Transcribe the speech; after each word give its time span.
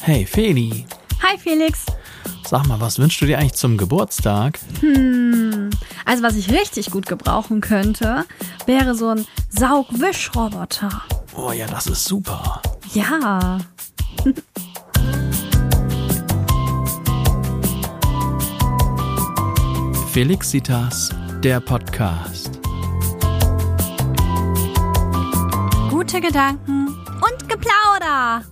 Hey 0.00 0.24
Feli, 0.24 0.86
Hi 1.22 1.36
Felix. 1.38 1.84
sag 2.46 2.66
mal, 2.66 2.80
was 2.80 2.98
wünschst 2.98 3.20
du 3.20 3.26
dir 3.26 3.38
eigentlich 3.38 3.54
zum 3.54 3.76
Geburtstag? 3.76 4.58
Also 6.04 6.22
was 6.22 6.36
ich 6.36 6.50
richtig 6.50 6.90
gut 6.90 7.06
gebrauchen 7.06 7.60
könnte, 7.60 8.24
wäre 8.66 8.94
so 8.94 9.08
ein 9.08 9.26
Saugwischroboter. 9.50 11.02
Oh 11.36 11.52
ja, 11.52 11.66
das 11.66 11.86
ist 11.86 12.04
super. 12.04 12.62
Ja. 12.94 13.58
Felixitas, 20.12 21.10
der 21.42 21.60
Podcast. 21.60 22.58
Gute 25.90 26.20
Gedanken 26.20 26.88
und 26.88 27.48
Geplauder. 27.48 28.42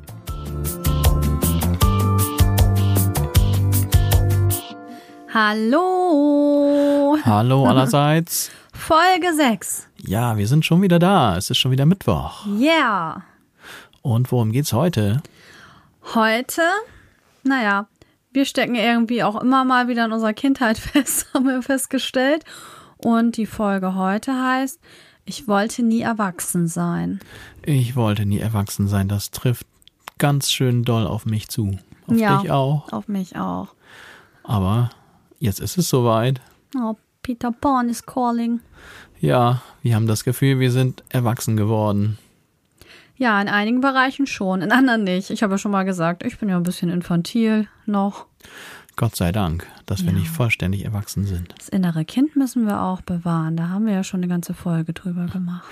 Hallo. 5.36 7.18
Hallo 7.22 7.66
allerseits. 7.68 8.50
Folge 8.72 9.34
6. 9.34 9.86
Ja, 9.98 10.38
wir 10.38 10.46
sind 10.48 10.64
schon 10.64 10.80
wieder 10.80 10.98
da. 10.98 11.36
Es 11.36 11.50
ist 11.50 11.58
schon 11.58 11.72
wieder 11.72 11.84
Mittwoch. 11.84 12.46
Yeah. 12.46 13.22
Und 14.00 14.32
worum 14.32 14.50
geht's 14.50 14.72
heute? 14.72 15.22
Heute, 16.14 16.62
naja, 17.42 17.86
wir 18.32 18.46
stecken 18.46 18.76
irgendwie 18.76 19.22
auch 19.22 19.38
immer 19.38 19.66
mal 19.66 19.88
wieder 19.88 20.06
in 20.06 20.12
unserer 20.12 20.32
Kindheit 20.32 20.78
fest, 20.78 21.26
haben 21.34 21.44
wir 21.44 21.60
festgestellt. 21.60 22.42
Und 22.96 23.36
die 23.36 23.44
Folge 23.44 23.94
heute 23.94 24.32
heißt, 24.32 24.80
ich 25.26 25.46
wollte 25.46 25.82
nie 25.82 26.00
erwachsen 26.00 26.66
sein. 26.66 27.20
Ich 27.62 27.94
wollte 27.94 28.24
nie 28.24 28.38
erwachsen 28.38 28.88
sein. 28.88 29.06
Das 29.06 29.32
trifft 29.32 29.66
ganz 30.16 30.50
schön 30.50 30.82
doll 30.82 31.06
auf 31.06 31.26
mich 31.26 31.48
zu. 31.48 31.78
Auf 32.06 32.16
Ja. 32.16 32.38
dich 32.40 32.50
auch. 32.50 32.90
Auf 32.90 33.06
mich 33.08 33.36
auch. 33.36 33.74
Aber 34.42 34.88
jetzt 35.38 35.60
ist 35.60 35.78
es 35.78 35.88
soweit. 35.88 36.40
Oh, 36.76 36.96
Peter 37.22 37.52
Pan 37.52 37.88
is 37.88 38.04
calling. 38.04 38.60
Ja, 39.20 39.62
wir 39.82 39.94
haben 39.94 40.06
das 40.06 40.24
Gefühl, 40.24 40.58
wir 40.60 40.70
sind 40.70 41.02
erwachsen 41.08 41.56
geworden. 41.56 42.18
Ja, 43.16 43.40
in 43.40 43.48
einigen 43.48 43.80
Bereichen 43.80 44.26
schon, 44.26 44.60
in 44.60 44.72
anderen 44.72 45.04
nicht. 45.04 45.30
Ich 45.30 45.42
habe 45.42 45.54
ja 45.54 45.58
schon 45.58 45.70
mal 45.72 45.84
gesagt, 45.84 46.22
ich 46.24 46.38
bin 46.38 46.50
ja 46.50 46.56
ein 46.56 46.62
bisschen 46.64 46.90
infantil 46.90 47.66
noch. 47.86 48.26
Gott 48.94 49.14
sei 49.16 49.30
Dank, 49.32 49.66
dass 49.86 50.04
wir 50.04 50.12
Ja. 50.12 50.18
nicht 50.18 50.28
vollständig 50.30 50.84
erwachsen 50.84 51.26
sind. 51.26 51.52
Das 51.56 51.68
innere 51.68 52.04
Kind 52.06 52.34
müssen 52.36 52.66
wir 52.66 52.80
auch 52.82 53.02
bewahren. 53.02 53.56
Da 53.56 53.68
haben 53.68 53.86
wir 53.86 53.92
ja 53.94 54.04
schon 54.04 54.20
eine 54.20 54.28
ganze 54.28 54.54
Folge 54.54 54.92
drüber 54.94 55.26
gemacht. 55.26 55.64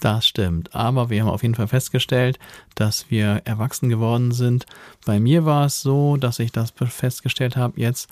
Das 0.00 0.26
stimmt. 0.26 0.74
Aber 0.74 1.10
wir 1.10 1.22
haben 1.22 1.28
auf 1.28 1.42
jeden 1.42 1.54
Fall 1.54 1.68
festgestellt, 1.68 2.38
dass 2.74 3.10
wir 3.10 3.42
erwachsen 3.44 3.88
geworden 3.90 4.32
sind. 4.32 4.64
Bei 5.04 5.20
mir 5.20 5.44
war 5.44 5.66
es 5.66 5.82
so, 5.82 6.16
dass 6.16 6.38
ich 6.38 6.50
das 6.52 6.70
festgestellt 6.70 7.56
habe, 7.56 7.78
jetzt 7.80 8.08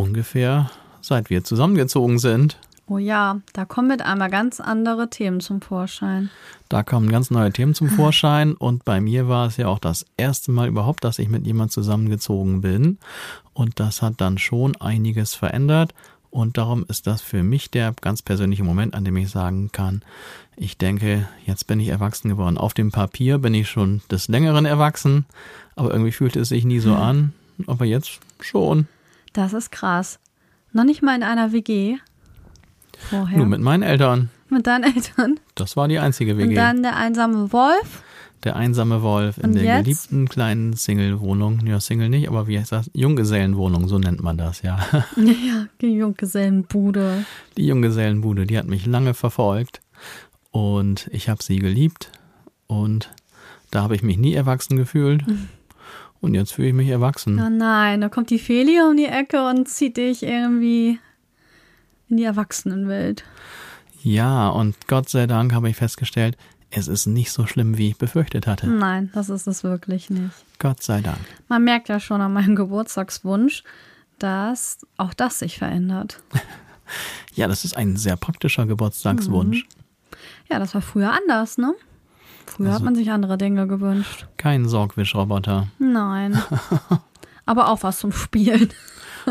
ungefähr 0.00 0.70
seit 1.00 1.30
wir 1.30 1.44
zusammengezogen 1.44 2.18
sind. 2.18 2.58
Oh 2.86 2.98
ja, 2.98 3.40
da 3.52 3.64
kommen 3.64 3.86
mit 3.86 4.02
einmal 4.02 4.30
ganz 4.30 4.58
andere 4.58 5.10
Themen 5.10 5.40
zum 5.40 5.60
Vorschein. 5.60 6.28
Da 6.68 6.82
kommen 6.82 7.08
ganz 7.08 7.30
neue 7.30 7.52
Themen 7.52 7.72
zum 7.74 7.88
Vorschein. 7.96 8.54
Und 8.54 8.84
bei 8.84 9.00
mir 9.00 9.28
war 9.28 9.46
es 9.46 9.56
ja 9.56 9.68
auch 9.68 9.78
das 9.78 10.06
erste 10.16 10.50
Mal 10.50 10.68
überhaupt, 10.68 11.04
dass 11.04 11.20
ich 11.20 11.28
mit 11.28 11.46
jemand 11.46 11.70
zusammengezogen 11.70 12.62
bin. 12.62 12.98
Und 13.52 13.78
das 13.78 14.02
hat 14.02 14.14
dann 14.20 14.38
schon 14.38 14.74
einiges 14.76 15.34
verändert. 15.34 15.94
Und 16.30 16.58
darum 16.58 16.84
ist 16.88 17.06
das 17.06 17.22
für 17.22 17.42
mich 17.42 17.70
der 17.70 17.94
ganz 18.00 18.22
persönliche 18.22 18.64
Moment, 18.64 18.94
an 18.94 19.04
dem 19.04 19.16
ich 19.16 19.30
sagen 19.30 19.70
kann, 19.72 20.02
ich 20.56 20.76
denke, 20.76 21.28
jetzt 21.46 21.66
bin 21.66 21.80
ich 21.80 21.88
erwachsen 21.88 22.28
geworden. 22.28 22.58
Auf 22.58 22.74
dem 22.74 22.90
Papier 22.92 23.38
bin 23.38 23.54
ich 23.54 23.68
schon 23.68 24.02
des 24.10 24.28
Längeren 24.28 24.64
erwachsen, 24.64 25.26
aber 25.74 25.90
irgendwie 25.90 26.12
fühlte 26.12 26.40
es 26.40 26.50
sich 26.50 26.64
nie 26.64 26.80
so 26.80 26.94
an. 26.94 27.32
Aber 27.66 27.84
jetzt 27.84 28.20
schon. 28.40 28.86
Das 29.32 29.52
ist 29.52 29.70
krass. 29.70 30.18
Noch 30.72 30.84
nicht 30.84 31.02
mal 31.02 31.16
in 31.16 31.22
einer 31.22 31.52
WG. 31.52 31.96
Vorher. 32.98 33.38
Nur 33.38 33.46
mit 33.46 33.60
meinen 33.60 33.82
Eltern. 33.82 34.30
mit 34.48 34.66
deinen 34.66 34.84
Eltern. 34.94 35.38
Das 35.54 35.76
war 35.76 35.88
die 35.88 35.98
einzige 35.98 36.32
Und 36.32 36.38
WG. 36.38 36.54
dann 36.54 36.82
der 36.82 36.96
einsame 36.96 37.52
Wolf. 37.52 38.02
Der 38.44 38.56
einsame 38.56 39.02
Wolf 39.02 39.36
in 39.38 39.44
Und 39.50 39.54
der 39.54 39.64
jetzt? 39.64 39.84
geliebten 39.84 40.28
kleinen 40.28 40.72
Single-Wohnung. 40.74 41.66
Ja, 41.66 41.78
Single 41.78 42.08
nicht, 42.08 42.26
aber 42.28 42.46
wie 42.46 42.58
heißt 42.58 42.72
das? 42.72 42.90
Junggesellenwohnung, 42.94 43.86
so 43.86 43.98
nennt 43.98 44.22
man 44.22 44.38
das, 44.38 44.62
ja. 44.62 44.78
Ja, 45.16 45.66
die 45.80 45.92
Junggesellenbude. 45.94 47.24
Die 47.56 47.66
Junggesellenbude, 47.66 48.46
die 48.46 48.56
hat 48.58 48.66
mich 48.66 48.86
lange 48.86 49.12
verfolgt 49.14 49.80
und 50.50 51.08
ich 51.12 51.28
habe 51.28 51.42
sie 51.42 51.58
geliebt 51.58 52.10
und 52.66 53.10
da 53.70 53.82
habe 53.82 53.94
ich 53.94 54.02
mich 54.02 54.16
nie 54.18 54.32
erwachsen 54.34 54.76
gefühlt 54.76 55.22
und 56.20 56.34
jetzt 56.34 56.52
fühle 56.52 56.68
ich 56.68 56.74
mich 56.74 56.88
erwachsen. 56.88 57.40
Oh 57.40 57.48
nein, 57.50 58.00
da 58.00 58.08
kommt 58.08 58.30
die 58.30 58.38
Feli 58.38 58.80
um 58.80 58.96
die 58.96 59.06
Ecke 59.06 59.46
und 59.46 59.68
zieht 59.68 59.96
dich 59.96 60.22
irgendwie 60.22 60.98
in 62.08 62.16
die 62.16 62.24
Erwachsenenwelt. 62.24 63.24
Ja, 64.02 64.48
und 64.48 64.76
Gott 64.88 65.08
sei 65.08 65.26
Dank 65.26 65.52
habe 65.52 65.68
ich 65.68 65.76
festgestellt, 65.76 66.36
es 66.70 66.88
ist 66.88 67.06
nicht 67.06 67.32
so 67.32 67.46
schlimm, 67.46 67.76
wie 67.78 67.88
ich 67.88 67.98
befürchtet 67.98 68.46
hatte. 68.46 68.68
Nein, 68.68 69.10
das 69.12 69.28
ist 69.28 69.46
es 69.46 69.64
wirklich 69.64 70.08
nicht. 70.08 70.32
Gott 70.58 70.82
sei 70.82 71.00
Dank. 71.00 71.18
Man 71.48 71.64
merkt 71.64 71.88
ja 71.88 71.98
schon 71.98 72.20
an 72.20 72.32
meinem 72.32 72.54
Geburtstagswunsch, 72.54 73.64
dass 74.18 74.78
auch 74.96 75.14
das 75.14 75.38
sich 75.40 75.58
verändert. 75.58 76.22
Ja, 77.34 77.46
das 77.46 77.64
ist 77.64 77.76
ein 77.76 77.96
sehr 77.96 78.16
praktischer 78.16 78.66
Geburtstagswunsch. 78.66 79.64
Ja, 80.50 80.58
das 80.58 80.74
war 80.74 80.82
früher 80.82 81.12
anders, 81.12 81.56
ne? 81.56 81.72
Früher 82.46 82.68
hat 82.68 82.74
Also- 82.74 82.84
man 82.84 82.94
sich 82.94 83.10
andere 83.10 83.38
Dinge 83.38 83.66
gewünscht. 83.66 84.26
Kein 84.36 84.68
Sorgwischroboter. 84.68 85.68
Nein. 85.78 86.40
Aber 87.46 87.68
auch 87.68 87.82
was 87.82 87.98
zum 87.98 88.12
Spielen. 88.12 88.68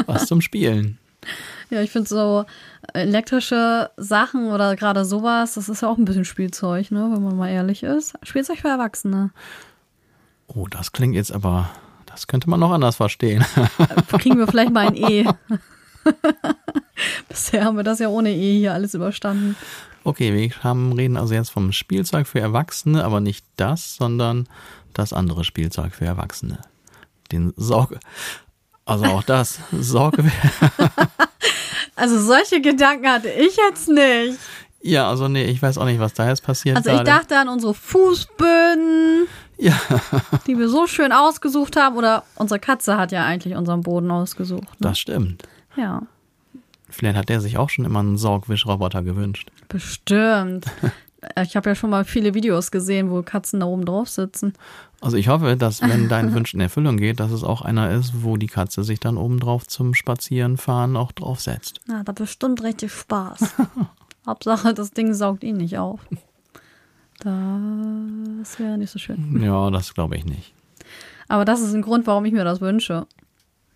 Was 0.06 0.26
zum 0.28 0.42
Spielen. 0.42 0.98
Ja, 1.70 1.82
ich 1.82 1.92
finde 1.92 2.10
so 2.10 2.46
elektrische 2.94 3.92
Sachen 3.98 4.48
oder 4.52 4.76
gerade 4.76 5.06
sowas, 5.06 5.54
das 5.54 5.70
ist 5.70 5.82
ja 5.82 5.90
auch 5.90 5.98
ein 5.98 6.06
bisschen 6.06 6.26
Spielzeug, 6.26 6.92
ne, 6.92 7.10
wenn 7.14 7.24
man 7.24 7.38
mal 7.38 7.50
ehrlich 7.50 7.84
ist. 7.84 8.14
Spielzeug 8.24 8.60
für 8.60 8.70
Erwachsene. 8.70 9.32
Oh, 10.48 10.66
das 10.68 10.92
klingt 10.92 11.14
jetzt 11.16 11.32
aber, 11.32 11.70
das 12.08 12.26
könnte 12.28 12.50
man 12.50 12.60
noch 12.60 12.72
anders 12.72 12.96
verstehen. 12.96 13.46
Kriegen 14.18 14.40
wir 14.40 14.48
vielleicht 14.48 14.72
mal 14.74 14.88
ein 14.88 14.96
E. 14.96 15.26
Bisher 17.30 17.66
haben 17.66 17.78
wir 17.78 17.84
das 17.84 18.00
ja 18.00 18.08
ohne 18.08 18.32
E 18.34 18.58
hier 18.58 18.74
alles 18.74 18.94
überstanden. 18.94 19.56
Okay, 20.10 20.34
wir 20.34 20.64
haben, 20.64 20.92
reden 20.94 21.18
also 21.18 21.36
jetzt 21.36 21.50
vom 21.52 21.72
Spielzeug 21.72 22.26
für 22.26 22.40
Erwachsene, 22.40 23.04
aber 23.04 23.20
nicht 23.20 23.46
das, 23.58 23.96
sondern 23.96 24.48
das 24.94 25.14
andere 25.14 25.44
Spielzeug 25.44 25.94
für 25.94 26.06
Erwachsene. 26.06 26.58
Den 27.32 27.54
Sorge, 27.58 28.00
also 28.86 29.06
auch 29.06 29.22
das, 29.22 29.60
Sorge, 29.72 30.24
Also 31.96 32.20
solche 32.20 32.60
Gedanken 32.60 33.08
hatte 33.08 33.30
ich 33.30 33.56
jetzt 33.56 33.88
nicht. 33.88 34.40
ja, 34.82 35.08
also 35.08 35.28
nee, 35.28 35.44
ich 35.46 35.62
weiß 35.62 35.78
auch 35.78 35.86
nicht, 35.86 36.00
was 36.00 36.14
da 36.14 36.28
jetzt 36.28 36.44
passiert 36.44 36.78
Also 36.78 36.90
ich 36.90 36.96
gerade. 36.96 37.10
dachte 37.12 37.38
an 37.38 37.50
unsere 37.50 37.76
Fußböden, 37.76 39.28
ja, 39.58 39.80
die 40.48 40.58
wir 40.58 40.70
so 40.70 40.88
schön 40.88 41.12
ausgesucht 41.12 41.76
haben. 41.76 41.98
Oder 41.98 42.24
unsere 42.36 42.60
Katze 42.60 42.98
hat 42.98 43.12
ja 43.12 43.26
eigentlich 43.26 43.56
unseren 43.56 43.82
Boden 43.82 44.10
ausgesucht. 44.10 44.64
Ne? 44.64 44.70
das 44.80 44.98
stimmt. 44.98 45.44
Ja, 45.76 46.02
Vielleicht 46.92 47.18
hat 47.18 47.30
der 47.30 47.40
sich 47.40 47.60
auch 47.60 47.70
schon 47.70 47.86
immer 47.86 48.00
einen 48.00 48.18
Sorgwischroboter 48.18 49.04
gewünscht. 49.04 49.52
Bestimmt. 49.70 50.66
Ich 51.44 51.58
habe 51.58 51.70
ja 51.70 51.76
schon 51.76 51.90
mal 51.90 52.06
viele 52.06 52.34
Videos 52.34 52.72
gesehen, 52.72 53.12
wo 53.12 53.22
Katzen 53.22 53.60
da 53.60 53.66
oben 53.66 53.84
drauf 53.84 54.08
sitzen. 54.08 54.54
Also 55.02 55.18
ich 55.18 55.28
hoffe, 55.28 55.58
dass 55.58 55.82
wenn 55.82 56.08
dein 56.08 56.34
Wunsch 56.36 56.54
in 56.54 56.62
Erfüllung 56.62 56.96
geht, 56.96 57.20
dass 57.20 57.32
es 57.32 57.44
auch 57.44 57.62
einer 57.62 57.92
ist, 57.92 58.24
wo 58.24 58.38
die 58.38 58.48
Katze 58.48 58.86
sich 58.86 59.02
dann 59.02 59.18
oben 59.18 59.40
drauf 59.40 59.68
zum 59.68 59.94
Spazierenfahren 59.94 60.96
auch 60.96 61.12
drauf 61.12 61.42
setzt. 61.42 61.82
Na, 61.88 62.04
da 62.04 62.14
bestimmt 62.14 62.64
richtig 62.64 62.94
Spaß. 62.94 63.54
Hauptsache, 64.26 64.74
das 64.74 64.92
Ding 64.92 65.14
saugt 65.14 65.44
ihn 65.44 65.58
nicht 65.58 65.78
auf. 65.78 66.00
Das 67.20 68.60
wäre 68.60 68.78
nicht 68.78 68.92
so 68.92 69.00
schön. 69.00 69.42
Ja, 69.44 69.70
das 69.72 69.94
glaube 69.94 70.16
ich 70.16 70.24
nicht. 70.24 70.54
Aber 71.28 71.44
das 71.46 71.62
ist 71.62 71.74
ein 71.74 71.82
Grund, 71.82 72.08
warum 72.08 72.26
ich 72.26 72.34
mir 72.34 72.46
das 72.46 72.62
wünsche. 72.62 73.08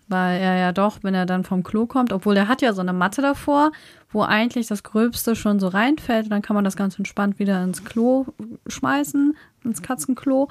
Weil 0.08 0.40
er 0.40 0.58
ja 0.58 0.72
doch, 0.72 1.00
wenn 1.02 1.14
er 1.14 1.26
dann 1.26 1.44
vom 1.44 1.64
Klo 1.64 1.86
kommt, 1.86 2.12
obwohl 2.14 2.38
er 2.38 2.48
hat 2.48 2.62
ja 2.62 2.74
so 2.74 2.82
eine 2.82 2.94
Matte 2.94 3.22
davor, 3.22 3.72
wo 4.14 4.22
eigentlich 4.22 4.68
das 4.68 4.84
Gröbste 4.84 5.36
schon 5.36 5.60
so 5.60 5.68
reinfällt, 5.68 6.26
und 6.26 6.30
dann 6.30 6.42
kann 6.42 6.56
man 6.56 6.64
das 6.64 6.76
ganz 6.76 6.98
entspannt 6.98 7.40
wieder 7.40 7.64
ins 7.64 7.84
Klo 7.84 8.28
schmeißen, 8.68 9.36
ins 9.64 9.82
Katzenklo. 9.82 10.50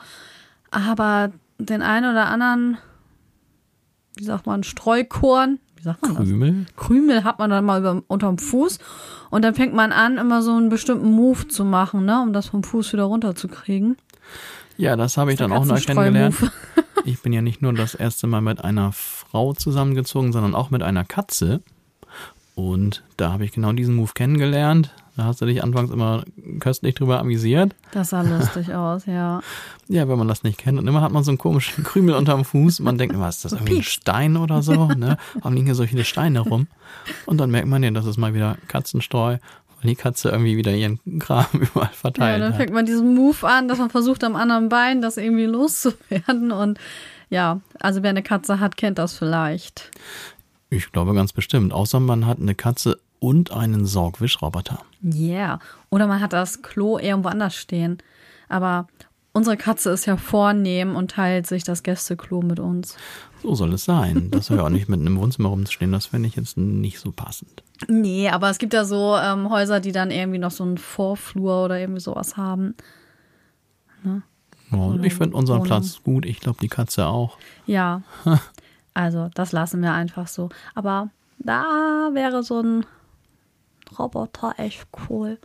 Aber 0.70 1.32
den 1.59 1.82
einen 1.82 2.11
oder 2.11 2.26
anderen, 2.26 2.79
wie 4.17 4.25
sagt 4.25 4.47
man, 4.47 4.64
Streukorn, 4.64 5.59
wie 5.76 5.82
sagt 5.82 6.03
man 6.03 6.14
das? 6.17 6.25
Krümel? 6.25 6.67
Krümel 6.76 7.25
hat 7.25 7.38
man 7.38 7.50
dann 7.50 7.64
mal 7.64 7.81
über, 7.81 8.03
unterm 8.09 8.38
Fuß 8.38 8.79
und 9.31 9.43
dann 9.43 9.55
fängt 9.55 9.75
man 9.75 9.93
an, 9.93 10.19
immer 10.19 10.43
so 10.43 10.53
einen 10.53 10.69
bestimmten 10.69 11.11
Move 11.11 11.49
zu 11.49 11.64
machen, 11.64 12.05
ne, 12.05 12.20
um 12.20 12.32
das 12.32 12.49
vom 12.49 12.62
Fuß 12.62 12.93
wieder 12.93 13.05
runterzukriegen. 13.05 13.97
Ja, 14.76 14.97
das 14.97 15.17
habe 15.17 15.32
ich 15.32 15.38
dann 15.38 15.53
auch 15.53 15.64
neu 15.64 15.75
Katzenstreu-Move. 15.75 16.12
kennengelernt. 16.12 16.53
Ich 17.05 17.20
bin 17.20 17.32
ja 17.32 17.43
nicht 17.43 17.62
nur 17.62 17.73
das 17.73 17.97
erste 17.97 18.29
Mal 18.29 18.43
mit 18.43 18.62
einer 18.62 18.93
Frau 18.93 19.55
zusammengezogen, 19.55 20.32
sondern 20.32 20.55
auch 20.55 20.70
mit 20.70 20.85
einer 20.85 21.05
Katze. 21.05 21.61
Und 22.54 23.02
da 23.16 23.32
habe 23.32 23.44
ich 23.44 23.52
genau 23.52 23.72
diesen 23.72 23.94
Move 23.94 24.12
kennengelernt. 24.14 24.94
Da 25.16 25.25
hast 25.25 25.43
du 25.43 25.46
dich 25.46 25.62
anfangs 25.62 25.90
immer 25.90 26.25
köstlich 26.58 26.94
drüber 26.94 27.19
amüsiert. 27.19 27.75
Das 27.93 28.10
sah 28.10 28.22
lustig 28.22 28.75
aus, 28.75 29.04
ja. 29.06 29.40
Ja, 29.88 30.08
wenn 30.08 30.19
man 30.19 30.28
das 30.28 30.43
nicht 30.43 30.58
kennt. 30.58 30.78
Und 30.78 30.87
immer 30.87 31.02
hat 31.02 31.12
man 31.12 31.22
so 31.22 31.31
einen 31.31 31.38
komischen 31.38 31.84
Krümel 31.84 32.14
unterm 32.14 32.44
Fuß. 32.44 32.81
Man 32.81 32.96
denkt 32.96 33.14
immer, 33.14 33.28
ist 33.28 33.44
das 33.44 33.52
irgendwie 33.52 33.76
ein 33.76 33.82
Stein 33.82 34.37
oder 34.37 34.62
so? 34.62 34.87
Ne? 34.87 35.19
Warum 35.34 35.54
liegen 35.54 35.66
hier 35.66 35.75
so 35.75 35.87
viele 35.87 36.04
Steine 36.04 36.40
rum? 36.40 36.66
Und 37.26 37.38
dann 37.38 37.50
merkt 37.50 37.69
man 37.69 37.82
ja, 37.82 37.90
das 37.90 38.06
ist 38.06 38.16
mal 38.16 38.32
wieder 38.32 38.56
Katzenstreu, 38.69 39.37
weil 39.82 39.88
die 39.88 39.96
Katze 39.96 40.31
irgendwie 40.31 40.56
wieder 40.56 40.72
ihren 40.72 40.99
Kram 41.19 41.46
überall 41.52 41.90
verteilt 41.93 42.40
Ja, 42.40 42.49
dann 42.49 42.54
fängt 42.54 42.72
man 42.72 42.87
diesen 42.87 43.14
Move 43.14 43.46
an, 43.46 43.69
dass 43.69 43.78
man 43.78 43.90
versucht, 43.90 44.25
am 44.25 44.37
anderen 44.37 44.70
Bein 44.70 45.02
das 45.02 45.19
irgendwie 45.19 45.46
loszuwerden. 45.46 46.52
Und 46.52 46.78
ja, 47.28 47.60
also 47.81 48.02
wer 48.02 48.10
eine 48.10 48.22
Katze 48.22 48.60
hat, 48.60 48.78
kennt 48.78 48.99
das 48.99 49.14
vielleicht. 49.14 49.90
Ich 50.73 50.91
glaube 50.91 51.13
ganz 51.13 51.35
bestimmt. 51.35 51.75
Außer 51.75 52.01
man 52.01 52.27
hat 52.27 52.41
eine 52.41 52.55
Katze 52.55 52.99
und 53.19 53.53
einen 53.53 53.85
Saugwischroboter. 53.85 54.83
Yeah. 55.05 55.59
Oder 55.91 56.07
man 56.07 56.21
hat 56.21 56.33
das 56.33 56.63
Klo 56.63 56.99
irgendwo 56.99 57.29
anders 57.29 57.55
stehen. 57.55 57.99
Aber 58.49 58.87
unsere 59.35 59.59
Katze 59.59 59.91
ist 59.91 60.07
ja 60.07 60.17
vornehm 60.17 60.97
und 60.97 61.11
teilt 61.11 61.47
sich 61.47 61.63
das 61.63 61.83
Gästeklo 61.83 62.41
mit 62.41 62.59
uns. 62.59 62.97
So 63.43 63.55
soll 63.55 63.75
es 63.75 63.85
sein. 63.85 64.31
Das 64.31 64.47
soll 64.47 64.57
ja 64.57 64.65
auch 64.65 64.71
nicht 64.71 64.89
mitten 64.89 65.07
im 65.07 65.19
Wohnzimmer 65.19 65.51
rumstehen. 65.51 65.93
Das 65.93 66.07
fände 66.07 66.27
ich 66.27 66.37
jetzt 66.37 66.57
nicht 66.57 67.01
so 67.01 67.13
passend. 67.13 67.63
Nee, 67.89 68.31
aber 68.31 68.49
es 68.49 68.57
gibt 68.57 68.73
ja 68.73 68.87
so 68.87 69.15
ähm, 69.17 69.51
Häuser, 69.51 69.79
die 69.79 69.93
dann 69.93 70.11
irgendwie 70.11 70.39
noch 70.39 70.53
so 70.53 70.65
einen 70.65 70.79
Vorflur 70.79 71.67
oder 71.67 71.79
irgendwie 71.79 72.01
sowas 72.01 72.39
haben. 72.39 72.75
Ja, 74.05 74.23
ich 75.03 75.15
finde 75.15 75.37
unseren 75.37 75.59
Wohnung. 75.59 75.67
Platz 75.67 76.03
gut. 76.03 76.25
Ich 76.25 76.41
glaube, 76.41 76.59
die 76.63 76.69
Katze 76.69 77.07
auch. 77.07 77.37
Ja. 77.67 78.01
Also, 78.94 79.31
das 79.35 79.53
lassen 79.53 79.83
wir 79.83 79.93
einfach 79.93 80.27
so. 80.27 80.50
Aber 80.75 81.11
da 81.39 82.11
wäre 82.12 82.43
so 82.43 82.61
ein 82.61 82.87
Roboter 83.99 84.55
echt 84.59 84.87
cool. 85.09 85.39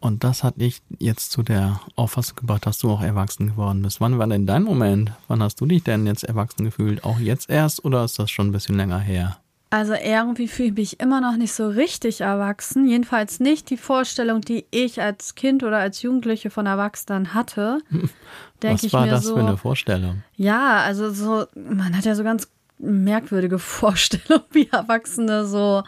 Und 0.00 0.22
das 0.22 0.44
hat 0.44 0.60
dich 0.60 0.82
jetzt 0.98 1.32
zu 1.32 1.42
der 1.42 1.80
Auffassung 1.96 2.36
gebracht, 2.36 2.66
dass 2.66 2.78
du 2.78 2.90
auch 2.90 3.00
erwachsen 3.00 3.48
geworden 3.48 3.80
bist. 3.80 4.02
Wann 4.02 4.18
war 4.18 4.26
denn 4.26 4.46
dein 4.46 4.62
Moment? 4.62 5.12
Wann 5.28 5.42
hast 5.42 5.60
du 5.62 5.66
dich 5.66 5.82
denn 5.82 6.06
jetzt 6.06 6.24
erwachsen 6.24 6.64
gefühlt? 6.64 7.04
Auch 7.04 7.18
jetzt 7.18 7.48
erst 7.48 7.84
oder 7.86 8.04
ist 8.04 8.18
das 8.18 8.30
schon 8.30 8.48
ein 8.48 8.52
bisschen 8.52 8.76
länger 8.76 8.98
her? 8.98 9.38
Also 9.74 9.94
irgendwie 9.94 10.46
fühle 10.46 10.68
ich 10.68 10.74
mich 10.76 11.00
immer 11.00 11.20
noch 11.20 11.36
nicht 11.36 11.52
so 11.52 11.66
richtig 11.66 12.20
erwachsen. 12.20 12.86
Jedenfalls 12.86 13.40
nicht 13.40 13.70
die 13.70 13.76
Vorstellung, 13.76 14.40
die 14.40 14.66
ich 14.70 15.02
als 15.02 15.34
Kind 15.34 15.64
oder 15.64 15.78
als 15.78 16.00
Jugendliche 16.00 16.48
von 16.48 16.66
Erwachsenen 16.66 17.34
hatte. 17.34 17.80
Denke 18.62 18.76
Was 18.76 18.84
ich 18.84 18.92
war 18.92 19.04
mir 19.04 19.10
das 19.10 19.24
so. 19.24 19.34
für 19.34 19.40
eine 19.40 19.56
Vorstellung? 19.56 20.22
Ja, 20.36 20.76
also 20.76 21.10
so, 21.10 21.46
man 21.56 21.96
hat 21.96 22.04
ja 22.04 22.14
so 22.14 22.22
ganz 22.22 22.48
merkwürdige 22.78 23.58
Vorstellungen, 23.58 24.44
wie 24.52 24.68
Erwachsene 24.70 25.44
so 25.44 25.82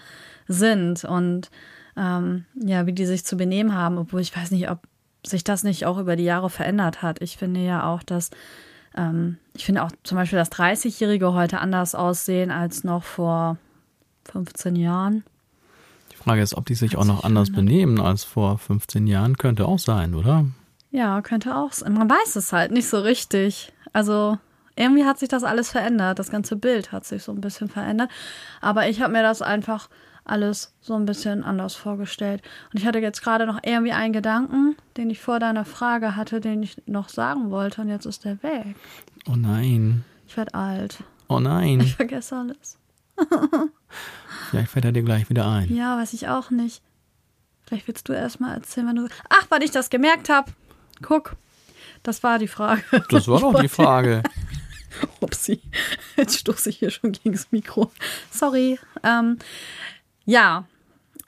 sind 0.49 1.05
und 1.05 1.49
ähm, 1.97 2.45
ja, 2.57 2.87
wie 2.87 2.93
die 2.93 3.07
sich 3.07 3.25
zu 3.25 3.37
benehmen 3.37 3.73
haben, 3.73 3.99
obwohl 3.99 4.21
ich 4.21 4.37
weiß 4.37 4.51
nicht, 4.51 4.69
ob 4.69 4.81
sich 5.25 5.45
das 5.45 5.63
nicht 5.63 5.87
auch 5.87 5.99
über 5.99 6.17
die 6.17 6.25
Jahre 6.25 6.51
verändert 6.51 7.03
hat. 7.03 7.23
Ich 7.23 7.37
finde 7.37 7.61
ja 7.61 7.85
auch, 7.85 8.03
dass 8.03 8.31
ähm, 8.97 9.37
ich 9.57 9.65
finde 9.65 9.85
auch 9.85 9.93
zum 10.03 10.17
Beispiel, 10.17 10.41
dass 10.41 10.51
30-Jährige 10.51 11.35
heute 11.35 11.61
anders 11.61 11.95
aussehen 11.95 12.51
als 12.51 12.83
noch 12.83 13.05
vor 13.05 13.59
15 14.29 14.77
Jahren. 14.77 15.25
Die 16.13 16.17
Frage 16.17 16.43
ist, 16.43 16.55
ob 16.55 16.67
die 16.67 16.75
sich 16.75 16.93
Hat 16.93 17.01
auch 17.01 17.05
noch 17.05 17.17
sich 17.17 17.25
anders 17.25 17.49
verändert. 17.49 17.69
benehmen 17.75 18.01
als 18.01 18.25
vor 18.25 18.59
15 18.59 19.07
Jahren. 19.07 19.37
Könnte 19.37 19.67
auch 19.67 19.79
sein, 19.79 20.15
oder? 20.15 20.45
Ja, 20.91 21.21
könnte 21.23 21.57
auch 21.57 21.73
sein. 21.73 21.93
Man 21.95 22.09
weiß 22.09 22.37
es 22.37 22.53
halt 22.53 22.73
nicht 22.73 22.89
so 22.89 22.99
richtig. 23.01 23.73
Also 23.93 24.39
irgendwie 24.77 25.05
hat 25.05 25.19
sich 25.19 25.29
das 25.29 25.45
alles 25.45 25.71
verändert. 25.71 26.19
Das 26.19 26.31
ganze 26.31 26.57
Bild 26.57 26.93
hat 26.93 27.05
sich 27.05 27.23
so 27.23 27.33
ein 27.33 27.41
bisschen 27.41 27.69
verändert. 27.69 28.11
Aber 28.61 28.89
ich 28.89 29.01
habe 29.01 29.13
mir 29.13 29.23
das 29.23 29.43
einfach 29.43 29.89
alles 30.25 30.75
so 30.81 30.95
ein 30.95 31.07
bisschen 31.07 31.45
anders 31.45 31.75
vorgestellt. 31.75 32.43
Und 32.73 32.81
ich 32.81 32.87
hatte 32.87 32.99
jetzt 32.99 33.23
gerade 33.23 33.47
noch 33.47 33.61
irgendwie 33.63 33.93
einen 33.93 34.13
Gedanken, 34.13 34.77
den 34.97 35.09
ich 35.11 35.21
vor 35.21 35.39
deiner 35.39 35.65
Frage 35.65 36.17
hatte, 36.17 36.41
den 36.41 36.63
ich 36.63 36.83
noch 36.87 37.09
sagen 37.09 37.51
wollte. 37.51 37.83
Und 37.83 37.89
jetzt 37.89 38.07
ist 38.07 38.25
der 38.25 38.43
weg. 38.43 38.75
Oh 39.29 39.37
nein. 39.37 40.05
Ich 40.27 40.37
werde 40.37 40.55
alt. 40.55 41.03
Oh 41.29 41.41
nein. 41.41 41.81
Ich 41.81 41.95
vergesse 41.95 42.37
alles. 42.37 42.79
Vielleicht 44.51 44.71
fällt 44.71 44.85
er 44.85 44.93
dir 44.93 45.03
gleich 45.03 45.29
wieder 45.29 45.47
ein. 45.49 45.75
Ja, 45.75 45.97
weiß 45.99 46.13
ich 46.13 46.29
auch 46.29 46.51
nicht. 46.51 46.83
Vielleicht 47.67 47.89
willst 47.89 48.09
du 48.09 48.13
erst 48.13 48.41
mal 48.41 48.55
erzählen, 48.55 48.87
wenn 48.89 48.97
du. 48.97 49.09
Ach, 49.29 49.47
weil 49.49 49.63
ich 49.63 49.73
das 49.73 49.91
gemerkt 49.91 50.29
habe. 50.29 50.53
Guck. 51.03 51.37
Das 52.03 52.23
war 52.23 52.39
die 52.39 52.49
Frage. 52.49 52.83
Das 53.11 53.27
war 53.27 53.41
doch 53.53 53.61
die 53.61 53.69
Frage. 53.69 54.23
Upsi, 55.21 55.61
jetzt 56.17 56.39
stoße 56.39 56.71
ich 56.71 56.79
hier 56.79 56.91
schon 56.91 57.13
gegen 57.13 57.33
das 57.33 57.51
Mikro. 57.51 57.91
Sorry. 58.31 58.79
Ähm, 59.03 59.39
ja. 60.25 60.65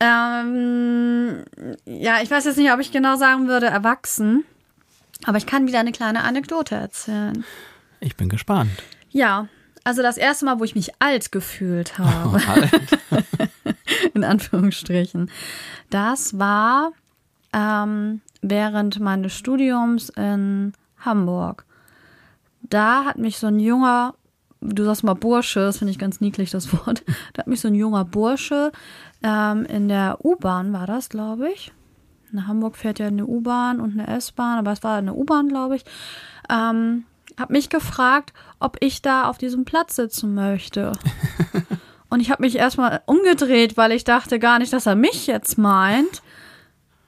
Ähm, 0.00 1.44
ja, 1.84 2.22
ich 2.22 2.30
weiß 2.30 2.44
jetzt 2.44 2.56
nicht, 2.56 2.70
ob 2.72 2.78
ich 2.78 2.92
genau 2.92 3.16
sagen 3.16 3.48
würde, 3.48 3.66
erwachsen. 3.66 4.44
Aber 5.24 5.38
ich 5.38 5.46
kann 5.46 5.66
wieder 5.66 5.80
eine 5.80 5.92
kleine 5.92 6.22
Anekdote 6.22 6.76
erzählen. 6.76 7.44
Ich 8.00 8.16
bin 8.16 8.28
gespannt. 8.28 8.70
Ja, 9.10 9.48
also 9.88 10.02
das 10.02 10.18
erste 10.18 10.44
Mal, 10.44 10.60
wo 10.60 10.64
ich 10.64 10.74
mich 10.74 10.90
alt 10.98 11.32
gefühlt 11.32 11.96
habe, 11.98 12.46
Halt. 12.46 12.98
in 14.14 14.22
Anführungsstrichen, 14.22 15.30
das 15.88 16.38
war 16.38 16.92
ähm, 17.54 18.20
während 18.42 19.00
meines 19.00 19.32
Studiums 19.32 20.10
in 20.10 20.74
Hamburg. 20.98 21.64
Da 22.60 23.06
hat 23.06 23.16
mich 23.16 23.38
so 23.38 23.46
ein 23.46 23.60
junger, 23.60 24.14
du 24.60 24.84
sagst 24.84 25.04
mal 25.04 25.14
Bursche, 25.14 25.60
das 25.60 25.78
finde 25.78 25.92
ich 25.92 25.98
ganz 25.98 26.20
niedlich, 26.20 26.50
das 26.50 26.70
Wort. 26.74 27.02
Da 27.32 27.40
hat 27.40 27.46
mich 27.46 27.62
so 27.62 27.68
ein 27.68 27.74
junger 27.74 28.04
Bursche 28.04 28.72
ähm, 29.22 29.64
in 29.64 29.88
der 29.88 30.22
U-Bahn, 30.22 30.74
war 30.74 30.86
das, 30.86 31.08
glaube 31.08 31.50
ich. 31.50 31.72
In 32.30 32.46
Hamburg 32.46 32.76
fährt 32.76 32.98
ja 32.98 33.06
eine 33.06 33.24
U-Bahn 33.24 33.80
und 33.80 33.98
eine 33.98 34.06
S-Bahn, 34.18 34.58
aber 34.58 34.72
es 34.72 34.82
war 34.82 34.98
eine 34.98 35.14
U-Bahn, 35.14 35.48
glaube 35.48 35.76
ich. 35.76 35.84
Ähm, 36.50 37.04
hat 37.38 37.50
mich 37.50 37.68
gefragt, 37.68 38.32
ob 38.58 38.76
ich 38.80 39.02
da 39.02 39.28
auf 39.28 39.38
diesem 39.38 39.64
Platz 39.64 39.96
sitzen 39.96 40.34
möchte. 40.34 40.92
Und 42.10 42.20
ich 42.20 42.30
habe 42.30 42.42
mich 42.42 42.56
erstmal 42.56 43.02
umgedreht, 43.06 43.76
weil 43.76 43.92
ich 43.92 44.04
dachte 44.04 44.38
gar 44.38 44.58
nicht, 44.58 44.72
dass 44.72 44.86
er 44.86 44.94
mich 44.94 45.26
jetzt 45.26 45.58
meint. 45.58 46.22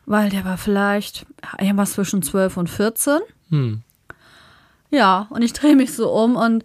Weil 0.06 0.28
der 0.28 0.44
war 0.44 0.58
vielleicht 0.58 1.24
irgendwas 1.58 1.92
zwischen 1.92 2.22
12 2.22 2.56
und 2.56 2.68
14. 2.68 3.20
Hm. 3.50 3.82
Ja, 4.90 5.28
und 5.30 5.42
ich 5.42 5.52
drehe 5.52 5.76
mich 5.76 5.94
so 5.94 6.10
um 6.10 6.36
und 6.36 6.64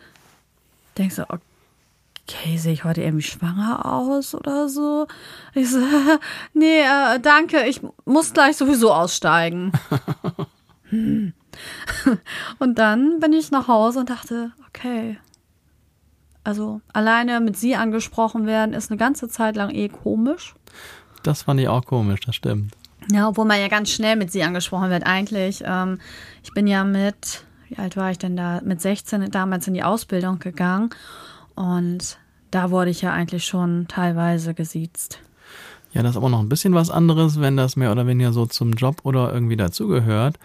denke 0.97 1.13
so, 1.13 1.23
okay, 1.23 2.57
sehe 2.57 2.73
ich 2.73 2.83
heute 2.83 3.03
irgendwie 3.03 3.23
schwanger 3.23 3.85
aus 3.85 4.33
oder 4.33 4.67
so? 4.67 5.07
Ich 5.53 5.69
so, 5.69 5.79
nee, 6.53 6.81
äh, 6.81 7.19
danke, 7.19 7.65
ich 7.67 7.81
muss 8.05 8.33
gleich 8.33 8.57
sowieso 8.57 8.93
aussteigen. 8.93 9.71
Hm. 10.89 11.33
Und 12.59 12.79
dann 12.79 13.19
bin 13.19 13.33
ich 13.33 13.51
nach 13.51 13.67
Hause 13.67 13.99
und 13.99 14.09
dachte, 14.09 14.51
okay. 14.67 15.17
Also 16.43 16.81
alleine 16.93 17.39
mit 17.39 17.57
sie 17.57 17.75
angesprochen 17.75 18.45
werden, 18.45 18.73
ist 18.73 18.91
eine 18.91 18.97
ganze 18.97 19.27
Zeit 19.29 19.55
lang 19.55 19.71
eh 19.71 19.89
komisch. 19.89 20.53
Das 21.23 21.41
fand 21.41 21.59
ich 21.59 21.67
auch 21.67 21.85
komisch, 21.85 22.19
das 22.19 22.35
stimmt. 22.35 22.75
Ja, 23.11 23.27
obwohl 23.27 23.45
man 23.45 23.59
ja 23.59 23.67
ganz 23.67 23.89
schnell 23.89 24.15
mit 24.15 24.31
sie 24.31 24.43
angesprochen 24.43 24.89
wird. 24.89 25.05
Eigentlich, 25.05 25.63
ähm, 25.65 25.99
ich 26.43 26.51
bin 26.53 26.67
ja 26.67 26.83
mit, 26.83 27.45
wie 27.67 27.77
alt 27.77 27.97
war 27.97 28.11
ich 28.11 28.19
denn 28.19 28.35
da? 28.35 28.61
Mit 28.63 28.81
16 28.81 29.31
damals 29.31 29.67
in 29.67 29.73
die 29.73 29.83
Ausbildung 29.83 30.39
gegangen. 30.39 30.91
Und 31.55 32.17
da 32.51 32.71
wurde 32.71 32.91
ich 32.91 33.01
ja 33.01 33.11
eigentlich 33.11 33.45
schon 33.45 33.87
teilweise 33.87 34.53
gesiezt. 34.53 35.19
Ja, 35.93 36.03
das 36.03 36.11
ist 36.11 36.17
aber 36.17 36.29
noch 36.29 36.41
ein 36.41 36.49
bisschen 36.49 36.73
was 36.73 36.89
anderes, 36.91 37.39
wenn 37.39 37.55
das 37.55 37.75
mehr 37.75 37.91
oder 37.91 38.05
weniger 38.05 38.33
so 38.33 38.45
zum 38.45 38.73
Job 38.73 38.97
oder 39.03 39.33
irgendwie 39.33 39.55
dazugehört. 39.55 40.37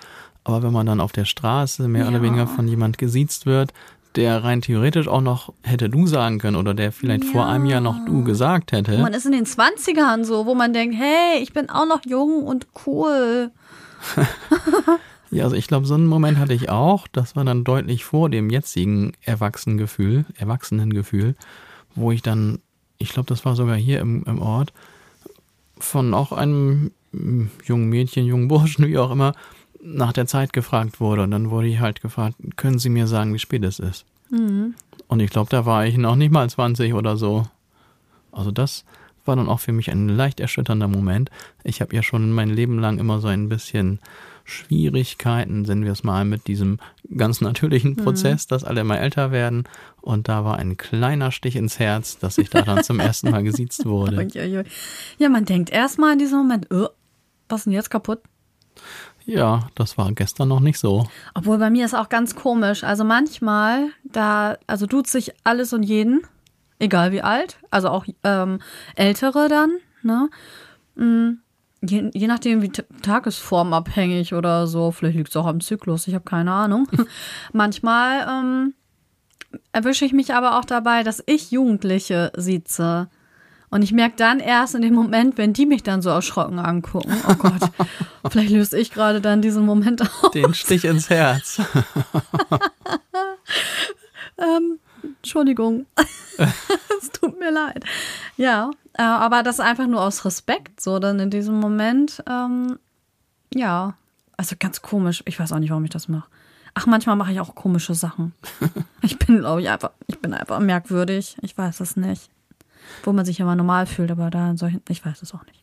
Aber 0.44 0.62
wenn 0.62 0.72
man 0.72 0.86
dann 0.86 1.00
auf 1.00 1.12
der 1.12 1.24
Straße 1.26 1.86
mehr 1.88 2.08
oder 2.08 2.16
Ja. 2.18 2.22
weniger 2.22 2.46
von 2.46 2.66
jemand 2.66 2.98
gesiezt 2.98 3.46
wird, 3.46 3.72
der 4.16 4.42
rein 4.42 4.60
theoretisch 4.60 5.06
auch 5.06 5.20
noch 5.20 5.52
hätte 5.62 5.88
du 5.88 6.06
sagen 6.06 6.38
können 6.38 6.56
oder 6.56 6.74
der 6.74 6.90
vielleicht 6.90 7.24
vor 7.24 7.46
einem 7.46 7.66
Jahr 7.66 7.80
noch 7.80 8.04
du 8.06 8.24
gesagt 8.24 8.72
hätte. 8.72 8.98
Man 8.98 9.12
ist 9.14 9.26
in 9.26 9.32
den 9.32 9.44
20ern 9.46 10.24
so, 10.24 10.46
wo 10.46 10.54
man 10.56 10.72
denkt, 10.72 10.96
hey, 10.98 11.40
ich 11.40 11.52
bin 11.52 11.70
auch 11.70 11.86
noch 11.86 12.00
jung 12.04 12.42
und 12.44 12.66
cool. 12.86 13.50
Ja, 15.32 15.44
also 15.44 15.54
ich 15.54 15.68
glaube, 15.68 15.86
so 15.86 15.94
einen 15.94 16.06
Moment 16.08 16.38
hatte 16.38 16.54
ich 16.54 16.70
auch. 16.70 17.06
Das 17.06 17.36
war 17.36 17.44
dann 17.44 17.62
deutlich 17.62 18.04
vor 18.04 18.28
dem 18.30 18.50
jetzigen 18.50 19.12
Erwachsenengefühl, 19.22 20.24
Erwachsenengefühl, 20.36 21.36
wo 21.94 22.10
ich 22.10 22.20
dann, 22.20 22.58
ich 22.98 23.10
glaube, 23.10 23.28
das 23.28 23.44
war 23.44 23.54
sogar 23.54 23.76
hier 23.76 24.00
im, 24.00 24.24
im 24.24 24.42
Ort, 24.42 24.72
von 25.78 26.14
auch 26.14 26.32
einem 26.32 26.90
mm, 27.12 27.44
jungen 27.64 27.88
Mädchen, 27.88 28.26
jungen 28.26 28.48
Burschen, 28.48 28.84
wie 28.88 28.98
auch 28.98 29.12
immer, 29.12 29.34
nach 29.82 30.12
der 30.12 30.26
Zeit 30.26 30.52
gefragt 30.52 31.00
wurde. 31.00 31.22
Und 31.22 31.30
dann 31.30 31.50
wurde 31.50 31.68
ich 31.68 31.80
halt 31.80 32.00
gefragt, 32.02 32.36
können 32.56 32.78
Sie 32.78 32.90
mir 32.90 33.06
sagen, 33.06 33.32
wie 33.34 33.38
spät 33.38 33.64
es 33.64 33.78
ist? 33.78 34.04
Und 35.08 35.20
ich 35.20 35.30
glaube, 35.30 35.50
da 35.50 35.66
war 35.66 35.86
ich 35.86 35.96
noch 35.96 36.16
nicht 36.16 36.30
mal 36.32 36.48
20 36.48 36.94
oder 36.94 37.16
so. 37.16 37.46
Also 38.32 38.50
das 38.50 38.84
war 39.24 39.36
dann 39.36 39.48
auch 39.48 39.60
für 39.60 39.72
mich 39.72 39.90
ein 39.90 40.08
leicht 40.08 40.40
erschütternder 40.40 40.88
Moment. 40.88 41.30
Ich 41.64 41.80
habe 41.80 41.94
ja 41.94 42.02
schon 42.02 42.30
mein 42.32 42.48
Leben 42.48 42.78
lang 42.78 42.98
immer 42.98 43.20
so 43.20 43.28
ein 43.28 43.48
bisschen 43.48 43.98
Schwierigkeiten, 44.44 45.64
sind 45.64 45.84
wir 45.84 45.92
es 45.92 46.02
mal, 46.04 46.24
mit 46.24 46.46
diesem 46.46 46.78
ganz 47.16 47.40
natürlichen 47.40 47.96
Prozess, 47.96 48.46
dass 48.46 48.64
alle 48.64 48.80
immer 48.80 48.98
älter 49.00 49.30
werden. 49.30 49.64
Und 50.00 50.28
da 50.28 50.44
war 50.44 50.58
ein 50.58 50.76
kleiner 50.76 51.30
Stich 51.32 51.56
ins 51.56 51.78
Herz, 51.78 52.18
dass 52.18 52.38
ich 52.38 52.50
da 52.50 52.62
dann 52.62 52.82
zum 52.82 52.98
ersten 53.00 53.30
Mal 53.30 53.42
gesiezt 53.42 53.84
wurde. 53.84 54.16
Ja, 55.18 55.28
man 55.28 55.44
denkt 55.44 55.70
erstmal 55.70 56.14
in 56.14 56.18
diesem 56.18 56.38
Moment, 56.38 56.66
oh, 56.72 56.88
Was 57.48 57.60
ist 57.60 57.64
denn 57.66 57.72
jetzt 57.74 57.90
kaputt? 57.90 58.20
Ja, 59.38 59.68
das 59.74 59.96
war 59.98 60.10
gestern 60.12 60.48
noch 60.48 60.60
nicht 60.60 60.78
so. 60.78 61.06
Obwohl 61.34 61.58
bei 61.58 61.70
mir 61.70 61.84
ist 61.84 61.94
auch 61.94 62.08
ganz 62.08 62.34
komisch. 62.34 62.84
Also 62.84 63.04
manchmal, 63.04 63.88
da, 64.04 64.56
also 64.66 64.86
tut 64.86 65.06
sich 65.06 65.32
alles 65.44 65.72
und 65.72 65.82
jeden, 65.82 66.22
egal 66.78 67.12
wie 67.12 67.22
alt, 67.22 67.58
also 67.70 67.88
auch 67.88 68.04
ähm, 68.24 68.60
Ältere 68.96 69.48
dann, 69.48 69.70
ne? 70.02 70.28
Mm, 70.96 71.38
Je, 71.82 72.10
je 72.12 72.26
nachdem, 72.26 72.60
wie 72.62 72.68
t- 72.68 72.84
tagesformabhängig 73.02 74.34
oder 74.34 74.66
so, 74.66 74.90
vielleicht 74.90 75.16
liegt 75.16 75.30
es 75.30 75.36
auch 75.36 75.46
am 75.46 75.60
Zyklus, 75.60 76.06
ich 76.08 76.14
habe 76.14 76.24
keine 76.24 76.52
Ahnung. 76.52 76.86
Manchmal 77.52 78.26
ähm, 78.28 78.74
erwische 79.72 80.04
ich 80.04 80.12
mich 80.12 80.34
aber 80.34 80.58
auch 80.58 80.64
dabei, 80.64 81.02
dass 81.02 81.22
ich 81.26 81.50
Jugendliche 81.50 82.32
sieze. 82.36 83.08
Und 83.70 83.82
ich 83.82 83.92
merke 83.92 84.16
dann 84.16 84.40
erst 84.40 84.74
in 84.74 84.82
dem 84.82 84.94
Moment, 84.94 85.38
wenn 85.38 85.52
die 85.52 85.64
mich 85.64 85.82
dann 85.82 86.02
so 86.02 86.10
erschrocken 86.10 86.58
angucken, 86.58 87.16
oh 87.28 87.34
Gott, 87.34 87.70
vielleicht 88.30 88.50
löse 88.50 88.78
ich 88.78 88.90
gerade 88.90 89.20
dann 89.20 89.42
diesen 89.42 89.64
Moment 89.64 90.02
aus. 90.02 90.32
Den 90.32 90.54
Stich 90.54 90.84
ins 90.84 91.08
Herz. 91.08 91.62
Entschuldigung. 95.30 95.86
es 96.36 97.10
tut 97.12 97.38
mir 97.38 97.52
leid. 97.52 97.84
Ja, 98.36 98.70
äh, 98.94 99.02
aber 99.02 99.42
das 99.42 99.60
einfach 99.60 99.86
nur 99.86 100.02
aus 100.02 100.24
Respekt, 100.24 100.80
so 100.80 100.98
dann 100.98 101.20
in 101.20 101.30
diesem 101.30 101.60
Moment, 101.60 102.22
ähm, 102.28 102.78
ja, 103.54 103.94
also 104.36 104.56
ganz 104.58 104.82
komisch. 104.82 105.22
Ich 105.26 105.38
weiß 105.38 105.52
auch 105.52 105.58
nicht, 105.58 105.70
warum 105.70 105.84
ich 105.84 105.90
das 105.90 106.08
mache. 106.08 106.28
Ach, 106.74 106.86
manchmal 106.86 107.16
mache 107.16 107.32
ich 107.32 107.40
auch 107.40 107.54
komische 107.54 107.94
Sachen. 107.94 108.32
Ich 109.02 109.18
bin, 109.18 109.38
glaube 109.38 109.60
ich, 109.60 109.68
einfach, 109.68 109.90
ich 110.06 110.18
bin 110.20 110.34
einfach 110.34 110.60
merkwürdig. 110.60 111.36
Ich 111.42 111.56
weiß 111.56 111.80
es 111.80 111.96
nicht. 111.96 112.30
Wo 113.04 113.12
man 113.12 113.24
sich 113.24 113.40
immer 113.40 113.56
normal 113.56 113.86
fühlt, 113.86 114.10
aber 114.10 114.30
da 114.30 114.50
in 114.50 114.56
solchen, 114.56 114.82
ich 114.88 115.04
weiß 115.04 115.22
es 115.22 115.34
auch 115.34 115.44
nicht. 115.46 115.62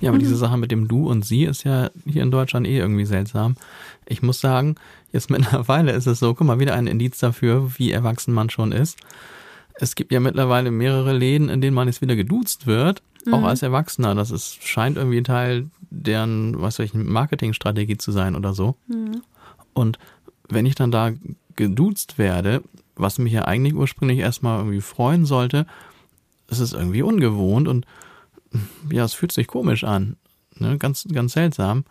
Ja, 0.00 0.08
aber 0.10 0.18
diese 0.18 0.36
Sache 0.36 0.56
mit 0.56 0.70
dem 0.70 0.88
Du 0.88 1.08
und 1.08 1.24
Sie 1.24 1.44
ist 1.44 1.64
ja 1.64 1.90
hier 2.06 2.22
in 2.22 2.30
Deutschland 2.30 2.66
eh 2.66 2.78
irgendwie 2.78 3.04
seltsam. 3.04 3.56
Ich 4.06 4.22
muss 4.22 4.40
sagen, 4.40 4.76
jetzt 5.12 5.30
mittlerweile 5.30 5.92
ist 5.92 6.06
es 6.06 6.18
so, 6.18 6.34
guck 6.34 6.46
mal, 6.46 6.58
wieder 6.58 6.74
ein 6.74 6.86
Indiz 6.86 7.18
dafür, 7.18 7.72
wie 7.76 7.92
erwachsen 7.92 8.32
man 8.32 8.50
schon 8.50 8.72
ist. 8.72 8.98
Es 9.74 9.94
gibt 9.94 10.12
ja 10.12 10.20
mittlerweile 10.20 10.70
mehrere 10.70 11.12
Läden, 11.12 11.48
in 11.48 11.60
denen 11.60 11.74
man 11.74 11.88
jetzt 11.88 12.02
wieder 12.02 12.16
geduzt 12.16 12.66
wird, 12.66 13.02
auch 13.30 13.44
als 13.44 13.62
Erwachsener. 13.62 14.14
Das 14.14 14.30
ist, 14.30 14.62
scheint 14.62 14.98
irgendwie 14.98 15.18
ein 15.18 15.24
Teil 15.24 15.70
deren, 15.90 16.60
was 16.60 16.78
weiß 16.78 16.86
ich, 16.86 16.94
Marketingstrategie 16.94 17.96
zu 17.96 18.12
sein 18.12 18.36
oder 18.36 18.52
so. 18.52 18.76
Und 19.72 19.98
wenn 20.48 20.66
ich 20.66 20.74
dann 20.74 20.90
da 20.90 21.12
geduzt 21.56 22.18
werde, 22.18 22.62
was 22.96 23.18
mich 23.18 23.32
ja 23.32 23.46
eigentlich 23.46 23.74
ursprünglich 23.74 24.18
erstmal 24.18 24.58
irgendwie 24.58 24.80
freuen 24.80 25.24
sollte, 25.24 25.66
ist 26.50 26.60
es 26.60 26.72
irgendwie 26.72 27.02
ungewohnt 27.02 27.68
und 27.68 27.86
ja, 28.90 29.04
es 29.04 29.14
fühlt 29.14 29.32
sich 29.32 29.46
komisch 29.46 29.84
an. 29.84 30.16
Ne? 30.56 30.76
Ganz, 30.78 31.06
ganz 31.12 31.32
seltsam. 31.32 31.84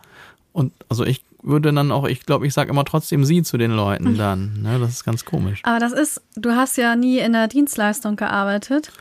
Und 0.52 0.72
also 0.88 1.04
ich 1.04 1.24
würde 1.42 1.72
dann 1.72 1.90
auch, 1.92 2.06
ich 2.06 2.26
glaube, 2.26 2.46
ich 2.46 2.52
sage 2.52 2.70
immer 2.70 2.84
trotzdem 2.84 3.24
sie 3.24 3.42
zu 3.42 3.56
den 3.56 3.70
Leuten 3.70 4.14
dann. 4.18 4.62
Ne? 4.62 4.78
Das 4.78 4.90
ist 4.90 5.04
ganz 5.04 5.24
komisch. 5.24 5.60
Aber 5.64 5.78
das 5.78 5.92
ist, 5.92 6.20
du 6.36 6.50
hast 6.52 6.76
ja 6.76 6.96
nie 6.96 7.18
in 7.18 7.32
der 7.32 7.48
Dienstleistung 7.48 8.16
gearbeitet. 8.16 8.92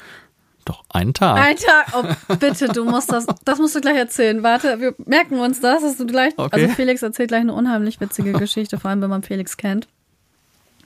Doch, 0.66 0.84
einen 0.90 1.14
Tag. 1.14 1.38
Ein 1.38 1.56
Tag, 1.58 1.94
oh, 2.30 2.36
bitte, 2.36 2.68
du 2.68 2.86
musst 2.86 3.12
das, 3.12 3.26
das 3.44 3.58
musst 3.58 3.76
du 3.76 3.82
gleich 3.82 3.98
erzählen. 3.98 4.44
Warte, 4.44 4.80
wir 4.80 4.94
merken 5.06 5.40
uns 5.40 5.60
das, 5.62 5.82
dass 5.82 5.98
du 5.98 6.06
gleich, 6.06 6.34
Okay. 6.38 6.62
also 6.62 6.76
Felix 6.76 7.02
erzählt 7.02 7.30
gleich 7.30 7.42
eine 7.42 7.54
unheimlich 7.54 8.00
witzige 8.00 8.34
Geschichte, 8.40 8.78
vor 8.80 8.92
allem 8.92 9.02
wenn 9.02 9.10
man 9.10 9.24
Felix 9.24 9.58
kennt. 9.58 9.88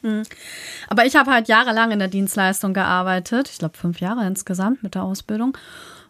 Hm. 0.04 0.24
Aber 0.88 1.06
ich 1.06 1.16
habe 1.16 1.32
halt 1.32 1.48
jahrelang 1.48 1.92
in 1.92 2.00
der 2.00 2.10
Dienstleistung 2.10 2.74
gearbeitet, 2.74 3.50
ich 3.50 3.58
glaube 3.58 3.78
fünf 3.78 4.00
Jahre 4.00 4.28
insgesamt 4.28 4.84
mit 4.84 4.96
der 4.96 5.04
Ausbildung. 5.04 5.58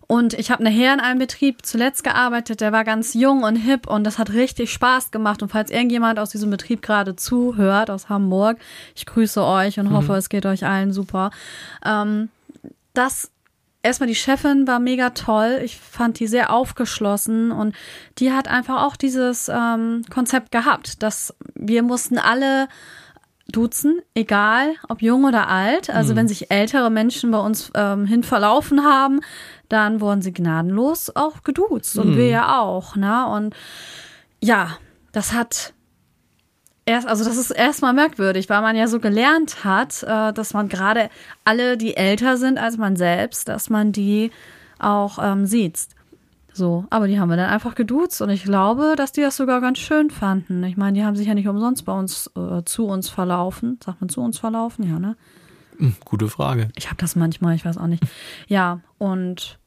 Und 0.05 0.33
ich 0.33 0.51
habe 0.51 0.63
nachher 0.63 0.93
in 0.93 0.99
einem 0.99 1.19
Betrieb 1.19 1.65
zuletzt 1.65 2.03
gearbeitet, 2.03 2.59
der 2.59 2.71
war 2.71 2.83
ganz 2.83 3.13
jung 3.13 3.43
und 3.43 3.55
hip 3.55 3.87
und 3.87 4.03
das 4.03 4.17
hat 4.17 4.31
richtig 4.31 4.71
Spaß 4.71 5.11
gemacht. 5.11 5.41
Und 5.41 5.49
falls 5.49 5.71
irgendjemand 5.71 6.19
aus 6.19 6.29
diesem 6.29 6.49
Betrieb 6.49 6.81
gerade 6.81 7.15
zuhört, 7.15 7.89
aus 7.89 8.09
Hamburg, 8.09 8.57
ich 8.95 9.05
grüße 9.05 9.43
euch 9.43 9.79
und 9.79 9.91
hoffe, 9.91 10.13
es 10.15 10.27
geht 10.27 10.45
euch 10.45 10.65
allen 10.65 10.91
super. 10.91 11.31
Ähm, 11.85 12.29
das 12.93 13.31
erstmal 13.81 14.07
die 14.07 14.15
Chefin 14.15 14.67
war 14.67 14.79
mega 14.79 15.11
toll. 15.11 15.61
Ich 15.63 15.77
fand 15.77 16.19
die 16.19 16.27
sehr 16.27 16.51
aufgeschlossen 16.51 17.51
und 17.51 17.75
die 18.17 18.31
hat 18.31 18.47
einfach 18.47 18.83
auch 18.83 18.95
dieses 18.95 19.49
ähm, 19.49 20.03
Konzept 20.09 20.51
gehabt, 20.51 21.01
dass 21.01 21.33
wir 21.55 21.81
mussten 21.81 22.17
alle 22.17 22.67
duzen, 23.51 24.01
egal 24.13 24.75
ob 24.89 25.01
jung 25.01 25.25
oder 25.25 25.47
alt. 25.47 25.89
Also 25.89 26.15
wenn 26.15 26.27
sich 26.27 26.49
ältere 26.49 26.89
Menschen 26.89 27.31
bei 27.31 27.39
uns 27.39 27.71
ähm, 27.75 28.05
hin 28.05 28.23
verlaufen 28.23 28.83
haben, 28.83 29.19
dann 29.69 30.01
wurden 30.01 30.21
sie 30.21 30.33
gnadenlos 30.33 31.15
auch 31.15 31.43
geduzt 31.43 31.97
und 31.97 32.15
wir 32.15 32.27
ja 32.27 32.59
auch. 32.61 32.95
Ne? 32.95 33.27
Und 33.27 33.55
ja, 34.39 34.77
das 35.11 35.33
hat 35.33 35.73
erst, 36.85 37.07
also 37.07 37.23
das 37.23 37.37
ist 37.37 37.51
erstmal 37.51 37.93
merkwürdig, 37.93 38.49
weil 38.49 38.61
man 38.61 38.75
ja 38.75 38.87
so 38.87 38.99
gelernt 38.99 39.63
hat, 39.63 40.03
äh, 40.03 40.33
dass 40.33 40.53
man 40.53 40.69
gerade 40.69 41.09
alle, 41.43 41.77
die 41.77 41.95
älter 41.95 42.37
sind 42.37 42.57
als 42.57 42.77
man 42.77 42.95
selbst, 42.95 43.47
dass 43.47 43.69
man 43.69 43.91
die 43.91 44.31
auch 44.79 45.19
ähm, 45.21 45.45
sieht. 45.45 45.87
So, 46.53 46.85
aber 46.91 47.07
die 47.07 47.19
haben 47.19 47.29
wir 47.29 47.37
dann 47.37 47.49
einfach 47.49 47.73
geduzt 47.73 48.21
und 48.21 48.29
ich 48.29 48.43
glaube, 48.43 48.93
dass 48.95 49.11
die 49.11 49.21
das 49.21 49.35
sogar 49.37 49.59
ganz 49.59 49.79
schön 49.79 50.11
fanden. 50.11 50.63
Ich 50.63 50.77
meine, 50.77 50.97
die 50.97 51.03
haben 51.03 51.15
sich 51.15 51.27
ja 51.27 51.33
nicht 51.33 51.47
umsonst 51.47 51.83
bei 51.85 51.93
uns 51.97 52.29
äh, 52.37 52.63
zu 52.63 52.85
uns 52.85 53.09
verlaufen. 53.09 53.79
Sagt 53.83 54.01
man 54.01 54.09
zu 54.09 54.21
uns 54.21 54.37
verlaufen? 54.37 54.87
Ja, 54.87 54.99
ne? 54.99 55.15
Hm, 55.79 55.95
Gute 56.05 56.29
Frage. 56.29 56.69
Ich 56.75 56.87
habe 56.87 56.97
das 56.97 57.15
manchmal, 57.15 57.55
ich 57.55 57.65
weiß 57.65 57.77
auch 57.77 57.87
nicht. 57.87 58.03
Ja, 58.47 58.81
und 58.99 59.57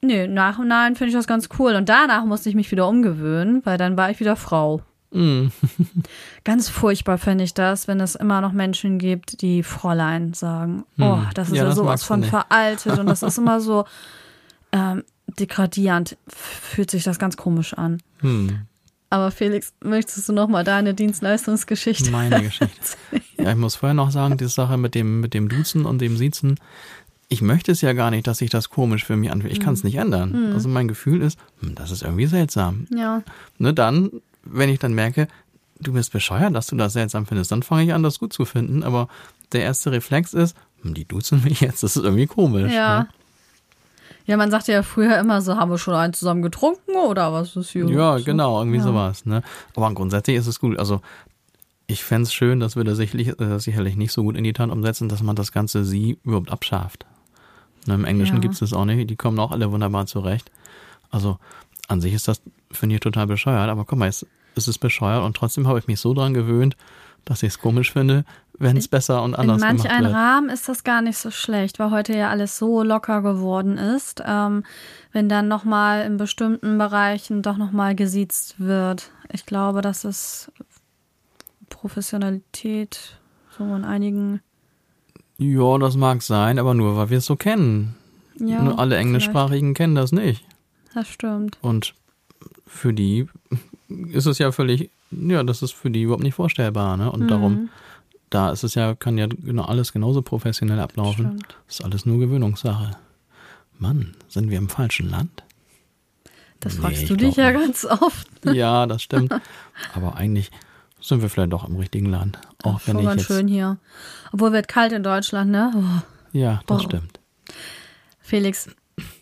nee, 0.00 0.26
nach 0.26 0.58
und 0.58 0.68
nach 0.68 0.86
finde 0.86 1.08
ich 1.08 1.12
das 1.12 1.26
ganz 1.26 1.50
cool. 1.58 1.74
Und 1.74 1.90
danach 1.90 2.24
musste 2.24 2.48
ich 2.48 2.54
mich 2.54 2.70
wieder 2.70 2.88
umgewöhnen, 2.88 3.60
weil 3.64 3.76
dann 3.76 3.98
war 3.98 4.10
ich 4.10 4.20
wieder 4.20 4.36
Frau. 4.36 4.80
Hm. 5.12 5.50
Ganz 6.44 6.68
furchtbar 6.68 7.18
finde 7.18 7.42
ich 7.44 7.52
das, 7.52 7.88
wenn 7.88 7.98
es 8.00 8.14
immer 8.14 8.40
noch 8.40 8.52
Menschen 8.52 8.98
gibt, 8.98 9.42
die 9.42 9.62
Fräulein 9.64 10.32
sagen. 10.34 10.84
Oh, 11.00 11.18
das 11.34 11.48
ist 11.48 11.56
Ja, 11.56 11.64
ja, 11.64 11.72
sowas 11.72 12.04
von 12.04 12.20
nicht. 12.20 12.30
veraltet 12.30 12.96
und 12.98 13.06
das 13.06 13.22
ist 13.24 13.36
immer 13.36 13.60
so 13.60 13.84
ähm, 14.72 15.02
degradierend. 15.38 16.16
Fühlt 16.28 16.90
sich 16.90 17.04
das 17.04 17.18
ganz 17.18 17.36
komisch 17.36 17.74
an. 17.74 18.02
Hm. 18.20 18.62
Aber 19.12 19.30
Felix, 19.32 19.72
möchtest 19.82 20.28
du 20.28 20.32
noch 20.32 20.48
mal 20.48 20.62
deine 20.62 20.94
Dienstleistungsgeschichte? 20.94 22.10
Meine 22.10 22.42
Geschichte. 22.42 22.96
Ja, 23.38 23.50
ich 23.50 23.56
muss 23.56 23.76
vorher 23.76 23.94
noch 23.94 24.10
sagen, 24.12 24.36
die 24.36 24.46
Sache 24.46 24.76
mit 24.76 24.94
dem, 24.94 25.20
mit 25.20 25.34
dem 25.34 25.48
Duzen 25.48 25.84
und 25.84 26.00
dem 26.00 26.16
Siezen. 26.16 26.60
Ich 27.28 27.42
möchte 27.42 27.72
es 27.72 27.80
ja 27.80 27.92
gar 27.92 28.10
nicht, 28.10 28.26
dass 28.26 28.38
sich 28.38 28.50
das 28.50 28.70
komisch 28.70 29.04
für 29.04 29.16
mich 29.16 29.30
anfühlt. 29.30 29.52
Ich 29.52 29.60
kann 29.60 29.74
es 29.74 29.84
nicht 29.84 29.96
ändern. 29.96 30.52
Also 30.52 30.68
mein 30.68 30.88
Gefühl 30.88 31.22
ist, 31.22 31.38
hm, 31.60 31.74
das 31.74 31.90
ist 31.90 32.02
irgendwie 32.02 32.26
seltsam. 32.26 32.86
Ja, 32.94 33.22
Ne, 33.58 33.72
dann, 33.74 34.10
wenn 34.44 34.68
ich 34.68 34.78
dann 34.78 34.94
merke, 34.94 35.28
du 35.80 35.92
bist 35.92 36.12
bescheuert, 36.12 36.54
dass 36.54 36.66
du 36.68 36.76
das 36.76 36.92
seltsam 36.92 37.26
findest, 37.26 37.50
dann 37.52 37.62
fange 37.62 37.84
ich 37.84 37.92
an, 37.94 38.02
das 38.02 38.18
gut 38.18 38.32
zu 38.32 38.44
finden. 38.44 38.82
Aber 38.82 39.08
der 39.52 39.62
erste 39.62 39.90
Reflex 39.92 40.34
ist, 40.34 40.56
hm, 40.82 40.94
die 40.94 41.04
duzen 41.04 41.42
mich 41.44 41.60
jetzt, 41.60 41.82
das 41.82 41.96
ist 41.96 42.04
irgendwie 42.04 42.26
komisch. 42.26 42.72
ja. 42.72 43.00
Ne? 43.00 43.08
Ja, 44.26 44.36
man 44.36 44.50
sagte 44.50 44.72
ja 44.72 44.82
früher 44.82 45.18
immer 45.18 45.40
so, 45.42 45.56
haben 45.56 45.70
wir 45.70 45.78
schon 45.78 45.94
einen 45.94 46.12
zusammen 46.12 46.42
getrunken 46.42 46.94
oder 47.08 47.32
was 47.32 47.56
ist 47.56 47.70
hier? 47.70 47.86
Ja, 47.88 48.18
so? 48.18 48.24
genau, 48.24 48.58
irgendwie 48.60 48.78
Ja. 48.78 48.84
sowas. 48.84 49.26
Ne? 49.26 49.42
Aber 49.74 49.92
grundsätzlich 49.92 50.36
ist 50.36 50.46
es 50.46 50.60
gut. 50.60 50.78
Also 50.78 51.00
ich 51.86 52.04
fänd's 52.04 52.28
es 52.30 52.34
schön, 52.34 52.60
das 52.60 52.76
würde 52.76 52.94
sicherlich, 52.94 53.40
äh, 53.40 53.58
sicherlich 53.58 53.96
nicht 53.96 54.12
so 54.12 54.22
gut 54.22 54.36
in 54.36 54.44
die 54.44 54.52
Tat 54.52 54.70
umsetzen, 54.70 55.08
dass 55.08 55.22
man 55.22 55.34
das 55.36 55.50
ganze 55.52 55.84
Sie 55.84 56.18
überhaupt 56.24 56.50
abschafft. 56.52 57.04
Ne, 57.86 57.94
Im 57.94 58.04
Englischen 58.04 58.36
Ja. 58.36 58.40
gibt's 58.40 58.60
das 58.60 58.72
auch 58.72 58.84
nicht. 58.84 59.08
Die 59.10 59.16
kommen 59.16 59.38
auch 59.40 59.50
alle 59.50 59.72
wunderbar 59.72 60.06
zurecht. 60.06 60.50
Also 61.10 61.38
an 61.88 62.00
sich 62.00 62.12
ist 62.14 62.28
das, 62.28 62.40
finde 62.70 62.94
ich, 62.94 63.00
total 63.00 63.26
bescheuert. 63.26 63.68
Aber 63.68 63.84
guck 63.84 63.98
mal, 63.98 64.06
es, 64.08 64.24
es 64.54 64.68
ist 64.68 64.78
bescheuert 64.78 65.24
und 65.24 65.36
trotzdem 65.36 65.66
habe 65.66 65.78
ich 65.80 65.86
mich 65.88 65.98
so 65.98 66.14
dran 66.14 66.34
gewöhnt, 66.34 66.76
dass 67.24 67.42
ich 67.42 67.48
es 67.48 67.58
komisch 67.58 67.92
finde, 67.92 68.24
wenn 68.60 68.76
es 68.76 68.88
besser 68.88 69.22
und 69.22 69.30
In 69.30 69.40
anders 69.40 69.60
manch 69.60 69.82
gemacht 69.82 69.96
einem 69.96 70.06
wird. 70.06 70.14
Rahmen 70.14 70.48
ist 70.50 70.68
das 70.68 70.84
gar 70.84 71.02
nicht 71.02 71.16
so 71.16 71.30
schlecht, 71.30 71.78
weil 71.78 71.90
heute 71.90 72.16
ja 72.16 72.28
alles 72.28 72.58
so 72.58 72.82
locker 72.82 73.22
geworden 73.22 73.78
ist. 73.78 74.22
Ähm, 74.24 74.64
wenn 75.12 75.28
dann 75.28 75.48
nochmal 75.48 76.04
in 76.04 76.18
bestimmten 76.18 76.78
Bereichen 76.78 77.42
doch 77.42 77.56
nochmal 77.56 77.94
gesiezt 77.94 78.56
wird. 78.58 79.10
Ich 79.32 79.46
glaube, 79.46 79.80
das 79.80 80.04
ist 80.04 80.52
Professionalität 81.68 83.18
so 83.56 83.64
in 83.74 83.84
einigen. 83.84 84.40
Ja, 85.38 85.78
das 85.78 85.96
mag 85.96 86.22
sein, 86.22 86.58
aber 86.58 86.74
nur, 86.74 86.96
weil 86.96 87.10
wir 87.10 87.18
es 87.18 87.26
so 87.26 87.36
kennen. 87.36 87.96
Ja, 88.38 88.62
nur 88.62 88.78
alle 88.78 88.90
vielleicht. 88.90 89.06
Englischsprachigen 89.06 89.74
kennen 89.74 89.94
das 89.94 90.12
nicht. 90.12 90.44
Das 90.94 91.08
stimmt. 91.08 91.58
Und 91.62 91.94
für 92.66 92.92
die 92.92 93.26
ist 93.88 94.26
es 94.26 94.38
ja 94.38 94.52
völlig, 94.52 94.90
ja, 95.10 95.42
das 95.42 95.62
ist 95.62 95.72
für 95.72 95.90
die 95.90 96.02
überhaupt 96.02 96.22
nicht 96.22 96.34
vorstellbar, 96.34 96.96
ne? 96.96 97.04
Mhm. 97.04 97.10
Und 97.10 97.28
darum, 97.28 97.68
da 98.30 98.50
ist 98.50 98.62
es 98.64 98.74
ja, 98.74 98.94
kann 98.94 99.18
ja 99.18 99.26
genau 99.26 99.64
alles 99.64 99.92
genauso 99.92 100.22
professionell 100.22 100.78
ablaufen. 100.80 101.26
Stimmt. 101.26 101.56
Das 101.66 101.76
ist 101.80 101.84
alles 101.84 102.06
nur 102.06 102.18
Gewöhnungssache. 102.18 102.92
Mann, 103.78 104.14
sind 104.28 104.50
wir 104.50 104.58
im 104.58 104.68
falschen 104.68 105.08
Land? 105.10 105.42
Das 106.60 106.74
Nee, 106.74 106.80
fragst 106.82 107.08
du 107.10 107.16
dich 107.16 107.36
ja 107.36 107.52
ganz 107.52 107.84
oft. 107.84 108.28
Ja, 108.44 108.86
das 108.86 109.02
stimmt. 109.02 109.32
Aber 109.94 110.16
eigentlich 110.16 110.50
sind 111.00 111.22
wir 111.22 111.28
vielleicht 111.30 111.52
doch 111.52 111.66
im 111.68 111.76
richtigen 111.76 112.06
Land. 112.06 112.38
Auch 112.62 112.80
wenn 112.86 112.96
Schon 112.96 113.04
ich 113.08 113.16
jetzt. 113.16 113.26
schön 113.26 113.48
hier. 113.48 113.78
Obwohl 114.32 114.52
wird 114.52 114.68
kalt 114.68 114.92
in 114.92 115.02
Deutschland, 115.02 115.50
ne? 115.50 115.72
Oh. 115.74 116.02
Ja, 116.36 116.60
das 116.66 116.80
Oh. 116.80 116.84
stimmt. 116.84 117.18
Felix, 118.20 118.68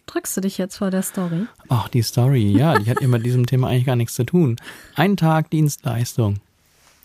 drückst 0.07 0.37
du 0.37 0.41
dich 0.41 0.59
jetzt 0.59 0.77
vor 0.77 0.91
der 0.91 1.03
Story? 1.03 1.47
Ach, 1.69 1.89
die 1.89 2.03
Story, 2.03 2.51
ja, 2.51 2.79
die 2.79 2.91
hat 2.91 3.01
ja 3.01 3.09
mit 3.09 3.25
diesem 3.25 3.47
Thema 3.47 3.69
eigentlich 3.69 3.87
gar 3.87 3.97
nichts 3.97 4.15
zu 4.15 4.25
tun. 4.25 4.57
Ein 4.97 5.17
Tag 5.17 5.51
Dienstleistung. 5.51 6.41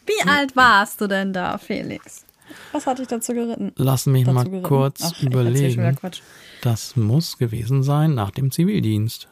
Wie 0.06 0.28
alt 0.30 0.56
warst 0.56 1.02
du 1.02 1.08
denn 1.08 1.34
da, 1.34 1.58
Felix? 1.58 2.26
Was 2.72 2.86
hat 2.86 3.00
dich 3.00 3.08
dazu 3.08 3.34
geritten? 3.34 3.72
Lass 3.78 4.06
mich 4.06 4.26
Dazu 4.26 4.34
mal 4.36 4.44
geritten? 4.44 4.64
kurz 4.64 5.02
Ach, 5.04 5.24
überlegen. 5.24 5.96
Quatsch. 5.96 6.22
Das 6.62 6.96
muss 6.96 7.38
gewesen 7.38 7.84
sein 7.84 8.14
nach 8.14 8.32
dem 8.32 8.52
Zivildienst. 8.52 9.28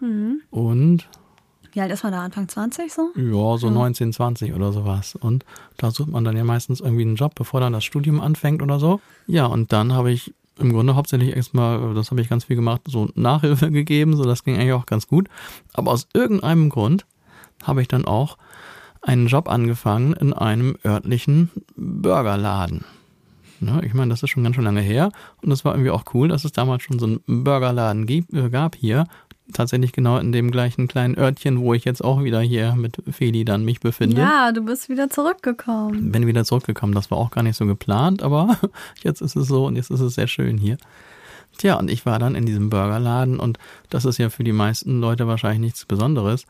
Mhm. 0.00 0.42
Und 0.50 1.08
Wie 1.72 1.80
alt 1.80 1.92
ist 1.92 2.02
man 2.02 2.12
da? 2.12 2.22
Anfang 2.22 2.48
20 2.48 2.92
so? 2.92 3.10
ja, 3.16 3.56
so 3.56 3.70
19, 3.70 4.12
20 4.12 4.52
oder 4.52 4.72
sowas. 4.72 5.14
Und 5.16 5.44
da 5.78 5.90
sucht 5.90 6.10
man 6.10 6.24
dann 6.24 6.36
ja 6.36 6.44
meistens 6.44 6.80
irgendwie 6.80 7.02
einen 7.02 7.16
Job, 7.16 7.34
bevor 7.34 7.60
dann 7.60 7.72
das 7.72 7.84
Studium 7.84 8.20
anfängt 8.20 8.62
oder 8.62 8.78
so. 8.78 9.00
Ja, 9.26 9.46
und 9.46 9.72
dann 9.72 9.92
habe 9.92 10.10
ich 10.10 10.34
im 10.58 10.72
Grunde 10.72 10.94
hauptsächlich 10.96 11.34
erstmal, 11.34 11.94
das 11.94 12.10
habe 12.10 12.20
ich 12.20 12.28
ganz 12.28 12.44
viel 12.44 12.56
gemacht, 12.56 12.82
so 12.86 13.08
Nachhilfe 13.14 13.70
gegeben, 13.70 14.16
so 14.16 14.24
das 14.24 14.44
ging 14.44 14.56
eigentlich 14.56 14.72
auch 14.72 14.86
ganz 14.86 15.06
gut. 15.06 15.28
Aber 15.72 15.92
aus 15.92 16.06
irgendeinem 16.12 16.68
Grund 16.68 17.06
habe 17.62 17.80
ich 17.80 17.88
dann 17.88 18.04
auch 18.04 18.36
einen 19.02 19.26
Job 19.26 19.48
angefangen 19.48 20.12
in 20.14 20.32
einem 20.32 20.76
örtlichen 20.84 21.50
Burgerladen. 21.76 22.84
Ne, 23.60 23.80
ich 23.84 23.94
meine, 23.94 24.10
das 24.10 24.22
ist 24.22 24.30
schon 24.30 24.42
ganz 24.42 24.56
schön 24.56 24.64
lange 24.64 24.80
her 24.80 25.12
und 25.40 25.50
das 25.50 25.64
war 25.64 25.74
irgendwie 25.74 25.90
auch 25.90 26.04
cool, 26.14 26.28
dass 26.28 26.44
es 26.44 26.50
damals 26.50 26.82
schon 26.82 26.98
so 26.98 27.06
einen 27.06 27.44
Burgerladen 27.44 28.06
gibt, 28.06 28.32
äh, 28.34 28.50
gab 28.50 28.74
hier. 28.74 29.06
Tatsächlich 29.52 29.92
genau 29.92 30.18
in 30.18 30.32
dem 30.32 30.50
gleichen 30.50 30.88
kleinen 30.88 31.16
Örtchen, 31.16 31.60
wo 31.60 31.74
ich 31.74 31.84
jetzt 31.84 32.02
auch 32.02 32.24
wieder 32.24 32.40
hier 32.40 32.74
mit 32.74 33.02
Feli 33.10 33.44
dann 33.44 33.64
mich 33.64 33.80
befinde. 33.80 34.20
Ja, 34.20 34.50
du 34.50 34.62
bist 34.62 34.88
wieder 34.88 35.10
zurückgekommen. 35.10 36.10
Bin 36.10 36.26
wieder 36.26 36.44
zurückgekommen. 36.44 36.94
Das 36.94 37.10
war 37.10 37.18
auch 37.18 37.30
gar 37.30 37.42
nicht 37.42 37.56
so 37.56 37.66
geplant, 37.66 38.22
aber 38.22 38.56
jetzt 39.02 39.20
ist 39.20 39.36
es 39.36 39.46
so 39.48 39.66
und 39.66 39.76
jetzt 39.76 39.90
ist 39.90 40.00
es 40.00 40.14
sehr 40.14 40.28
schön 40.28 40.58
hier. 40.58 40.76
Tja, 41.58 41.78
und 41.78 41.90
ich 41.90 42.06
war 42.06 42.18
dann 42.18 42.34
in 42.34 42.46
diesem 42.46 42.70
Burgerladen 42.70 43.38
und 43.38 43.58
das 43.90 44.04
ist 44.04 44.18
ja 44.18 44.30
für 44.30 44.42
die 44.42 44.52
meisten 44.52 45.00
Leute 45.00 45.26
wahrscheinlich 45.26 45.60
nichts 45.60 45.84
Besonderes. 45.84 46.46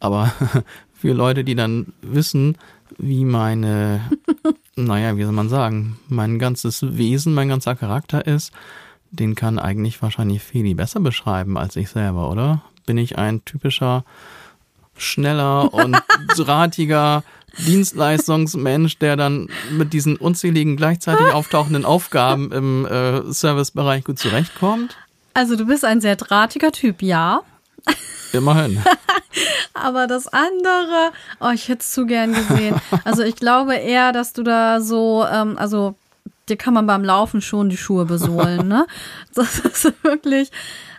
Aber 0.00 0.32
für 0.98 1.12
Leute, 1.12 1.44
die 1.44 1.54
dann 1.54 1.92
wissen, 2.02 2.56
wie 2.98 3.24
meine, 3.24 4.00
naja, 4.76 5.16
wie 5.16 5.22
soll 5.22 5.32
man 5.32 5.48
sagen, 5.48 5.98
mein 6.08 6.38
ganzes 6.38 6.96
Wesen, 6.96 7.34
mein 7.34 7.48
ganzer 7.48 7.76
Charakter 7.76 8.26
ist, 8.26 8.52
den 9.10 9.34
kann 9.34 9.58
eigentlich 9.58 10.02
wahrscheinlich 10.02 10.42
Feli 10.42 10.74
besser 10.74 11.00
beschreiben 11.00 11.56
als 11.56 11.76
ich 11.76 11.88
selber, 11.88 12.30
oder? 12.30 12.62
Bin 12.86 12.98
ich 12.98 13.16
ein 13.16 13.44
typischer, 13.44 14.04
schneller 14.96 15.72
und 15.74 15.96
drahtiger 16.36 17.22
Dienstleistungsmensch, 17.66 18.98
der 18.98 19.16
dann 19.16 19.48
mit 19.70 19.92
diesen 19.92 20.16
unzähligen 20.16 20.76
gleichzeitig 20.76 21.26
auftauchenden 21.26 21.84
Aufgaben 21.84 22.52
im 22.52 22.86
äh, 22.86 23.22
Servicebereich 23.32 24.04
gut 24.04 24.18
zurechtkommt? 24.18 24.96
Also 25.34 25.56
du 25.56 25.66
bist 25.66 25.84
ein 25.84 26.00
sehr 26.00 26.16
drahtiger 26.16 26.72
Typ, 26.72 27.02
ja. 27.02 27.42
Immerhin. 28.32 28.82
Aber 29.74 30.06
das 30.06 30.26
andere, 30.28 31.12
oh, 31.40 31.50
ich 31.50 31.68
hätte 31.68 31.80
es 31.80 31.92
zu 31.92 32.06
gern 32.06 32.34
gesehen. 32.34 32.80
Also 33.04 33.22
ich 33.22 33.36
glaube 33.36 33.74
eher, 33.74 34.12
dass 34.12 34.32
du 34.32 34.42
da 34.42 34.80
so, 34.80 35.24
ähm, 35.30 35.56
also 35.58 35.94
dir 36.48 36.56
kann 36.56 36.74
man 36.74 36.86
beim 36.86 37.04
Laufen 37.04 37.40
schon 37.40 37.68
die 37.68 37.76
Schuhe 37.76 38.04
besohlen, 38.04 38.68
ne? 38.68 38.86
Das 39.34 39.60
ist 39.60 39.92
wirklich, 40.02 40.50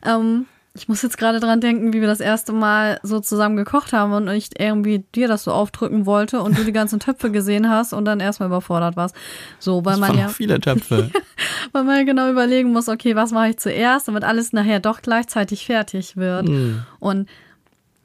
ähm, 0.06 0.46
ich 0.80 0.88
muss 0.88 1.02
jetzt 1.02 1.18
gerade 1.18 1.42
dran 1.42 1.60
denken, 1.60 1.92
wie 1.92 2.00
wir 2.00 2.08
das 2.08 2.22
erste 2.22 2.54
Mal 2.54 3.02
so 3.04 3.20
zusammen 3.20 3.58
gekocht 3.58 3.92
haben 3.92 4.14
und 4.14 4.30
ich 4.30 4.58
irgendwie 4.58 5.00
dir 5.14 5.28
das 5.28 5.44
so 5.44 5.52
aufdrücken 5.52 6.06
wollte 6.06 6.42
und 6.42 6.58
du 6.58 6.64
die 6.64 6.72
ganzen 6.72 7.02
Töpfe 7.02 7.32
gesehen 7.32 7.70
hast 7.70 7.92
und 7.92 8.06
dann 8.06 8.22
erstmal 8.22 8.48
überfordert 8.48 8.96
warst. 8.96 9.14
So, 9.60 9.84
weil 9.84 10.00
Das 10.00 10.08
man 10.08 10.18
ja, 10.18 10.30
viele 10.30 10.62
Töpfe. 10.62 11.12
weil 11.74 11.84
man 11.84 11.98
ja 11.98 12.04
genau 12.04 12.30
überlegen 12.30 12.72
muss, 12.72 12.88
okay, 12.88 13.16
was 13.18 13.32
mache 13.32 13.50
ich 13.50 13.58
zuerst, 13.58 14.08
damit 14.08 14.24
alles 14.24 14.54
nachher 14.54 14.80
doch 14.80 15.02
gleichzeitig 15.02 15.66
fertig 15.66 16.16
wird. 16.16 16.48
Hm. 16.48 16.84
Und 17.00 17.28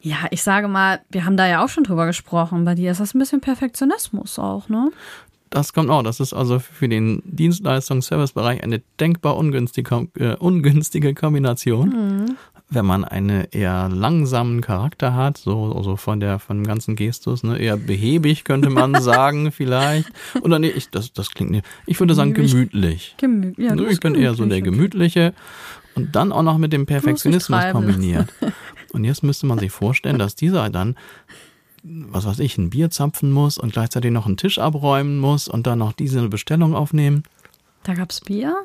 ja, 0.00 0.16
ich 0.30 0.42
sage 0.42 0.66
mal, 0.66 1.00
wir 1.10 1.24
haben 1.24 1.36
da 1.36 1.46
ja 1.46 1.64
auch 1.64 1.68
schon 1.68 1.84
drüber 1.84 2.06
gesprochen. 2.06 2.64
Bei 2.64 2.74
dir 2.74 2.90
ist 2.90 3.00
das 3.00 3.14
ein 3.14 3.20
bisschen 3.20 3.40
Perfektionismus 3.40 4.38
auch, 4.40 4.68
ne? 4.68 4.90
Das 5.54 5.72
kommt 5.72 5.88
auch. 5.88 6.02
Das 6.02 6.18
ist 6.18 6.32
also 6.32 6.58
für 6.58 6.88
den 6.88 7.22
Dienstleistungs-Servicebereich 7.24 8.64
eine 8.64 8.82
denkbar 8.98 9.36
ungünstige, 9.36 10.08
äh, 10.18 10.34
ungünstige 10.34 11.14
Kombination. 11.14 11.88
Mhm. 11.88 12.36
Wenn 12.70 12.86
man 12.86 13.04
einen 13.04 13.46
eher 13.50 13.88
langsamen 13.88 14.60
Charakter 14.60 15.14
hat, 15.14 15.36
so 15.36 15.74
also 15.76 15.96
von 15.96 16.18
der 16.18 16.38
von 16.38 16.58
dem 16.58 16.66
ganzen 16.66 16.96
Gestus, 16.96 17.42
ne, 17.42 17.58
eher 17.58 17.76
behäbig 17.76 18.44
könnte 18.44 18.70
man 18.70 18.94
sagen 19.02 19.52
vielleicht. 19.52 20.10
Oder 20.40 20.58
nee, 20.58 20.70
ich, 20.70 20.90
das, 20.90 21.12
das 21.12 21.30
klingt 21.30 21.50
nicht. 21.50 21.66
Ich 21.86 22.00
würde 22.00 22.14
sagen 22.14 22.34
gemütlich. 22.34 23.14
Gemü 23.18 23.52
ja, 23.58 23.74
Ne, 23.74 23.86
ich 23.90 24.00
bin 24.00 24.14
eher 24.14 24.34
so 24.34 24.46
der 24.46 24.62
gemütlich, 24.62 25.14
gemütliche 25.14 25.34
und 25.94 26.16
dann 26.16 26.32
auch 26.32 26.42
noch 26.42 26.58
mit 26.58 26.72
dem 26.72 26.86
Perfektionismus 26.86 27.62
kombiniert. 27.72 28.32
Und 28.92 29.02
jetzt 29.02 29.24
müsste 29.24 29.46
man 29.46 29.58
sich 29.58 29.72
vorstellen, 29.72 30.20
dass 30.20 30.36
dieser 30.36 30.70
dann, 30.70 30.94
was 31.82 32.26
weiß 32.26 32.38
ich, 32.38 32.56
ein 32.58 32.70
Bier 32.70 32.90
zapfen 32.90 33.32
muss 33.32 33.58
und 33.58 33.72
gleichzeitig 33.72 34.12
noch 34.12 34.26
einen 34.26 34.36
Tisch 34.36 34.60
abräumen 34.60 35.18
muss 35.18 35.48
und 35.48 35.66
dann 35.66 35.80
noch 35.80 35.92
diese 35.92 36.28
Bestellung 36.28 36.76
aufnehmen. 36.76 37.24
Da 37.82 37.94
gab's 37.94 38.20
Bier? 38.20 38.56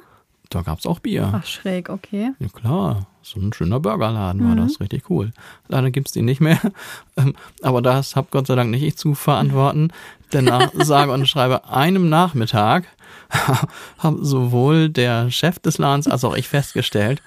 Da 0.49 0.63
gab's 0.63 0.87
auch 0.87 0.99
Bier. 0.99 1.31
Ach, 1.31 1.45
schräg, 1.45 1.89
okay. 1.89 2.31
Ja 2.39 2.47
klar, 2.47 3.07
so 3.21 3.39
ein 3.39 3.53
schöner 3.53 3.79
Burgerladen 3.79 4.47
war 4.47 4.55
das, 4.55 4.79
richtig 4.79 5.07
cool. 5.09 5.31
Leider 5.67 5.91
gibt's 5.91 6.11
den 6.11 6.25
nicht 6.25 6.41
mehr, 6.41 6.59
Ähm, 7.17 7.35
aber 7.61 7.81
das 7.81 8.15
hab 8.15 8.31
Gott 8.31 8.47
sei 8.47 8.55
Dank 8.55 8.71
nicht 8.71 8.83
ich 8.83 8.97
zu 8.97 9.13
verantworten, 9.13 9.91
denn 10.33 10.45
nach 10.45 10.71
sage 10.73 11.11
und 11.11 11.27
schreibe 11.27 11.69
einem 11.69 12.09
Nachmittag 12.09 12.85
haben 13.99 14.25
sowohl 14.25 14.89
der 14.89 15.29
Chef 15.29 15.59
des 15.59 15.77
Ladens 15.77 16.07
als 16.07 16.23
auch 16.23 16.35
ich 16.35 16.47
festgestellt, 16.47 17.21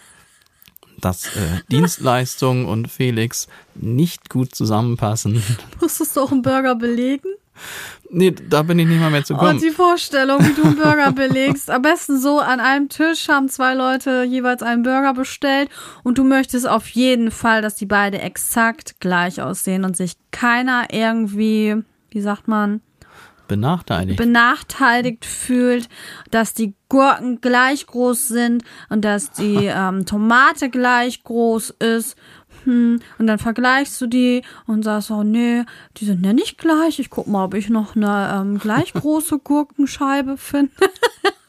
dass 1.01 1.27
äh, 1.37 1.61
Dienstleistung 1.71 2.67
und 2.67 2.89
Felix 2.91 3.49
nicht 3.75 4.31
gut 4.31 4.55
zusammenpassen. 4.55 5.43
Musstest 5.81 6.17
du 6.17 6.23
auch 6.23 6.33
einen 6.33 6.43
Burger 6.43 6.75
belegen? 6.75 7.29
Nee, 8.11 8.31
da 8.33 8.63
bin 8.63 8.79
ich 8.79 8.87
nicht 8.87 9.01
mal 9.01 9.11
mehr 9.11 9.25
zu 9.25 9.35
Oh, 9.35 9.39
kommen. 9.39 9.59
die 9.59 9.71
Vorstellung, 9.71 10.41
wie 10.41 10.53
du 10.53 10.63
einen 10.65 10.77
Burger 10.77 11.13
belegst. 11.15 11.71
Am 11.71 11.81
besten 11.83 12.19
so, 12.21 12.41
an 12.41 12.61
einem 12.61 12.89
Tisch 12.89 13.29
haben 13.29 13.49
zwei 13.49 13.75
Leute 13.75 14.23
jeweils 14.25 14.63
einen 14.63 14.83
Burger 14.83 15.15
bestellt 15.15 15.71
und 16.03 16.19
du 16.19 16.25
möchtest 16.25 16.69
auf 16.69 16.89
jeden 16.89 17.31
Fall, 17.31 17.63
dass 17.63 17.77
die 17.77 17.87
beide 17.87 18.21
exakt 18.21 19.01
gleich 19.01 19.41
aussehen 19.41 19.85
und 19.85 19.97
sich 19.97 20.15
keiner 20.31 20.89
irgendwie, 20.91 21.77
wie 22.11 22.21
sagt 22.21 22.49
man, 22.49 22.81
Benachteiligt. 23.49 24.17
benachteiligt 24.19 25.25
fühlt, 25.27 25.89
dass 26.31 26.55
die 26.55 26.75
Gurken 26.89 27.41
gleich 27.41 27.87
groß 27.87 28.29
sind 28.29 28.63
und 28.89 29.05
dass 29.05 29.31
die 29.33 29.57
ähm, 29.67 30.07
Tomate 30.07 30.71
gleich 30.71 31.23
groß 31.25 31.71
ist. 31.79 32.17
Hm, 32.65 33.01
und 33.19 33.27
dann 33.27 33.39
vergleichst 33.39 34.01
du 34.01 34.07
die 34.07 34.43
und 34.67 34.83
sagst, 34.85 35.11
oh 35.11 35.23
nee, 35.23 35.65
die 35.97 36.05
sind 36.05 36.25
ja 36.25 36.33
nicht 36.33 36.59
gleich. 36.59 36.99
Ich 36.99 37.11
guck 37.11 37.27
mal, 37.27 37.45
ob 37.45 37.55
ich 37.55 37.69
noch 37.69 37.97
eine 37.97 38.33
ähm, 38.35 38.59
gleich 38.59 38.93
große 38.95 39.39
Gurkenscheibe 39.39 40.37
finde. 40.37 40.73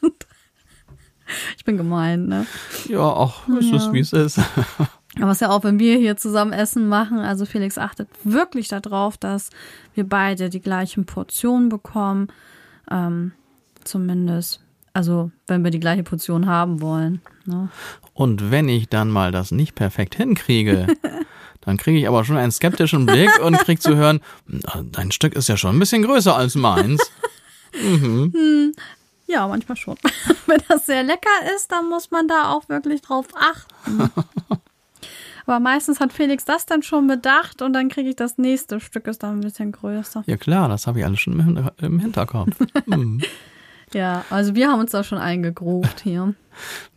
ich 1.57 1.65
bin 1.65 1.77
gemein, 1.77 2.27
ne? 2.27 2.45
ja, 2.87 2.99
auch 2.99 3.47
ist 3.47 3.71
es, 3.73 3.85
Ja. 3.85 3.93
wie 3.93 3.99
es 3.99 4.13
ist. 4.13 4.39
Aber 5.21 5.29
es 5.29 5.37
ist 5.37 5.41
ja 5.41 5.49
auch, 5.51 5.63
wenn 5.63 5.77
wir 5.77 5.97
hier 5.97 6.17
zusammen 6.17 6.53
Essen 6.53 6.87
machen, 6.87 7.19
also 7.19 7.45
Felix 7.45 7.77
achtet 7.77 8.09
wirklich 8.23 8.67
darauf, 8.67 9.15
dass 9.15 9.51
wir 9.93 10.09
beide 10.09 10.49
die 10.49 10.59
gleichen 10.61 11.05
Portionen 11.05 11.69
bekommen. 11.69 12.29
Ähm, 12.89 13.31
zumindest. 13.83 14.62
Also, 14.93 15.31
wenn 15.47 15.63
wir 15.63 15.71
die 15.71 15.79
gleiche 15.79 16.03
Portion 16.03 16.45
haben 16.45 16.79
wollen. 16.81 17.21
Ne? 17.45 17.69
Und 18.13 18.51
wenn 18.51 18.69
ich 18.69 18.89
dann 18.89 19.09
mal 19.09 19.31
das 19.31 19.49
nicht 19.51 19.73
perfekt 19.73 20.13
hinkriege, 20.15 20.85
dann 21.61 21.77
kriege 21.77 21.97
ich 21.97 22.07
aber 22.07 22.23
schon 22.25 22.37
einen 22.37 22.51
skeptischen 22.51 23.05
Blick 23.07 23.43
und 23.43 23.57
krieg 23.57 23.81
zu 23.81 23.95
hören, 23.95 24.21
"Na, 24.45 24.83
dein 24.91 25.11
Stück 25.11 25.33
ist 25.33 25.49
ja 25.49 25.57
schon 25.57 25.75
ein 25.75 25.79
bisschen 25.79 26.03
größer 26.03 26.35
als 26.35 26.55
meins. 26.55 27.01
Ja, 29.25 29.47
manchmal 29.47 29.77
schon. 29.77 29.95
wenn 30.45 30.61
das 30.67 30.85
sehr 30.85 31.01
lecker 31.01 31.29
ist, 31.55 31.71
dann 31.71 31.89
muss 31.89 32.11
man 32.11 32.27
da 32.27 32.51
auch 32.51 32.69
wirklich 32.69 33.01
drauf 33.01 33.25
achten. 33.35 34.11
Aber 35.47 35.59
meistens 35.59 35.99
hat 35.99 36.13
Felix 36.13 36.45
das 36.45 36.67
dann 36.67 36.83
schon 36.83 37.07
bedacht 37.07 37.61
und 37.63 37.73
dann 37.73 37.89
kriege 37.89 38.09
ich 38.09 38.15
das 38.15 38.37
nächste 38.37 38.79
Stück, 38.79 39.07
ist 39.07 39.23
dann 39.23 39.37
ein 39.37 39.41
bisschen 39.41 39.71
größer. 39.71 40.23
Ja 40.27 40.37
klar, 40.37 40.69
das 40.69 40.85
habe 40.85 40.99
ich 40.99 41.05
alles 41.05 41.19
schon 41.19 41.33
im 41.33 41.43
Hin- 41.43 41.69
im 41.77 41.99
Hinterkopf. 41.99 42.55
Hm. 42.85 43.21
Ja, 43.93 44.25
also 44.29 44.55
wir 44.55 44.69
haben 44.69 44.79
uns 44.79 44.91
da 44.91 45.03
schon 45.03 45.17
eingegruft 45.17 46.01
hier. 46.01 46.33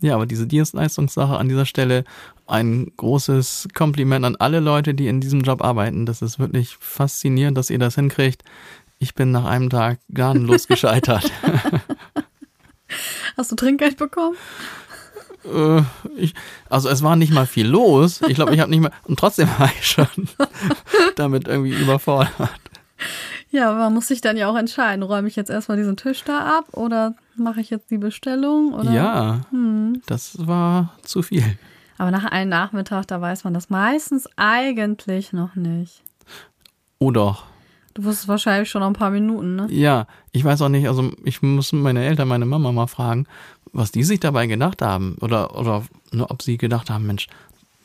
Ja, 0.02 0.16
aber 0.16 0.26
diese 0.26 0.46
Dienstleistungssache 0.46 1.38
an 1.38 1.48
dieser 1.48 1.64
Stelle, 1.64 2.04
ein 2.46 2.92
großes 2.98 3.68
Kompliment 3.74 4.26
an 4.26 4.36
alle 4.36 4.60
Leute, 4.60 4.92
die 4.92 5.08
in 5.08 5.22
diesem 5.22 5.40
Job 5.40 5.64
arbeiten. 5.64 6.04
Das 6.04 6.20
ist 6.20 6.38
wirklich 6.38 6.76
faszinierend, 6.78 7.56
dass 7.56 7.70
ihr 7.70 7.78
das 7.78 7.94
hinkriegt. 7.94 8.44
Ich 8.98 9.14
bin 9.14 9.30
nach 9.30 9.46
einem 9.46 9.70
Tag 9.70 9.98
gnadenlos 10.10 10.66
gescheitert. 10.68 11.30
Hast 13.38 13.50
du 13.50 13.56
Trinkgeld 13.56 13.96
bekommen? 13.96 14.36
Äh, 15.44 15.82
ich, 16.16 16.34
also 16.68 16.88
es 16.88 17.02
war 17.02 17.16
nicht 17.16 17.32
mal 17.32 17.46
viel 17.46 17.66
los. 17.66 18.20
Ich 18.28 18.34
glaube, 18.34 18.54
ich 18.54 18.60
habe 18.60 18.70
nicht 18.70 18.80
mal 18.80 18.92
und 19.04 19.18
trotzdem 19.18 19.48
war 19.58 19.70
ich 19.78 19.86
schon 19.86 20.06
damit 21.16 21.48
irgendwie 21.48 21.74
überfordert. 21.74 22.50
Ja, 23.50 23.70
aber 23.70 23.78
man 23.78 23.94
muss 23.94 24.08
sich 24.08 24.20
dann 24.20 24.36
ja 24.36 24.48
auch 24.48 24.56
entscheiden, 24.56 25.02
räume 25.02 25.28
ich 25.28 25.36
jetzt 25.36 25.50
erstmal 25.50 25.76
diesen 25.76 25.96
Tisch 25.96 26.24
da 26.24 26.58
ab 26.58 26.66
oder 26.72 27.14
mache 27.36 27.60
ich 27.60 27.70
jetzt 27.70 27.90
die 27.90 27.98
Bestellung? 27.98 28.74
Oder? 28.74 28.90
Ja, 28.92 29.40
das 30.06 30.46
war 30.46 30.94
zu 31.02 31.22
viel. 31.22 31.44
Aber 31.98 32.10
nach 32.10 32.24
einem 32.24 32.50
Nachmittag, 32.50 33.06
da 33.06 33.20
weiß 33.20 33.44
man 33.44 33.54
das 33.54 33.70
meistens 33.70 34.28
eigentlich 34.36 35.32
noch 35.32 35.54
nicht. 35.54 36.02
Oh 36.98 37.10
doch. 37.10 37.44
Du 37.94 38.04
wusstest 38.04 38.28
wahrscheinlich 38.28 38.68
schon 38.68 38.80
nach 38.80 38.88
ein 38.88 38.92
paar 38.92 39.10
Minuten, 39.10 39.56
ne? 39.56 39.66
Ja, 39.70 40.06
ich 40.32 40.44
weiß 40.44 40.60
auch 40.60 40.68
nicht, 40.68 40.86
also 40.86 41.12
ich 41.24 41.40
muss 41.40 41.72
meine 41.72 42.04
Eltern, 42.04 42.28
meine 42.28 42.44
Mama 42.44 42.70
mal 42.72 42.88
fragen, 42.88 43.26
was 43.72 43.90
die 43.90 44.04
sich 44.04 44.20
dabei 44.20 44.46
gedacht 44.46 44.82
haben. 44.82 45.16
Oder, 45.22 45.58
oder 45.58 45.82
nur 46.12 46.30
ob 46.30 46.42
sie 46.42 46.58
gedacht 46.58 46.90
haben, 46.90 47.06
Mensch, 47.06 47.28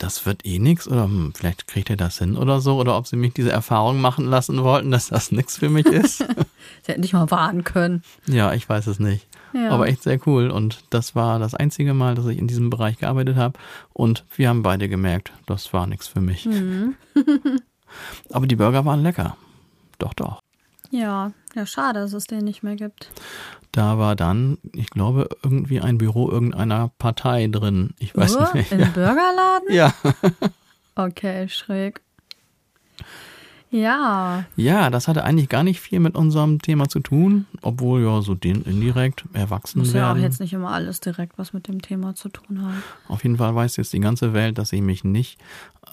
das 0.02 0.26
wird 0.26 0.46
eh 0.46 0.60
nix 0.60 0.88
oder 0.88 1.04
hm, 1.04 1.34
vielleicht 1.36 1.68
kriegt 1.68 1.90
ihr 1.90 1.98
das 1.98 2.18
hin 2.18 2.36
oder 2.36 2.60
so. 2.60 2.78
Oder 2.78 2.98
ob 2.98 3.08
sie 3.08 3.16
mich 3.16 3.34
diese 3.34 3.52
Erfahrung 3.52 4.02
machen 4.02 4.26
lassen 4.26 4.64
wollten, 4.64 4.92
dass 4.92 5.10
das 5.10 5.32
nix 5.32 5.58
für 5.58 5.70
mich 5.70 5.86
ist. 5.86 6.18
sie 6.82 6.92
hätten 6.92 7.02
nicht 7.02 7.14
mal 7.14 7.30
warnen 7.30 7.64
können. 7.64 8.04
Ja, 8.26 8.54
ich 8.54 8.68
weiß 8.68 8.88
es 8.88 9.00
nicht. 9.00 9.28
Ja. 9.54 9.70
Aber 9.70 9.88
echt 9.88 10.02
sehr 10.04 10.20
cool. 10.26 10.50
Und 10.50 10.84
das 10.90 11.16
war 11.16 11.38
das 11.40 11.54
einzige 11.54 11.94
Mal, 11.94 12.16
dass 12.16 12.26
ich 12.26 12.40
in 12.40 12.48
diesem 12.48 12.70
Bereich 12.70 12.98
gearbeitet 12.98 13.36
habe. 13.36 13.60
Und 13.94 14.26
wir 14.36 14.50
haben 14.50 14.64
beide 14.64 14.90
gemerkt, 14.90 15.32
das 15.46 15.72
war 15.74 15.86
nichts 15.88 16.08
für 16.08 16.22
mich. 16.22 16.46
Mhm. 16.46 16.96
Aber 18.32 18.48
die 18.48 18.56
Burger 18.56 18.86
waren 18.86 19.04
lecker. 19.04 19.38
Doch, 20.00 20.14
doch. 20.14 20.40
Ja, 20.92 21.32
ja, 21.56 21.66
schade, 21.66 22.00
dass 22.02 22.14
es 22.14 22.26
den 22.26 22.44
nicht 22.46 22.64
mehr 22.64 22.76
gibt. 22.76 23.10
Da 23.72 23.98
war 23.98 24.16
dann, 24.18 24.58
ich 24.74 24.90
glaube, 24.90 25.30
irgendwie 25.44 25.80
ein 25.80 25.98
Büro 25.98 26.30
irgendeiner 26.30 26.90
Partei 27.00 27.48
drin. 27.48 27.94
Ich 28.00 28.16
weiß 28.16 28.36
Nur 28.38 28.54
nicht. 28.54 28.72
Im 28.72 28.80
Ja. 28.82 28.88
Burgerladen? 28.88 29.68
ja. 29.70 29.94
Okay, 30.96 31.48
schräg. 31.48 32.02
Ja, 33.74 34.44
ja, 34.58 34.90
das 34.90 35.08
hatte 35.08 35.24
eigentlich 35.24 35.48
gar 35.48 35.64
nicht 35.64 35.80
viel 35.80 36.02
mit 36.02 36.16
unserem 36.16 36.62
Thema 36.62 36.90
zu 36.90 37.00
tun, 37.00 37.46
obwohl 37.62 38.02
ja 38.04 38.22
so 38.22 38.36
den 38.36 38.64
indirekt 38.64 39.24
erwachsen 39.32 39.80
muss 39.80 39.94
ja 39.94 40.08
auch 40.12 40.16
werden. 40.16 40.24
jetzt 40.24 40.42
nicht 40.42 40.52
immer 40.52 40.72
alles 40.72 41.00
direkt 41.00 41.38
was 41.38 41.54
mit 41.54 41.70
dem 41.70 41.82
Thema 41.82 42.14
zu 42.14 42.28
tun 42.28 42.62
haben. 42.62 42.84
Auf 43.08 43.24
jeden 43.24 43.38
Fall 43.38 43.56
weiß 43.56 43.78
jetzt 43.78 43.94
die 43.94 44.02
ganze 44.02 44.34
Welt, 44.34 44.58
dass 44.58 44.74
ich 44.74 44.82
mich 44.82 45.06
nicht. 45.06 45.40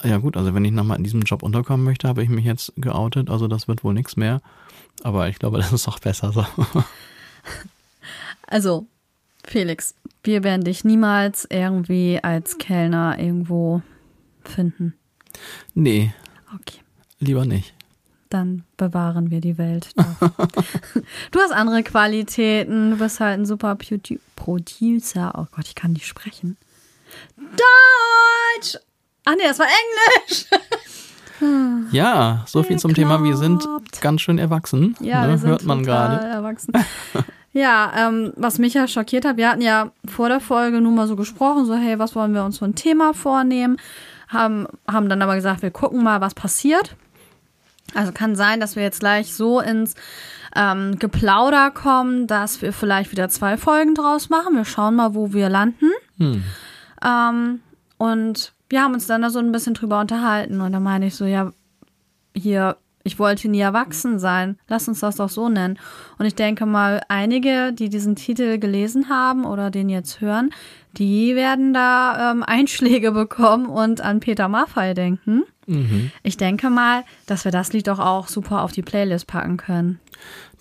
Ja 0.03 0.17
gut, 0.17 0.35
also 0.35 0.53
wenn 0.53 0.65
ich 0.65 0.73
nochmal 0.73 0.97
in 0.97 1.05
diesem 1.05 1.21
Job 1.21 1.41
unterkommen 1.41 1.85
möchte, 1.85 2.09
habe 2.09 2.21
ich 2.21 2.27
mich 2.27 2.43
jetzt 2.43 2.73
geoutet. 2.75 3.29
Also 3.29 3.47
das 3.47 3.69
wird 3.69 3.85
wohl 3.85 3.93
nichts 3.93 4.17
mehr. 4.17 4.41
Aber 5.03 5.29
ich 5.29 5.39
glaube, 5.39 5.57
das 5.59 5.71
ist 5.73 5.87
auch 5.87 5.99
besser 5.99 6.31
so. 6.33 6.45
Also, 8.47 8.87
Felix, 9.43 9.95
wir 10.23 10.43
werden 10.43 10.63
dich 10.63 10.83
niemals 10.83 11.45
irgendwie 11.49 12.19
als 12.21 12.57
Kellner 12.57 13.17
irgendwo 13.19 13.81
finden. 14.43 14.93
nee, 15.73 16.13
Okay. 16.55 16.79
lieber 17.19 17.45
nicht. 17.45 17.73
Dann 18.29 18.63
bewahren 18.77 19.29
wir 19.31 19.39
die 19.41 19.57
Welt. 19.57 19.89
Doch. 19.95 20.29
du 21.31 21.39
hast 21.39 21.51
andere 21.51 21.81
Qualitäten. 21.83 22.91
Du 22.91 22.97
bist 22.97 23.19
halt 23.19 23.39
ein 23.39 23.45
super 23.45 23.73
Produ- 23.73 24.19
Producer. 24.35 25.33
Oh 25.37 25.45
Gott, 25.55 25.65
ich 25.67 25.75
kann 25.75 25.93
nicht 25.93 26.05
sprechen. 26.07 26.57
Deutsch! 27.37 28.77
Ach 29.25 29.33
nee, 29.35 29.43
das 29.47 29.57
war 29.59 29.65
Englisch. 29.67 30.45
Ja, 31.91 32.43
so 32.45 32.63
viel 32.63 32.77
zum 32.77 32.93
Thema. 32.93 33.23
Wir 33.23 33.37
sind 33.37 33.67
ganz 34.01 34.21
schön 34.21 34.37
erwachsen. 34.37 34.95
Ja, 34.99 35.25
ne? 35.25 35.41
hört 35.41 35.65
man 35.65 35.83
gerade. 35.83 36.25
erwachsen. 36.25 36.73
ja, 37.53 37.91
ähm, 37.97 38.33
was 38.35 38.59
mich 38.59 38.73
ja 38.73 38.87
schockiert 38.87 39.25
hat, 39.25 39.37
wir 39.37 39.49
hatten 39.49 39.61
ja 39.61 39.91
vor 40.05 40.29
der 40.29 40.39
Folge 40.39 40.81
nun 40.81 40.95
mal 40.95 41.07
so 41.07 41.15
gesprochen, 41.15 41.65
so 41.65 41.75
hey, 41.75 41.99
was 41.99 42.15
wollen 42.15 42.33
wir 42.33 42.43
uns 42.43 42.59
für 42.59 42.65
ein 42.65 42.75
Thema 42.75 43.13
vornehmen? 43.13 43.77
Haben, 44.27 44.67
haben 44.87 45.09
dann 45.09 45.21
aber 45.21 45.35
gesagt, 45.35 45.61
wir 45.61 45.71
gucken 45.71 46.03
mal, 46.03 46.21
was 46.21 46.35
passiert. 46.35 46.95
Also 47.95 48.11
kann 48.11 48.35
sein, 48.35 48.59
dass 48.59 48.75
wir 48.75 48.83
jetzt 48.83 48.99
gleich 48.99 49.33
so 49.33 49.59
ins 49.59 49.95
ähm, 50.55 50.99
Geplauder 50.99 51.71
kommen, 51.71 52.27
dass 52.27 52.61
wir 52.61 52.73
vielleicht 52.73 53.11
wieder 53.11 53.29
zwei 53.29 53.57
Folgen 53.57 53.95
draus 53.95 54.29
machen. 54.29 54.55
Wir 54.55 54.65
schauen 54.65 54.95
mal, 54.95 55.15
wo 55.15 55.33
wir 55.33 55.49
landen. 55.49 55.91
Hm. 56.17 56.43
Ähm, 57.03 57.59
und 57.97 58.53
wir 58.69 58.81
haben 58.81 58.93
uns 58.93 59.07
dann 59.07 59.21
da 59.21 59.29
so 59.29 59.39
ein 59.39 59.51
bisschen 59.51 59.73
drüber 59.73 59.99
unterhalten. 59.99 60.61
Und 60.61 60.71
da 60.71 60.79
meine 60.79 61.07
ich 61.07 61.15
so, 61.15 61.25
ja, 61.25 61.51
hier, 62.35 62.77
ich 63.03 63.17
wollte 63.17 63.49
nie 63.49 63.59
erwachsen 63.59 64.19
sein. 64.19 64.57
Lass 64.67 64.87
uns 64.87 64.99
das 64.99 65.15
doch 65.15 65.29
so 65.29 65.49
nennen. 65.49 65.79
Und 66.17 66.25
ich 66.25 66.35
denke 66.35 66.65
mal, 66.65 67.01
einige, 67.07 67.73
die 67.73 67.89
diesen 67.89 68.15
Titel 68.15 68.59
gelesen 68.59 69.09
haben 69.09 69.45
oder 69.45 69.71
den 69.71 69.89
jetzt 69.89 70.21
hören, 70.21 70.51
die 70.93 71.35
werden 71.35 71.73
da 71.73 72.31
ähm, 72.31 72.43
Einschläge 72.47 73.11
bekommen 73.11 73.65
und 73.65 74.01
an 74.01 74.19
Peter 74.19 74.47
Maffay 74.47 74.93
denken. 74.93 75.43
Mhm. 75.65 76.11
Ich 76.23 76.37
denke 76.37 76.69
mal, 76.69 77.03
dass 77.25 77.45
wir 77.45 77.51
das 77.51 77.73
Lied 77.73 77.87
doch 77.87 77.99
auch 77.99 78.27
super 78.27 78.63
auf 78.63 78.71
die 78.71 78.81
Playlist 78.81 79.27
packen 79.27 79.57
können. 79.57 79.99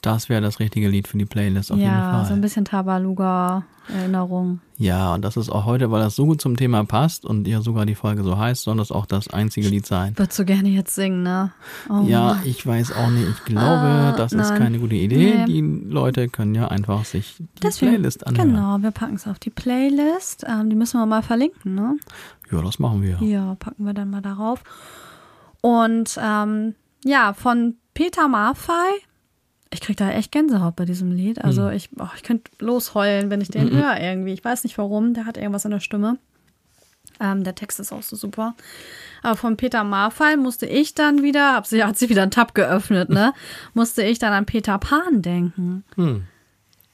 Das 0.00 0.28
wäre 0.28 0.40
das 0.40 0.60
richtige 0.60 0.88
Lied 0.88 1.08
für 1.08 1.18
die 1.18 1.24
Playlist 1.26 1.72
auf 1.72 1.78
jeden 1.78 1.90
ja, 1.90 2.12
Fall. 2.12 2.26
so 2.26 2.32
ein 2.34 2.40
bisschen 2.40 2.64
Tabaluga-Erinnerung. 2.64 4.60
Ja, 4.76 5.12
und 5.14 5.24
das 5.24 5.36
ist 5.36 5.50
auch 5.50 5.64
heute, 5.64 5.90
weil 5.90 6.00
das 6.02 6.14
so 6.14 6.24
gut 6.26 6.40
zum 6.40 6.56
Thema 6.56 6.84
passt 6.84 7.24
und 7.24 7.48
ja 7.48 7.60
sogar 7.62 7.84
die 7.84 7.96
Folge 7.96 8.22
so 8.22 8.38
heißt, 8.38 8.62
soll 8.62 8.76
das 8.76 8.92
auch 8.92 9.06
das 9.06 9.28
einzige 9.28 9.68
Lied 9.68 9.86
sein. 9.86 10.16
Würdest 10.16 10.36
so 10.36 10.44
gerne 10.44 10.68
jetzt 10.68 10.94
singen, 10.94 11.22
ne? 11.24 11.50
Oh 11.90 12.04
Ja, 12.06 12.26
Mann. 12.34 12.40
ich 12.44 12.64
weiß 12.64 12.92
auch 12.92 13.08
nicht. 13.10 13.28
Ich 13.28 13.44
glaube, 13.44 13.66
Ah, 13.88 14.12
das 14.16 14.32
ist 14.32 14.50
nein. 14.50 14.58
keine 14.58 14.78
gute 14.78 14.94
Idee. 14.94 15.34
Nee. 15.38 15.44
Die 15.46 15.60
Leute 15.90 16.28
können 16.28 16.54
ja 16.54 16.68
einfach 16.68 17.04
sich 17.04 17.34
die 17.38 17.46
Deswegen, 17.60 17.92
Playlist 17.92 18.24
anhören. 18.26 18.50
Genau, 18.52 18.78
wir 18.80 18.92
packen 18.92 19.16
es 19.16 19.26
auf 19.26 19.38
die 19.40 19.50
Playlist. 19.50 20.44
Ähm, 20.48 20.70
die 20.70 20.76
müssen 20.76 21.00
wir 21.00 21.06
mal 21.06 21.22
verlinken, 21.22 21.74
ne? 21.74 21.96
Ja, 22.52 22.62
das 22.62 22.78
machen 22.78 23.02
wir. 23.02 23.18
Ja, 23.20 23.56
packen 23.56 23.84
wir 23.84 23.94
dann 23.94 24.10
mal 24.10 24.22
darauf. 24.22 24.62
Und 25.60 26.16
ähm, 26.22 26.74
ja, 27.04 27.32
von 27.32 27.74
Peter 27.94 28.28
Maffay. 28.28 29.02
Ich 29.70 29.80
krieg 29.80 29.96
da 29.96 30.10
echt 30.10 30.32
Gänsehaut 30.32 30.76
bei 30.76 30.84
diesem 30.84 31.12
Lied. 31.12 31.44
Also 31.44 31.68
ich, 31.68 31.90
oh, 31.98 32.06
ich 32.16 32.22
könnte 32.22 32.50
losheulen, 32.58 33.28
wenn 33.30 33.40
ich 33.40 33.48
den 33.48 33.70
höre 33.70 34.00
irgendwie. 34.00 34.32
Ich 34.32 34.44
weiß 34.44 34.64
nicht 34.64 34.78
warum. 34.78 35.12
Der 35.14 35.26
hat 35.26 35.36
irgendwas 35.36 35.64
in 35.66 35.70
der 35.72 35.80
Stimme. 35.80 36.18
Ähm, 37.20 37.44
der 37.44 37.54
Text 37.54 37.80
ist 37.80 37.92
auch 37.92 38.02
so 38.02 38.16
super. 38.16 38.54
Aber 39.22 39.36
von 39.36 39.56
Peter 39.56 39.84
Maffay 39.84 40.36
musste 40.36 40.66
ich 40.66 40.94
dann 40.94 41.22
wieder, 41.22 41.54
hab 41.54 41.66
sie, 41.66 41.82
hat 41.84 41.98
sie 41.98 42.08
wieder 42.08 42.22
einen 42.22 42.30
Tab 42.30 42.54
geöffnet, 42.54 43.10
ne? 43.10 43.34
musste 43.74 44.02
ich 44.04 44.18
dann 44.18 44.32
an 44.32 44.46
Peter 44.46 44.78
Pan 44.78 45.20
denken. 45.20 45.84
Hm. 45.96 46.24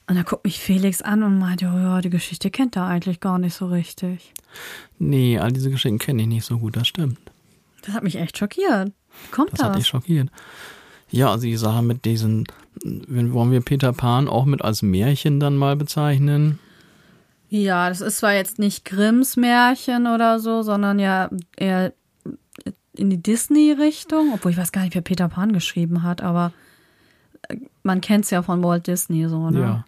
Und 0.07 0.15
da 0.15 0.23
guckt 0.23 0.43
mich 0.43 0.59
Felix 0.59 1.01
an 1.01 1.23
und 1.23 1.39
meinte, 1.39 1.65
oh 1.73 1.77
ja, 1.77 2.01
die 2.01 2.09
Geschichte 2.09 2.51
kennt 2.51 2.75
er 2.75 2.85
eigentlich 2.85 3.19
gar 3.19 3.39
nicht 3.39 3.55
so 3.55 3.67
richtig. 3.67 4.33
Nee, 4.99 5.39
all 5.39 5.51
diese 5.51 5.69
Geschichten 5.69 5.97
kenne 5.99 6.23
ich 6.23 6.27
nicht 6.27 6.45
so 6.45 6.59
gut, 6.59 6.75
das 6.75 6.87
stimmt. 6.87 7.19
Das 7.83 7.93
hat 7.95 8.03
mich 8.03 8.15
echt 8.17 8.37
schockiert. 8.37 8.91
Kommt 9.31 9.53
Das 9.53 9.59
das? 9.59 9.69
hat 9.69 9.77
dich 9.77 9.87
schockiert. 9.87 10.29
Ja, 11.09 11.31
also 11.31 11.43
die 11.43 11.55
Sache 11.57 11.81
mit 11.83 12.05
diesen, 12.05 12.45
wenn 12.85 13.33
wollen 13.33 13.51
wir 13.51 13.61
Peter 13.61 13.93
Pan 13.93 14.27
auch 14.27 14.45
mit 14.45 14.61
als 14.61 14.81
Märchen 14.81 15.39
dann 15.39 15.57
mal 15.57 15.75
bezeichnen? 15.75 16.59
Ja, 17.49 17.89
das 17.89 18.01
ist 18.01 18.17
zwar 18.17 18.33
jetzt 18.33 18.59
nicht 18.59 18.85
Grimms 18.85 19.37
Märchen 19.37 20.07
oder 20.07 20.39
so, 20.39 20.61
sondern 20.61 20.99
ja 20.99 21.29
eher 21.55 21.93
in 22.95 23.09
die 23.09 23.21
Disney-Richtung. 23.21 24.31
Obwohl 24.33 24.51
ich 24.51 24.57
weiß 24.57 24.71
gar 24.71 24.83
nicht, 24.83 24.95
wer 24.95 25.01
Peter 25.01 25.27
Pan 25.29 25.53
geschrieben 25.53 26.03
hat, 26.03 26.21
aber 26.21 26.51
äh, 27.47 27.57
man 27.83 28.01
kennt 28.01 28.25
es 28.25 28.31
ja 28.31 28.41
von 28.41 28.63
Walt 28.63 28.87
Disney 28.87 29.27
so, 29.27 29.49
ne? 29.49 29.59
Ja. 29.59 29.85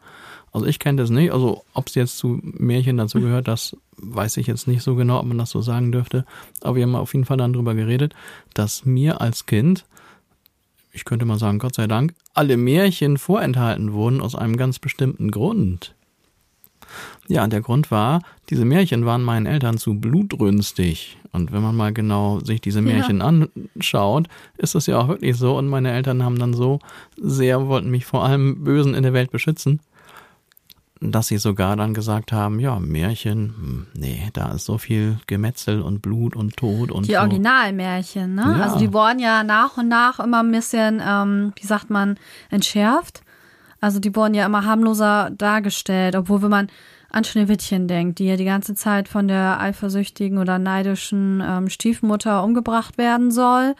Also 0.53 0.65
ich 0.65 0.79
kenne 0.79 1.01
das 1.01 1.09
nicht. 1.09 1.31
Also 1.31 1.63
ob 1.73 1.87
es 1.87 1.95
jetzt 1.95 2.17
zu 2.17 2.39
Märchen 2.41 2.97
dazu 2.97 3.19
gehört, 3.19 3.47
das 3.47 3.75
weiß 3.97 4.37
ich 4.37 4.47
jetzt 4.47 4.67
nicht 4.67 4.81
so 4.81 4.95
genau, 4.95 5.19
ob 5.19 5.25
man 5.25 5.37
das 5.37 5.51
so 5.51 5.61
sagen 5.61 5.91
dürfte. 5.91 6.25
Aber 6.61 6.75
wir 6.75 6.83
haben 6.83 6.95
auf 6.95 7.13
jeden 7.13 7.25
Fall 7.25 7.37
dann 7.37 7.53
drüber 7.53 7.75
geredet, 7.75 8.15
dass 8.53 8.85
mir 8.85 9.21
als 9.21 9.45
Kind, 9.45 9.85
ich 10.97 11.05
könnte 11.05 11.25
mal 11.25 11.37
sagen, 11.37 11.59
Gott 11.59 11.75
sei 11.75 11.85
Dank, 11.85 12.15
alle 12.33 12.57
Märchen 12.57 13.19
vorenthalten 13.19 13.93
wurden 13.93 14.19
aus 14.19 14.33
einem 14.33 14.57
ganz 14.57 14.79
bestimmten 14.79 15.29
Grund. 15.29 15.93
Ja, 17.27 17.43
und 17.43 17.53
der 17.53 17.61
Grund 17.61 17.91
war, 17.91 18.23
diese 18.49 18.65
Märchen 18.65 19.05
waren 19.05 19.21
meinen 19.21 19.45
Eltern 19.45 19.77
zu 19.77 19.99
blutrünstig. 19.99 21.17
Und 21.31 21.51
wenn 21.51 21.61
man 21.61 21.75
mal 21.75 21.93
genau 21.93 22.39
sich 22.39 22.61
diese 22.61 22.81
Märchen 22.81 23.21
anschaut, 23.21 24.27
ist 24.57 24.73
es 24.73 24.87
ja 24.87 24.97
auch 24.97 25.07
wirklich 25.07 25.35
so. 25.35 25.55
Und 25.55 25.67
meine 25.67 25.91
Eltern 25.91 26.23
haben 26.23 26.39
dann 26.39 26.53
so 26.53 26.79
sehr, 27.15 27.67
wollten 27.67 27.91
mich 27.91 28.05
vor 28.05 28.23
allem 28.23 28.63
Bösen 28.63 28.95
in 28.95 29.03
der 29.03 29.13
Welt 29.13 29.29
beschützen, 29.29 29.81
dass 30.99 31.27
sie 31.27 31.37
sogar 31.37 31.75
dann 31.75 31.93
gesagt 31.93 32.31
haben, 32.31 32.59
ja, 32.59 32.79
Märchen, 32.79 33.53
hm, 33.57 33.87
nee, 33.93 34.29
da 34.33 34.51
ist 34.51 34.65
so 34.65 34.77
viel 34.77 35.17
Gemetzel 35.27 35.81
und 35.81 36.01
Blut 36.01 36.35
und 36.35 36.57
Tod 36.57 36.91
und 36.91 37.07
Die 37.07 37.13
so. 37.13 37.19
Originalmärchen, 37.19 38.35
ne? 38.35 38.55
Ja. 38.57 38.63
Also 38.63 38.79
die 38.79 38.93
wurden 38.93 39.19
ja 39.19 39.43
nach 39.43 39.77
und 39.77 39.87
nach 39.87 40.19
immer 40.19 40.39
ein 40.39 40.51
bisschen, 40.51 41.01
ähm, 41.05 41.53
wie 41.55 41.67
sagt 41.67 41.89
man, 41.89 42.17
entschärft. 42.49 43.21
Also 43.79 43.99
die 43.99 44.15
wurden 44.15 44.33
ja 44.33 44.45
immer 44.45 44.65
harmloser 44.65 45.29
dargestellt, 45.29 46.15
obwohl 46.15 46.41
wenn 46.41 46.49
man 46.49 46.67
an 47.09 47.23
Schneewittchen 47.23 47.87
denkt, 47.87 48.19
die 48.19 48.25
ja 48.25 48.35
die 48.35 48.45
ganze 48.45 48.75
Zeit 48.75 49.07
von 49.07 49.27
der 49.27 49.59
eifersüchtigen 49.59 50.39
oder 50.39 50.59
neidischen 50.59 51.43
ähm, 51.45 51.69
Stiefmutter 51.69 52.43
umgebracht 52.43 52.97
werden 52.97 53.31
soll, 53.31 53.75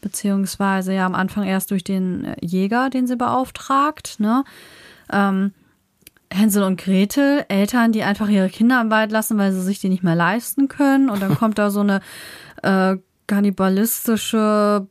beziehungsweise 0.00 0.94
ja 0.94 1.06
am 1.06 1.14
Anfang 1.14 1.44
erst 1.44 1.70
durch 1.70 1.84
den 1.84 2.24
äh, 2.24 2.36
Jäger, 2.40 2.88
den 2.88 3.06
sie 3.06 3.16
beauftragt, 3.16 4.20
ne? 4.20 4.44
Ähm, 5.12 5.52
Hänsel 6.32 6.62
und 6.62 6.80
Gretel, 6.80 7.44
Eltern, 7.48 7.92
die 7.92 8.02
einfach 8.02 8.28
ihre 8.28 8.48
Kinder 8.48 8.80
im 8.80 8.90
Wald 8.90 9.12
lassen, 9.12 9.38
weil 9.38 9.52
sie 9.52 9.62
sich 9.62 9.80
die 9.80 9.88
nicht 9.88 10.02
mehr 10.02 10.14
leisten 10.14 10.68
können. 10.68 11.10
Und 11.10 11.22
dann 11.22 11.34
kommt 11.38 11.58
da 11.58 11.70
so 11.70 11.80
eine 11.80 12.00
äh, 12.62 12.96
kannibalistische 13.26 14.88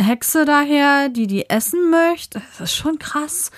Hexe 0.00 0.44
daher, 0.44 1.08
die 1.08 1.26
die 1.26 1.48
essen 1.50 1.90
möchte. 1.90 2.40
Das 2.58 2.70
ist 2.70 2.76
schon 2.76 2.98
krass. 2.98 3.50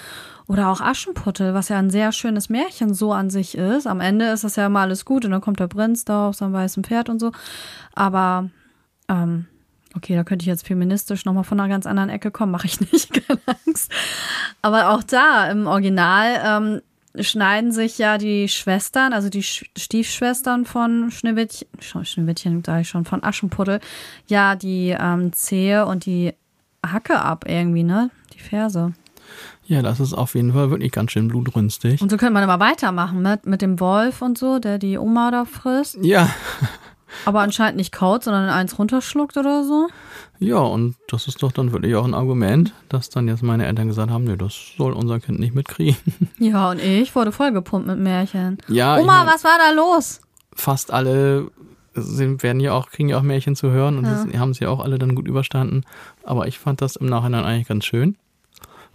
Oder 0.49 0.69
auch 0.69 0.81
Aschenputtel, 0.81 1.55
was 1.55 1.69
ja 1.69 1.79
ein 1.79 1.91
sehr 1.91 2.13
schönes 2.13 2.49
Märchen 2.49 2.95
so 2.95 3.13
an 3.13 3.31
sich 3.31 3.57
ist. 3.57 3.87
Am 3.87 4.01
Ende 4.01 4.27
ist 4.27 4.45
das 4.45 4.57
ja 4.57 4.67
immer 4.67 4.81
alles 4.81 5.05
gut 5.05 5.25
und 5.25 5.31
dann 5.31 5.41
kommt 5.41 5.61
der 5.61 5.69
Prinz 5.69 6.05
da 6.05 6.29
auf 6.29 6.35
seinem 6.35 6.53
weißen 6.53 6.85
Pferd 6.85 7.09
und 7.09 7.21
so. 7.21 7.33
Aber, 7.95 8.51
ähm, 9.09 9.47
okay, 9.97 10.17
da 10.17 10.25
könnte 10.25 10.43
ich 10.43 10.49
jetzt 10.49 10.67
feministisch 10.67 11.25
nochmal 11.25 11.45
von 11.45 11.61
einer 11.61 11.69
ganz 11.69 11.87
anderen 11.87 12.11
Ecke 12.11 12.31
kommen, 12.31 12.53
mache 12.53 12.67
ich 12.67 12.81
nicht, 12.81 13.13
keine 13.27 13.41
Angst. 13.47 13.93
Aber 14.63 14.91
auch 14.91 15.03
da 15.03 15.49
im 15.49 15.67
Original 15.67 16.41
ähm, 16.45 16.83
schneiden 17.19 17.73
sich 17.73 17.99
ja 17.99 18.19
die 18.19 18.49
Schwestern, 18.49 19.13
also 19.13 19.29
die 19.29 19.43
Stiefschwestern 19.43 20.65
von 20.65 21.11
Schneewittchen, 21.11 21.69
Schneewittchen 21.81 22.65
sage 22.65 22.83
ich 22.83 22.89
schon, 22.89 23.05
von 23.05 23.23
Aschenputtel, 23.23 23.81
ja 24.27 24.57
die 24.57 24.97
ähm, 24.99 25.33
Zehe 25.33 25.87
und 25.87 26.07
die 26.07 26.33
Hacke 26.85 27.21
ab 27.21 27.45
irgendwie, 27.47 27.85
ne? 27.85 28.11
Die 28.33 28.41
Ferse. 28.41 28.93
Ja, 29.65 29.83
das 29.83 30.01
ist 30.01 30.13
auf 30.13 30.35
jeden 30.35 30.53
Fall 30.53 30.71
wirklich 30.71 30.93
ganz 30.93 31.13
schön 31.13 31.29
blutrünstig. 31.29 32.03
Und 32.03 32.11
so 32.11 32.17
könnte 32.17 32.35
man 32.35 32.49
aber 32.49 32.63
weitermachen 32.65 33.23
mit, 33.23 33.47
mit 33.47 33.63
dem 33.63 33.79
Wolf 33.81 34.21
und 34.21 34.37
so, 34.37 34.59
der 34.59 34.79
die 34.79 34.99
Oma 34.99 35.31
da 35.31 35.45
frisst. 35.45 35.99
Ja. 36.03 36.29
Aber 37.25 37.41
anscheinend 37.41 37.77
nicht 37.77 37.93
kaut, 37.93 38.25
sondern 38.25 38.49
eins 38.49 38.79
runterschluckt 38.79 39.37
oder 39.37 39.65
so. 39.65 39.89
Ja, 40.39 40.59
und 40.59 40.97
das 41.09 41.29
ist 41.29 41.43
doch 41.43 41.53
dann 41.53 41.73
wirklich 41.73 41.95
auch 41.95 42.05
ein 42.05 42.15
Argument, 42.15 42.73
dass 42.89 43.11
dann 43.11 43.29
jetzt 43.29 43.43
meine 43.43 43.67
Eltern 43.67 43.89
gesagt 43.89 44.11
haben, 44.11 44.25
nee, 44.25 44.37
das 44.37 44.55
soll 44.77 44.93
unser 44.93 45.21
Kind 45.21 45.39
nicht 45.39 45.55
mitkriegen. 45.55 45.97
Ja, 46.39 46.71
und 46.71 46.81
ich 46.81 47.15
wurde 47.15 47.31
vollgepumpt 47.31 47.87
mit 47.87 47.99
Märchen. 47.99 48.59
Ja, 48.67 48.95
Oma, 48.95 49.01
ich 49.01 49.07
mein, 49.07 49.27
was 49.27 49.45
war 49.45 49.59
da 49.59 49.73
los? 49.73 50.21
Fast 50.53 50.93
alle 50.93 51.51
sind, 51.95 52.43
werden 52.43 52.61
ja 52.61 52.73
auch, 52.73 52.91
kriegen 52.91 53.09
ja 53.09 53.19
auch 53.19 53.23
Märchen 53.23 53.55
zu 53.55 53.71
hören 53.71 53.99
und 53.99 54.05
ja. 54.05 54.41
haben 54.41 54.55
sie 54.55 54.67
auch 54.67 54.81
alle 54.81 54.99
dann 54.99 55.15
gut 55.15 55.29
überstanden. 55.29 55.83
Aber 56.25 56.49
ich 56.49 56.59
fand 56.59 56.81
das 56.81 56.97
im 56.97 57.07
Nachhinein 57.07 57.45
eigentlich 57.45 57.69
ganz 57.69 57.85
schön. 57.85 58.17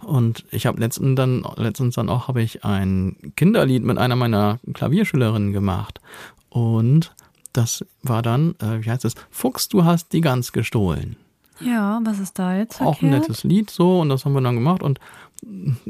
Und 0.00 0.44
ich 0.50 0.66
habe 0.66 0.80
letztens 0.80 1.16
dann, 1.16 1.44
letztens 1.56 1.94
dann 1.94 2.08
auch 2.08 2.28
habe 2.28 2.42
ich 2.42 2.64
ein 2.64 3.16
Kinderlied 3.36 3.84
mit 3.84 3.98
einer 3.98 4.16
meiner 4.16 4.58
Klavierschülerinnen 4.72 5.52
gemacht. 5.52 6.00
Und 6.50 7.14
das 7.58 7.84
war 8.02 8.22
dann, 8.22 8.54
äh, 8.60 8.84
wie 8.84 8.90
heißt 8.90 9.04
es? 9.04 9.14
Fuchs, 9.30 9.68
du 9.68 9.84
hast 9.84 10.12
die 10.12 10.20
Gans 10.20 10.52
gestohlen. 10.52 11.16
Ja, 11.60 12.00
was 12.04 12.20
ist 12.20 12.38
da 12.38 12.56
jetzt? 12.56 12.76
Verkehrt? 12.76 12.96
Auch 12.96 13.02
ein 13.02 13.10
nettes 13.10 13.42
Lied 13.42 13.68
so 13.68 14.00
und 14.00 14.08
das 14.08 14.24
haben 14.24 14.32
wir 14.32 14.40
dann 14.40 14.54
gemacht 14.54 14.82
und 14.82 15.00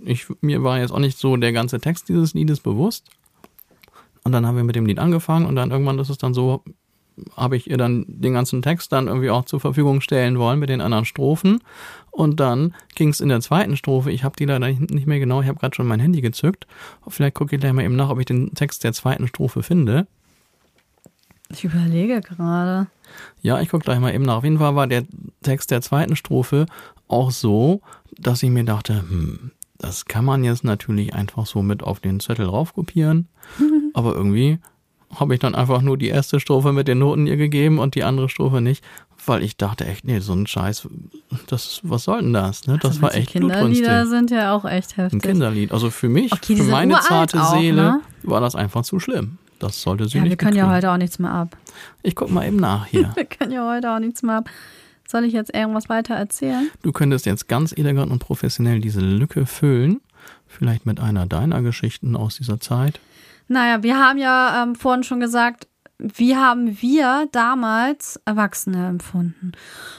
ich, 0.05 0.27
mir 0.41 0.63
war 0.63 0.79
jetzt 0.79 0.93
auch 0.93 0.99
nicht 0.99 1.19
so 1.19 1.37
der 1.37 1.53
ganze 1.53 1.79
Text 1.79 2.09
dieses 2.09 2.33
Liedes 2.33 2.61
bewusst. 2.61 3.05
Und 4.25 4.33
dann 4.33 4.47
haben 4.47 4.57
wir 4.57 4.65
mit 4.65 4.77
dem 4.77 4.87
Lied 4.87 4.99
angefangen 4.99 5.47
und 5.47 5.57
dann 5.57 5.71
irgendwann 5.71 5.99
ist 5.99 6.09
es 6.09 6.19
dann 6.19 6.33
so, 6.33 6.63
habe 7.37 7.57
ich 7.57 7.69
ihr 7.69 7.77
dann 7.77 8.05
den 8.09 8.33
ganzen 8.33 8.63
Text 8.63 8.93
dann 8.93 9.09
irgendwie 9.09 9.31
auch 9.31 9.45
zur 9.45 9.61
Verfügung 9.61 10.01
stellen 10.01 10.39
wollen 10.39 10.59
mit 10.59 10.71
den 10.71 10.81
anderen 10.81 11.05
Strophen. 11.05 11.61
Und 12.11 12.41
dann 12.41 12.75
ging 12.95 13.11
es 13.11 13.21
in 13.21 13.29
der 13.29 13.41
zweiten 13.41 13.77
Strophe. 13.77 14.11
Ich 14.11 14.25
habe 14.25 14.37
die 14.37 14.45
leider 14.45 14.69
nicht 14.69 15.07
mehr 15.07 15.19
genau. 15.19 15.41
Ich 15.41 15.49
habe 15.49 15.59
gerade 15.59 15.75
schon 15.75 15.87
mein 15.87 16.01
Handy 16.01 16.21
gezückt. 16.21 16.67
Vielleicht 17.07 17.35
gucke 17.35 17.55
ich 17.55 17.61
gleich 17.61 17.73
mal 17.73 17.85
eben 17.85 17.97
nach, 17.97 18.11
ob 18.11 18.19
ich 18.21 18.27
den 18.27 18.55
Text 18.55 18.85
der 18.85 18.93
zweiten 18.93 19.27
Strophe 19.29 19.63
finde. 19.63 20.07
Ich 21.51 21.65
überlege 21.65 22.21
gerade. 22.21 22.89
Ja, 23.41 23.61
ich 23.61 23.71
gucke 23.71 23.85
gleich 23.85 24.01
mal 24.01 24.15
eben 24.15 24.25
nach. 24.25 24.37
Auf 24.37 24.45
jeden 24.45 24.59
Fall 24.59 24.75
war 24.75 24.87
der 24.87 25.05
Text 25.43 25.71
der 25.71 25.81
zweiten 25.81 26.15
Strophe 26.15 26.67
auch 27.07 27.31
so, 27.31 27.81
dass 28.19 28.43
ich 28.43 28.51
mir 28.51 28.65
dachte, 28.65 29.01
hm, 29.01 29.53
das 29.79 30.05
kann 30.05 30.25
man 30.25 30.45
jetzt 30.45 30.65
natürlich 30.65 31.15
einfach 31.15 31.47
so 31.47 31.63
mit 31.63 31.83
auf 31.83 32.01
den 32.01 32.21
Zettel 32.21 32.47
raufkopieren. 32.47 33.29
aber 33.95 34.15
irgendwie 34.15 34.59
habe 35.15 35.33
ich 35.33 35.41
dann 35.41 35.55
einfach 35.55 35.81
nur 35.81 35.97
die 35.97 36.09
erste 36.09 36.39
Strophe 36.39 36.73
mit 36.73 36.87
den 36.87 36.99
Noten 36.99 37.27
ihr 37.27 37.39
gegeben 37.39 37.79
und 37.79 37.95
die 37.95 38.05
andere 38.05 38.29
Strophe 38.29 38.61
nicht, 38.61 38.85
weil 39.25 39.43
ich 39.43 39.57
dachte 39.57 39.87
echt, 39.87 40.05
nee, 40.05 40.21
so 40.21 40.35
ein 40.35 40.47
Scheiß, 40.47 40.87
das, 41.47 41.81
was 41.83 42.05
soll 42.05 42.21
denn 42.21 42.35
das? 42.35 42.67
Ne? 42.67 42.77
Das 42.79 42.93
also 42.93 43.03
war 43.03 43.15
echt 43.15 43.31
Kinderlieder 43.31 44.07
sind 44.07 44.31
ja 44.31 44.55
auch 44.55 44.67
echt 44.67 44.99
heftig. 44.99 45.19
Ein 45.19 45.23
Kinderlied. 45.23 45.73
Also 45.73 45.91
für 45.91 46.11
mich, 46.11 46.33
okay, 46.33 46.57
für 46.57 46.65
meine 46.65 47.01
zarte 47.01 47.41
auch, 47.43 47.57
Seele, 47.57 47.83
ne? 47.83 48.01
war 48.23 48.43
das 48.43 48.55
einfach 48.55 48.83
zu 48.83 49.01
schlimm. 49.01 49.39
Das 49.59 49.83
sollte 49.83 50.09
sie 50.09 50.19
ja, 50.19 50.25
nicht 50.25 50.31
wir 50.31 50.37
können 50.37 50.57
ja 50.57 50.71
heute 50.71 50.91
auch 50.91 50.97
nichts 50.97 51.19
mehr 51.19 51.33
ab. 51.33 51.57
Ich 52.03 52.15
guck 52.15 52.31
mal 52.31 52.47
eben 52.47 52.57
nach 52.57 52.87
hier. 52.87 53.13
wir 53.15 53.25
können 53.25 53.53
ja 53.53 53.69
heute 53.69 53.91
auch 53.91 53.99
nichts 53.99 54.23
mehr 54.23 54.37
ab. 54.37 54.51
Soll 55.07 55.25
ich 55.25 55.33
jetzt 55.33 55.55
irgendwas 55.55 55.89
weiter 55.89 56.15
erzählen? 56.15 56.71
Du 56.83 56.93
könntest 56.93 57.27
jetzt 57.27 57.49
ganz 57.49 57.73
elegant 57.73 58.13
und 58.13 58.19
professionell 58.19 58.81
diese 58.81 59.01
Lücke 59.01 59.47
füllen. 59.47 60.01
Vielleicht 60.47 60.87
mit 60.87 61.01
einer 61.01 61.27
deiner 61.27 61.63
Geschichten 61.63 62.15
aus 62.15 62.37
dieser 62.37 62.61
Zeit. 62.61 63.01
Naja, 63.49 63.83
wir 63.83 63.97
haben 63.99 64.19
ja 64.19 64.63
ähm, 64.63 64.75
vorhin 64.75 65.05
schon 65.05 65.21
gesagt, 65.21 65.67
wie 65.99 66.37
haben 66.37 66.81
wir 66.81 67.27
damals 67.33 68.21
Erwachsene 68.25 68.87
empfunden? 68.87 69.53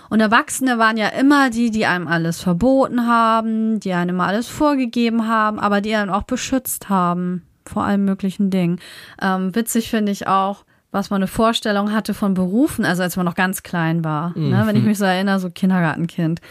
Und 0.10 0.22
Erwachsene 0.22 0.78
waren 0.78 0.95
ja 0.95 1.08
immer 1.08 1.50
die, 1.50 1.72
die 1.72 1.86
einem 1.86 2.08
alles 2.08 2.39
verboten 2.39 3.06
haben, 3.08 3.80
die 3.80 3.93
einem 3.93 4.22
alles 4.22 4.48
vorgegeben 4.48 5.28
haben, 5.28 5.60
aber 5.60 5.82
die 5.82 5.95
einen 5.95 6.12
auch 6.12 6.24
beschützt 6.24 6.88
haben 6.88 7.49
vor 7.70 7.84
allen 7.84 8.04
möglichen 8.04 8.50
Dingen. 8.50 8.80
Ähm, 9.22 9.56
witzig 9.56 9.90
finde 9.90 10.12
ich 10.12 10.28
auch, 10.28 10.66
was 10.92 11.10
man 11.10 11.18
eine 11.18 11.28
Vorstellung 11.28 11.94
hatte 11.94 12.14
von 12.14 12.34
Berufen, 12.34 12.84
also 12.84 13.04
als 13.04 13.16
man 13.16 13.26
noch 13.26 13.36
ganz 13.36 13.64
klein 13.64 14.04
war. 14.04 14.38
Mhm. 14.38 14.50
Ne? 14.50 14.64
Wenn 14.66 14.76
ich 14.76 14.82
mhm. 14.82 14.90
mich 14.90 14.98
so 14.98 15.06
erinnere, 15.06 15.40
so 15.40 15.50
Kindergartenkind. 15.50 16.42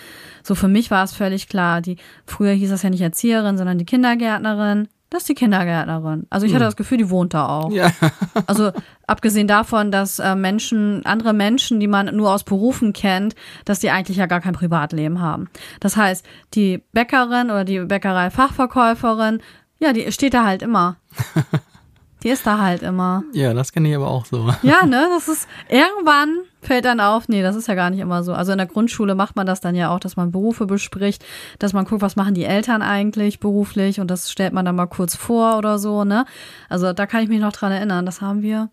So 0.43 0.55
für 0.55 0.69
mich 0.69 0.91
war 0.91 1.05
es 1.05 1.13
völlig 1.13 1.49
klar, 1.49 1.81
die 1.81 1.97
früher 2.25 2.53
hieß 2.53 2.71
das 2.71 2.83
ja 2.83 2.91
nicht 2.91 3.01
Erzieherin, 3.01 3.59
sondern 3.59 3.79
die 3.79 3.85
Kindergärtnerin. 3.85 4.89
Das 5.11 5.23
ist 5.23 5.31
die 5.31 5.35
Kindergärtnerin. 5.35 6.27
Also 6.29 6.45
ich 6.45 6.53
hatte 6.53 6.65
hm. 6.65 6.69
das 6.69 6.77
Gefühl, 6.77 6.99
die 6.99 7.09
wohnt 7.09 7.33
da 7.33 7.49
auch. 7.49 7.73
Ja. 7.73 7.91
also 8.47 8.73
abgesehen 9.07 9.49
davon, 9.49 9.91
dass 9.91 10.19
äh, 10.19 10.35
Menschen, 10.35 11.05
andere 11.07 11.33
Menschen, 11.33 11.81
die 11.81 11.87
man 11.87 12.15
nur 12.15 12.31
aus 12.31 12.45
Berufen 12.45 12.93
kennt, 12.93 13.35
dass 13.65 13.81
die 13.81 13.91
eigentlich 13.91 14.19
ja 14.19 14.27
gar 14.27 14.43
kein 14.43 14.53
Privatleben 14.53 15.21
haben. 15.21 15.49
Das 15.81 15.97
heißt, 15.97 16.27
die 16.53 16.83
Bäckerin 16.93 17.47
oder 17.47 17.65
die 17.65 17.81
Bäckerei-Fachverkäuferin, 17.81 19.41
ja, 19.79 19.93
die 19.93 20.11
steht 20.13 20.35
da 20.35 20.45
halt 20.45 20.63
immer. 20.63 20.97
Die 22.25 22.31
ist 22.31 22.45
da 22.49 22.59
halt 22.59 22.83
immer. 22.83 23.23
Ja, 23.33 23.55
das 23.55 23.71
kenne 23.73 23.89
ich 23.89 23.95
aber 23.95 24.09
auch 24.09 24.27
so. 24.27 24.53
Ja, 24.63 24.85
ne, 24.85 25.07
das 25.15 25.29
ist 25.29 25.47
irgendwann 25.69 26.41
fällt 26.61 26.85
dann 26.85 27.01
auf, 27.01 27.29
nee, 27.29 27.43
das 27.43 27.57
ist 27.57 27.69
ja 27.69 27.75
gar 27.75 27.91
nicht 27.91 28.01
immer 28.01 28.23
so. 28.23 28.35
Also 28.35 28.53
in 28.53 28.59
der 28.59 28.67
Grundschule 28.67 29.15
macht 29.15 29.37
man 29.37 29.47
das 29.47 29.61
dann 29.61 29.75
ja 29.75 29.91
auch, 29.91 30.01
dass 30.01 30.17
man 30.17 30.33
Berufe 30.33 30.67
bespricht, 30.67 31.25
dass 31.59 31.73
man 31.73 31.85
guckt, 31.85 32.03
was 32.03 32.17
machen 32.17 32.35
die 32.35 32.45
Eltern 32.45 32.83
eigentlich 32.83 33.41
beruflich 33.41 34.01
und 34.01 34.11
das 34.11 34.31
stellt 34.31 34.53
man 34.53 34.65
dann 34.65 34.77
mal 34.77 34.87
kurz 34.87 35.15
vor 35.15 35.59
oder 35.59 35.79
so, 35.79 36.05
ne? 36.05 36.25
Also 36.69 36.93
da 36.93 37.07
kann 37.07 37.23
ich 37.23 37.29
mich 37.29 37.41
noch 37.41 37.53
dran 37.53 37.73
erinnern, 37.73 38.07
das 38.07 38.21
haben 38.21 38.43
wir 38.43 38.71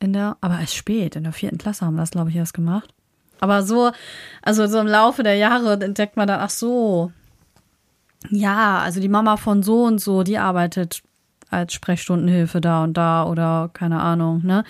in 0.00 0.12
der, 0.12 0.38
aber 0.40 0.58
es 0.62 0.74
spät, 0.74 1.16
in 1.16 1.24
der 1.24 1.32
vierten 1.32 1.58
Klasse 1.58 1.84
haben 1.84 1.94
wir 1.94 2.02
das, 2.02 2.10
glaube 2.10 2.30
ich, 2.30 2.36
erst 2.36 2.54
gemacht. 2.54 2.94
Aber 3.40 3.62
so, 3.62 3.90
also 4.42 4.66
so 4.66 4.78
im 4.78 4.86
Laufe 4.86 5.22
der 5.22 5.36
Jahre 5.36 5.72
entdeckt 5.84 6.16
man 6.16 6.26
dann, 6.26 6.40
ach 6.40 6.50
so, 6.50 7.12
ja, 8.28 8.78
also 8.78 9.00
die 9.00 9.08
Mama 9.08 9.36
von 9.36 9.62
so 9.62 9.84
und 9.84 10.00
so, 10.00 10.22
die 10.22 10.38
arbeitet 10.38 11.02
als 11.48 11.72
Sprechstundenhilfe 11.72 12.60
da 12.60 12.84
und 12.84 12.94
da 12.94 13.24
oder 13.24 13.70
keine 13.72 14.00
Ahnung, 14.00 14.42
ne? 14.44 14.64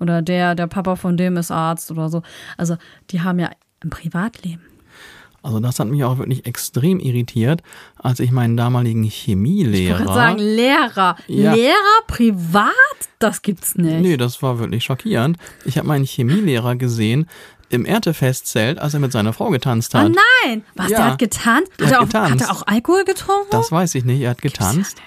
Oder 0.00 0.22
der, 0.22 0.54
der 0.54 0.66
Papa 0.66 0.96
von 0.96 1.16
dem 1.16 1.36
ist 1.36 1.50
Arzt 1.50 1.90
oder 1.90 2.08
so. 2.08 2.22
Also 2.56 2.76
die 3.10 3.20
haben 3.20 3.38
ja 3.38 3.50
ein 3.82 3.90
Privatleben. 3.90 4.62
Also 5.42 5.58
das 5.58 5.80
hat 5.80 5.88
mich 5.88 6.04
auch 6.04 6.18
wirklich 6.18 6.46
extrem 6.46 7.00
irritiert, 7.00 7.62
als 7.96 8.20
ich 8.20 8.30
meinen 8.30 8.56
damaligen 8.56 9.02
Chemielehrer. 9.02 10.00
Ich 10.00 10.06
wollte 10.06 10.14
sagen, 10.14 10.38
Lehrer. 10.38 11.16
Ja. 11.26 11.52
Lehrer 11.52 12.06
privat? 12.06 12.72
Das 13.18 13.42
gibt's 13.42 13.74
nicht. 13.74 14.00
Nee, 14.00 14.16
das 14.16 14.40
war 14.40 14.60
wirklich 14.60 14.84
schockierend. 14.84 15.36
Ich 15.64 15.78
habe 15.78 15.88
meinen 15.88 16.04
Chemielehrer 16.04 16.76
gesehen 16.76 17.26
im 17.72 17.84
Erntefestzelt, 17.84 18.78
als 18.78 18.94
er 18.94 19.00
mit 19.00 19.12
seiner 19.12 19.32
Frau 19.32 19.50
getanzt 19.50 19.94
hat. 19.94 20.06
Oh 20.06 20.14
nein! 20.44 20.64
Was, 20.74 20.90
ja, 20.90 20.98
der 20.98 21.06
hat 21.06 21.18
getanzt? 21.18 21.72
Hat, 21.80 21.86
hat, 21.86 21.92
er 21.92 22.00
auch, 22.00 22.04
getanzt. 22.04 22.30
hat 22.32 22.40
er 22.40 22.50
auch 22.52 22.66
Alkohol 22.66 23.04
getrunken? 23.04 23.50
Das 23.50 23.72
weiß 23.72 23.94
ich 23.94 24.04
nicht. 24.04 24.20
Er 24.20 24.30
hat 24.30 24.42
getanzt. 24.42 25.00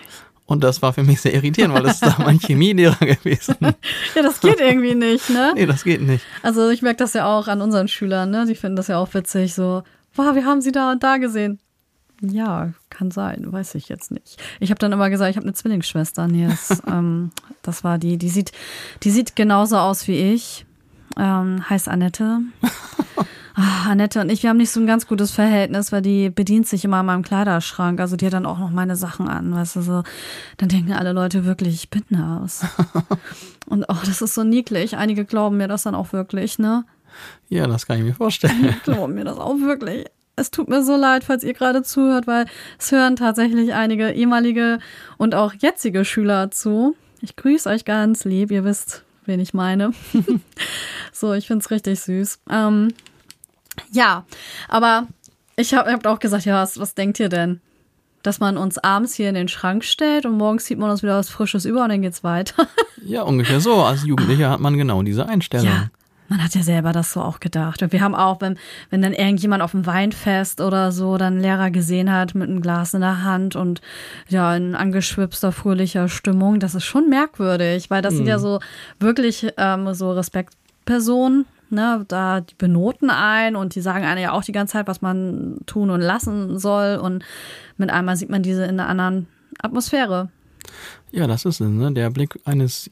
Und 0.47 0.63
das 0.63 0.81
war 0.81 0.93
für 0.93 1.03
mich 1.03 1.21
sehr 1.21 1.33
irritierend, 1.33 1.73
weil 1.73 1.83
das 1.83 1.93
ist 1.93 2.05
da 2.05 2.15
mein 2.23 2.39
Chemielehrer 2.39 3.03
gewesen. 3.05 3.55
ja, 3.61 4.21
das 4.21 4.39
geht 4.39 4.59
irgendwie 4.59 4.93
nicht, 4.93 5.29
ne? 5.29 5.53
Nee, 5.55 5.65
das 5.65 5.83
geht 5.83 6.01
nicht. 6.01 6.23
Also 6.43 6.69
ich 6.69 6.81
merke 6.81 6.97
das 6.97 7.13
ja 7.13 7.25
auch 7.25 7.47
an 7.47 7.61
unseren 7.61 7.87
Schülern, 7.87 8.29
ne? 8.29 8.45
Die 8.45 8.55
finden 8.55 8.75
das 8.75 8.87
ja 8.87 8.99
auch 8.99 9.13
witzig, 9.13 9.55
so, 9.55 9.83
wow, 10.13 10.35
wir 10.35 10.45
haben 10.45 10.61
sie 10.61 10.71
da 10.71 10.91
und 10.91 11.03
da 11.03 11.17
gesehen. 11.17 11.59
Ja, 12.21 12.73
kann 12.89 13.11
sein, 13.11 13.51
weiß 13.51 13.75
ich 13.75 13.89
jetzt 13.89 14.11
nicht. 14.11 14.41
Ich 14.59 14.69
habe 14.69 14.79
dann 14.79 14.91
immer 14.91 15.09
gesagt, 15.09 15.31
ich 15.31 15.37
habe 15.37 15.45
eine 15.45 15.53
Zwillingsschwester. 15.53 16.27
Nee, 16.27 16.47
das, 16.47 16.81
ähm, 16.87 17.31
das 17.61 17.83
war 17.83 17.97
die, 17.97 18.17
die 18.17 18.29
sieht, 18.29 18.51
die 19.03 19.11
sieht 19.11 19.35
genauso 19.35 19.77
aus 19.77 20.07
wie 20.07 20.33
ich. 20.33 20.65
Ähm, 21.17 21.69
heißt 21.69 21.87
Annette. 21.87 22.39
Ach, 23.55 23.85
Annette 23.89 24.19
und 24.21 24.29
ich, 24.29 24.43
wir 24.43 24.49
haben 24.49 24.57
nicht 24.57 24.71
so 24.71 24.79
ein 24.79 24.87
ganz 24.87 25.07
gutes 25.07 25.31
Verhältnis, 25.31 25.91
weil 25.91 26.01
die 26.01 26.29
bedient 26.29 26.67
sich 26.67 26.83
immer 26.83 26.97
an 26.97 27.05
meinem 27.05 27.23
Kleiderschrank. 27.23 27.99
Also 27.99 28.15
die 28.15 28.25
hat 28.25 28.33
dann 28.33 28.45
auch 28.45 28.59
noch 28.59 28.71
meine 28.71 28.95
Sachen 28.95 29.27
an, 29.27 29.53
weißt 29.53 29.77
du, 29.77 29.81
so. 29.81 30.03
Dann 30.57 30.69
denken 30.69 30.93
alle 30.93 31.13
Leute 31.13 31.45
wirklich, 31.45 31.75
ich 31.75 31.89
bin 31.89 32.03
das. 32.09 32.65
und 33.67 33.85
oh, 33.87 33.97
das 34.05 34.21
ist 34.21 34.33
so 34.33 34.43
niedlich. 34.43 34.97
Einige 34.97 35.25
glauben 35.25 35.57
mir 35.57 35.67
das 35.67 35.83
dann 35.83 35.95
auch 35.95 36.11
wirklich, 36.13 36.59
ne? 36.59 36.85
Ja, 37.47 37.65
das 37.67 37.85
kann 37.85 37.99
ich 37.99 38.03
mir 38.03 38.13
vorstellen. 38.13 38.75
glauben 38.83 39.13
mir 39.13 39.23
das 39.23 39.37
auch 39.37 39.57
wirklich. 39.59 40.05
Es 40.35 40.51
tut 40.51 40.67
mir 40.67 40.83
so 40.83 40.97
leid, 40.97 41.23
falls 41.23 41.45
ihr 41.45 41.53
gerade 41.53 41.81
zuhört, 41.81 42.27
weil 42.27 42.45
es 42.77 42.91
hören 42.91 43.15
tatsächlich 43.15 43.73
einige 43.73 44.11
ehemalige 44.11 44.79
und 45.17 45.33
auch 45.33 45.53
jetzige 45.53 46.03
Schüler 46.03 46.51
zu. 46.51 46.95
Ich 47.21 47.37
grüße 47.37 47.69
euch 47.69 47.85
ganz 47.85 48.25
lieb, 48.25 48.51
ihr 48.51 48.65
wisst, 48.65 49.04
wen 49.27 49.39
ich 49.39 49.53
meine. 49.53 49.91
so, 51.11 51.33
ich 51.33 51.47
find's 51.47 51.71
richtig 51.71 51.99
süß. 51.99 52.39
Ähm, 52.49 52.93
ja, 53.91 54.25
aber 54.67 55.07
ich 55.55 55.73
habe 55.73 55.91
hab 55.91 56.05
auch 56.05 56.19
gesagt, 56.19 56.45
ja, 56.45 56.61
was, 56.61 56.79
was 56.79 56.95
denkt 56.95 57.19
ihr 57.19 57.29
denn? 57.29 57.61
dass 58.25 58.39
man 58.39 58.57
uns 58.57 58.77
abends 58.79 59.13
hier 59.13 59.29
in 59.29 59.35
den 59.35 59.47
Schrank 59.47 59.83
stellt 59.83 60.25
und 60.25 60.37
morgens 60.37 60.65
zieht 60.65 60.79
man 60.79 60.89
uns 60.89 61.03
wieder 61.03 61.17
was 61.17 61.29
Frisches 61.29 61.65
über 61.65 61.83
und 61.83 61.89
dann 61.89 62.01
geht's 62.01 62.23
weiter. 62.23 62.67
Ja, 63.07 63.21
ungefähr 63.21 63.59
so. 63.59 63.83
Als 63.83 64.03
Jugendlicher 64.03 64.49
hat 64.49 64.59
man 64.59 64.77
genau 64.77 65.03
diese 65.03 65.29
Einstellung. 65.29 65.67
Ja, 65.67 65.89
man 66.27 66.43
hat 66.43 66.55
ja 66.55 66.63
selber 66.63 66.91
das 66.91 67.13
so 67.13 67.21
auch 67.21 67.39
gedacht. 67.39 67.81
Und 67.83 67.91
wir 67.91 68.01
haben 68.01 68.15
auch, 68.15 68.41
wenn, 68.41 68.57
wenn 68.89 69.01
dann 69.01 69.13
irgendjemand 69.13 69.61
auf 69.61 69.71
dem 69.71 69.85
Weinfest 69.85 70.61
oder 70.61 70.91
so 70.91 71.17
dann 71.17 71.39
Lehrer 71.39 71.71
gesehen 71.71 72.11
hat 72.11 72.35
mit 72.35 72.49
einem 72.49 72.61
Glas 72.61 72.93
in 72.93 73.01
der 73.01 73.23
Hand 73.23 73.55
und 73.55 73.81
ja, 74.27 74.55
in 74.55 74.75
angeschwipster, 74.75 75.51
fröhlicher 75.51 76.09
Stimmung, 76.09 76.59
das 76.59 76.75
ist 76.75 76.85
schon 76.85 77.09
merkwürdig, 77.09 77.89
weil 77.89 78.01
das 78.01 78.15
sind 78.15 78.27
ja 78.27 78.39
so 78.39 78.59
wirklich 78.99 79.47
ähm, 79.57 79.93
so 79.93 80.11
Respektpersonen. 80.11 81.45
Ne, 81.71 82.05
da 82.07 82.41
die 82.41 82.53
benoten 82.53 83.09
ein 83.09 83.55
und 83.55 83.73
die 83.73 83.81
sagen 83.81 84.05
einem 84.05 84.21
ja 84.21 84.33
auch 84.33 84.43
die 84.43 84.51
ganze 84.51 84.73
Zeit, 84.73 84.87
was 84.87 85.01
man 85.01 85.57
tun 85.65 85.89
und 85.89 85.99
lassen 85.99 86.59
soll. 86.59 86.97
Und 86.97 87.25
mit 87.77 87.89
einmal 87.89 88.15
sieht 88.15 88.29
man 88.29 88.43
diese 88.43 88.65
in 88.65 88.79
einer 88.79 88.87
anderen 88.87 89.27
Atmosphäre. 89.59 90.29
Ja, 91.11 91.25
das 91.25 91.43
ist 91.43 91.61
es. 91.61 91.67
Ne? 91.67 91.91
Der 91.93 92.11
Blick 92.11 92.39
eines 92.45 92.91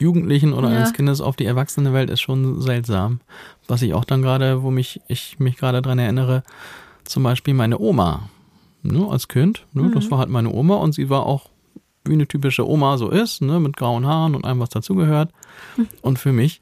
Jugendlichen 0.00 0.52
oder 0.52 0.70
Ja. 0.70 0.76
eines 0.78 0.92
Kindes 0.92 1.20
auf 1.20 1.36
die 1.36 1.44
erwachsene 1.44 1.92
Welt 1.92 2.08
ist 2.10 2.20
schon 2.20 2.60
seltsam. 2.60 3.20
Was 3.66 3.82
ich 3.82 3.94
auch 3.94 4.04
dann 4.04 4.22
gerade, 4.22 4.62
wo 4.62 4.70
mich 4.70 5.00
ich 5.08 5.38
mich 5.38 5.56
gerade 5.56 5.82
dran 5.82 5.98
erinnere, 5.98 6.42
zum 7.04 7.22
Beispiel 7.22 7.54
meine 7.54 7.78
Oma. 7.78 8.28
Ne, 8.82 9.06
als 9.10 9.26
Kind, 9.26 9.66
ne, 9.72 9.82
Mhm. 9.82 9.92
das 9.94 10.08
war 10.10 10.18
halt 10.18 10.28
meine 10.28 10.52
Oma 10.52 10.76
und 10.76 10.92
sie 10.92 11.10
war 11.10 11.26
auch 11.26 11.50
wie 12.04 12.12
eine 12.12 12.28
typische 12.28 12.66
Oma 12.66 12.96
so 12.96 13.10
ist, 13.10 13.42
ne, 13.42 13.58
mit 13.58 13.76
grauen 13.76 14.06
Haaren 14.06 14.34
und 14.36 14.44
allem, 14.44 14.60
was 14.60 14.68
dazugehört. 14.70 15.30
Mhm. 15.76 15.88
Und 16.00 16.18
für 16.20 16.32
mich 16.32 16.60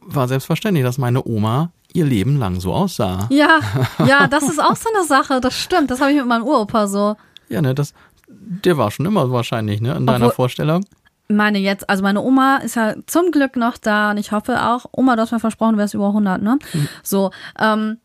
war 0.00 0.28
selbstverständlich, 0.28 0.84
dass 0.84 0.98
meine 0.98 1.26
Oma 1.26 1.72
ihr 1.92 2.04
Leben 2.06 2.38
lang 2.38 2.60
so 2.60 2.72
aussah. 2.72 3.26
Ja, 3.30 3.58
ja, 4.06 4.26
das 4.30 4.44
ist 4.48 4.62
auch 4.62 4.76
so 4.76 4.88
eine 4.94 5.04
Sache, 5.04 5.40
das 5.40 5.54
stimmt. 5.58 5.90
Das 5.90 6.00
habe 6.00 6.12
ich 6.12 6.16
mit 6.16 6.26
meinem 6.26 6.44
Uropa 6.44 6.86
so. 6.86 7.16
Ja, 7.48 7.60
ne, 7.60 7.74
das, 7.74 7.92
der 8.28 8.76
war 8.78 8.90
schon 8.92 9.04
immer 9.06 9.30
wahrscheinlich, 9.32 9.80
ne, 9.80 9.94
in 9.96 10.06
deiner 10.06 10.26
Obwohl- 10.26 10.34
Vorstellung. 10.36 10.84
Meine 11.28 11.58
jetzt, 11.58 11.88
also 11.90 12.02
meine 12.02 12.22
Oma 12.22 12.56
ist 12.58 12.76
ja 12.76 12.94
zum 13.06 13.30
Glück 13.30 13.56
noch 13.56 13.76
da 13.76 14.10
und 14.12 14.16
ich 14.16 14.32
hoffe 14.32 14.62
auch, 14.62 14.86
Oma, 14.92 15.14
du 15.16 15.22
hast 15.22 15.32
mir 15.32 15.40
versprochen, 15.40 15.72
du 15.74 15.78
wärst 15.78 15.94
über 15.94 16.08
100, 16.08 16.42
ne? 16.42 16.58
So, 17.02 17.30
ähm, 17.58 17.98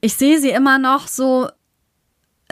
ich 0.00 0.14
sehe 0.14 0.38
sie 0.38 0.50
immer 0.50 0.78
noch 0.78 1.06
so, 1.06 1.48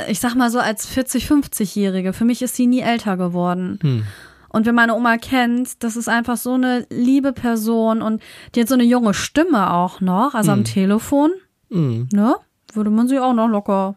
ich 0.08 0.20
sag 0.20 0.34
mal 0.34 0.50
so 0.50 0.58
als 0.58 0.86
40, 0.86 1.26
50-Jährige. 1.26 2.12
Für 2.12 2.24
mich 2.24 2.42
ist 2.42 2.54
sie 2.54 2.66
nie 2.66 2.80
älter 2.80 3.16
geworden. 3.16 3.78
Hm. 3.82 4.04
Und 4.50 4.64
wer 4.66 4.72
meine 4.72 4.94
Oma 4.94 5.18
kennt, 5.18 5.82
das 5.82 5.96
ist 5.96 6.08
einfach 6.08 6.36
so 6.36 6.54
eine 6.54 6.86
liebe 6.88 7.32
Person 7.32 8.00
und 8.00 8.22
die 8.54 8.60
hat 8.60 8.68
so 8.68 8.74
eine 8.74 8.84
junge 8.84 9.12
Stimme 9.12 9.72
auch 9.72 10.00
noch, 10.00 10.34
also 10.34 10.52
am 10.52 10.64
Telefon, 10.64 11.32
Hm. 11.70 12.08
ne? 12.12 12.36
Würde 12.72 12.90
man 12.90 13.08
sie 13.08 13.18
auch 13.18 13.32
noch 13.34 13.48
locker, 13.48 13.96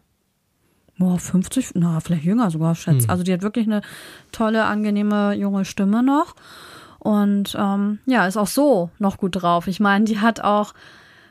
boah, 1.00 1.18
50, 1.18 1.70
na, 1.74 1.98
vielleicht 1.98 2.24
jünger 2.24 2.50
sogar 2.50 2.74
schätzen. 2.74 3.08
Also 3.10 3.24
die 3.24 3.32
hat 3.32 3.42
wirklich 3.42 3.66
eine 3.66 3.80
tolle, 4.32 4.64
angenehme 4.64 5.32
junge 5.34 5.64
Stimme 5.64 6.02
noch. 6.02 6.36
Und 6.98 7.56
ähm, 7.58 7.98
ja, 8.04 8.26
ist 8.26 8.36
auch 8.36 8.46
so 8.46 8.90
noch 8.98 9.16
gut 9.16 9.42
drauf. 9.42 9.66
Ich 9.66 9.80
meine, 9.80 10.04
die 10.04 10.20
hat 10.20 10.42
auch 10.42 10.74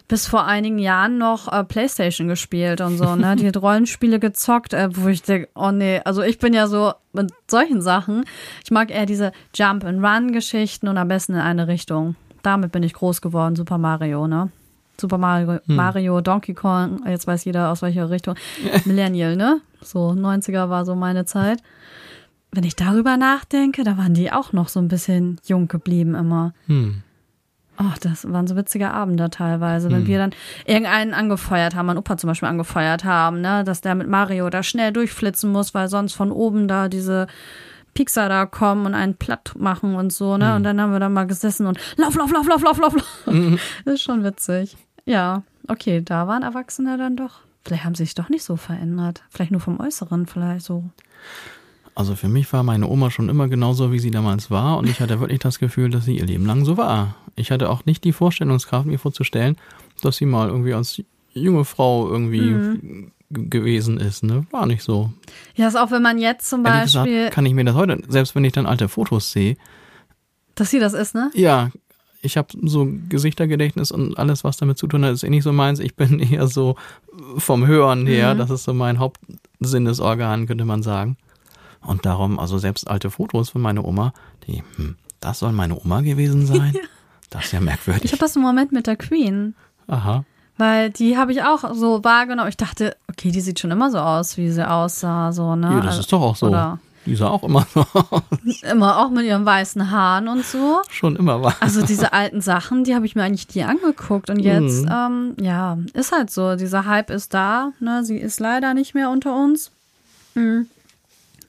bis 0.08 0.25
vor 0.25 0.45
einigen 0.45 0.79
Jahren 0.79 1.19
noch 1.19 1.47
äh, 1.53 1.63
Playstation 1.63 2.27
gespielt 2.27 2.82
und 2.82 2.97
so, 2.97 3.15
ne? 3.15 3.36
Die 3.36 3.47
hat 3.47 3.58
Rollenspiele 3.62 4.19
gezockt, 4.19 4.73
äh, 4.73 4.89
wo 4.91 5.08
ich 5.08 5.21
denke, 5.21 5.49
oh 5.53 5.69
nee, 5.69 6.01
also 6.03 6.23
ich 6.23 6.39
bin 6.39 6.55
ja 6.55 6.65
so 6.65 6.93
mit 7.13 7.32
solchen 7.47 7.84
Sachen. 7.84 8.25
Ich 8.63 8.71
mag 8.71 8.89
eher 8.89 9.05
diese 9.05 9.32
Jump-and-Run-Geschichten 9.53 10.88
und 10.88 10.97
am 10.97 11.08
besten 11.08 11.34
in 11.34 11.41
eine 11.41 11.67
Richtung. 11.67 12.15
Damit 12.41 12.71
bin 12.71 12.82
ich 12.82 12.93
groß 12.93 13.21
geworden, 13.21 13.55
Super 13.55 13.77
Mario, 13.77 14.25
ne? 14.25 14.49
Super 14.99 15.17
Mario, 15.17 15.59
Mario, 15.65 16.21
Donkey 16.21 16.53
Kong, 16.53 17.01
jetzt 17.07 17.27
weiß 17.27 17.45
jeder 17.45 17.71
aus 17.71 17.81
welcher 17.81 18.09
Richtung. 18.09 18.35
Millennial, 18.85 19.35
ne? 19.35 19.62
So 19.81 20.09
90er 20.09 20.69
war 20.69 20.85
so 20.85 20.95
meine 20.95 21.25
Zeit. 21.25 21.62
Wenn 22.51 22.63
ich 22.63 22.75
darüber 22.75 23.17
nachdenke, 23.17 23.83
da 23.83 23.97
waren 23.97 24.13
die 24.13 24.31
auch 24.31 24.53
noch 24.53 24.69
so 24.69 24.79
ein 24.79 24.88
bisschen 24.88 25.39
jung 25.45 25.67
geblieben 25.67 26.15
immer. 26.15 26.53
Hm. 26.67 27.03
Ach, 27.81 27.97
das 27.97 28.29
waren 28.29 28.45
so 28.45 28.57
witzige 28.57 28.91
Abende 28.91 29.29
teilweise, 29.29 29.89
wenn 29.89 30.05
wir 30.05 30.17
dann 30.17 30.31
irgendeinen 30.65 31.13
angefeuert 31.13 31.75
haben, 31.75 31.85
mein 31.85 31.97
Opa 31.97 32.17
zum 32.17 32.27
Beispiel 32.27 32.49
angefeuert 32.49 33.05
haben, 33.05 33.39
ne, 33.39 33.63
dass 33.63 33.79
der 33.79 33.95
mit 33.95 34.09
Mario 34.09 34.49
da 34.49 34.63
schnell 34.63 34.91
durchflitzen 34.91 35.49
muss, 35.49 35.73
weil 35.73 35.88
sonst 35.88 36.12
von 36.12 36.33
oben 36.33 36.67
da 36.67 36.89
diese 36.89 37.27
Pixar 37.93 38.27
da 38.27 38.45
kommen 38.45 38.85
und 38.85 38.95
einen 38.95 39.15
platt 39.15 39.53
machen 39.57 39.95
und 39.95 40.12
so, 40.12 40.35
ne? 40.35 40.55
Und 40.55 40.63
dann 40.63 40.79
haben 40.81 40.91
wir 40.91 40.99
da 40.99 41.07
mal 41.07 41.25
gesessen 41.25 41.67
und 41.67 41.79
lauf, 41.95 42.15
lauf, 42.15 42.31
lauf, 42.31 42.47
lauf, 42.47 42.62
lauf, 42.62 42.79
lauf, 42.79 42.95
lauf. 42.95 43.59
Das 43.85 43.93
ist 43.95 44.01
schon 44.01 44.25
witzig. 44.25 44.75
Ja, 45.09 45.41
okay, 45.67 46.01
da 46.05 46.27
waren 46.27 46.43
Erwachsene 46.43 46.97
dann 46.97 47.15
doch. 47.17 47.39
Vielleicht 47.65 47.83
haben 47.83 47.95
sie 47.95 48.05
sich 48.05 48.13
doch 48.15 48.29
nicht 48.29 48.43
so 48.43 48.55
verändert. 48.57 49.23
Vielleicht 49.31 49.51
nur 49.51 49.59
vom 49.59 49.79
Äußeren, 49.79 50.27
vielleicht 50.27 50.65
so. 50.65 50.83
Also 51.95 52.15
für 52.15 52.29
mich 52.29 52.51
war 52.53 52.61
meine 52.63 52.87
Oma 52.87 53.09
schon 53.09 53.27
immer 53.27 53.47
genauso, 53.47 53.91
wie 53.91 53.97
sie 53.99 54.11
damals 54.11 54.51
war 54.51 54.77
und 54.77 54.87
ich 54.87 55.01
hatte 55.01 55.19
wirklich 55.19 55.39
das 55.39 55.57
Gefühl, 55.59 55.89
dass 55.89 56.05
sie 56.05 56.17
ihr 56.17 56.25
Leben 56.25 56.45
lang 56.45 56.63
so 56.63 56.77
war. 56.77 57.15
Ich 57.35 57.51
hatte 57.51 57.69
auch 57.69 57.85
nicht 57.85 58.03
die 58.03 58.13
Vorstellungskraft, 58.13 58.85
mir 58.85 58.99
vorzustellen, 58.99 59.57
dass 60.01 60.17
sie 60.17 60.25
mal 60.25 60.47
irgendwie 60.49 60.73
als 60.75 61.01
junge 61.33 61.65
Frau 61.65 62.07
irgendwie 62.07 62.51
Mhm. 62.51 63.11
gewesen 63.31 63.97
ist. 63.99 64.23
Ne? 64.23 64.45
War 64.51 64.65
nicht 64.67 64.83
so. 64.83 65.11
Ja, 65.55 65.67
ist 65.67 65.75
auch, 65.75 65.91
wenn 65.91 66.01
man 66.03 66.19
jetzt 66.19 66.49
zum 66.49 66.65
Ehrlich 66.65 66.93
Beispiel, 66.93 67.15
gesagt 67.15 67.33
kann 67.33 67.45
ich 67.47 67.53
mir 67.53 67.65
das 67.65 67.75
heute, 67.75 68.01
selbst 68.07 68.33
wenn 68.35 68.45
ich 68.45 68.53
dann 68.53 68.65
alte 68.67 68.87
Fotos 68.87 69.31
sehe, 69.31 69.57
dass 70.55 70.69
sie 70.69 70.79
das 70.79 70.93
ist, 70.93 71.15
ne? 71.15 71.31
ja, 71.33 71.69
ich 72.21 72.38
habe 72.38 72.49
so 72.63 72.88
Gesichtergedächtnis 73.08 73.91
und 73.91 74.17
alles, 74.17 74.43
was 74.43 74.58
damit 74.58 74.77
zu 74.77 74.88
tun 74.88 75.05
hat, 75.05 75.13
ist 75.13 75.23
eh 75.23 75.29
nicht 75.29 75.43
so 75.43 75.53
meins. 75.53 75.79
Ich 75.79 75.95
bin 75.95 76.19
eher 76.32 76.47
so 76.47 76.75
vom 77.38 77.65
Hören 77.65 78.05
her, 78.08 78.36
das 78.36 78.49
ist 78.49 78.63
so 78.63 78.73
mein 78.73 78.99
Hauptsinnesorgan, 78.99 80.47
könnte 80.47 80.65
man 80.65 80.84
sagen. 80.84 81.17
Und 81.82 82.05
darum, 82.05 82.39
also 82.39 82.58
selbst 82.58 82.89
alte 82.89 83.10
Fotos 83.10 83.49
von 83.49 83.62
meiner 83.62 83.86
Oma, 83.86 84.13
die, 84.47 84.63
hm, 84.75 84.97
das 85.21 85.39
soll 85.39 85.53
meine 85.53 85.79
Oma 85.79 86.01
gewesen 86.01 86.45
sein? 86.45 86.73
Das 87.32 87.45
ist 87.45 87.51
ja 87.51 87.60
merkwürdig. 87.60 88.05
Ich 88.05 88.12
habe 88.12 88.21
das 88.21 88.36
im 88.36 88.41
Moment 88.41 88.71
mit 88.71 88.88
der 88.88 88.95
Queen. 88.95 89.53
Aha. 89.86 90.25
Weil 90.58 90.89
die 90.89 91.15
habe 91.15 91.32
ich 91.32 91.43
auch 91.43 91.75
so 91.75 92.03
wahrgenommen. 92.03 92.49
Ich 92.49 92.58
dachte, 92.58 92.97
okay, 93.08 93.29
die 93.29 93.39
sieht 93.39 93.60
schon 93.60 93.69
immer 93.69 93.91
so 93.91 93.99
aus, 93.99 94.36
wie 94.36 94.49
sie 94.49 94.67
aussah, 94.67 95.32
so, 95.32 95.55
ne? 95.55 95.69
Ja, 95.69 95.79
das 95.82 95.99
ist 95.99 96.12
doch 96.12 96.21
auch 96.21 96.36
so. 96.36 96.47
Oder 96.47 96.79
Die 97.09 97.15
sah 97.15 97.27
auch 97.29 97.43
immer 97.43 97.65
so 97.73 97.81
aus. 97.93 98.21
immer 98.71 98.97
auch 98.99 99.09
mit 99.09 99.25
ihren 99.25 99.45
weißen 99.45 99.91
Haaren 99.91 100.27
und 100.27 100.45
so. 100.45 100.81
Schon 100.89 101.15
immer 101.15 101.41
war. 101.41 101.55
Also 101.59 101.85
diese 101.85 102.13
alten 102.13 102.39
Sachen, 102.41 102.83
die 102.83 102.95
habe 102.95 103.05
ich 103.05 103.15
mir 103.15 103.23
eigentlich 103.23 103.53
nie 103.55 103.63
angeguckt. 103.63 104.29
Und 104.29 104.39
jetzt, 104.39 104.85
Mhm. 104.85 104.91
ähm, 104.91 105.35
ja, 105.41 105.77
ist 105.93 106.11
halt 106.11 106.29
so. 106.31 106.55
Dieser 106.55 106.85
Hype 106.85 107.09
ist 107.09 107.33
da. 107.33 107.71
Ne? 107.79 108.03
Sie 108.03 108.17
ist 108.17 108.39
leider 108.39 108.73
nicht 108.73 108.93
mehr 108.93 109.09
unter 109.09 109.35
uns. 109.35 109.71
Mhm. 110.35 110.67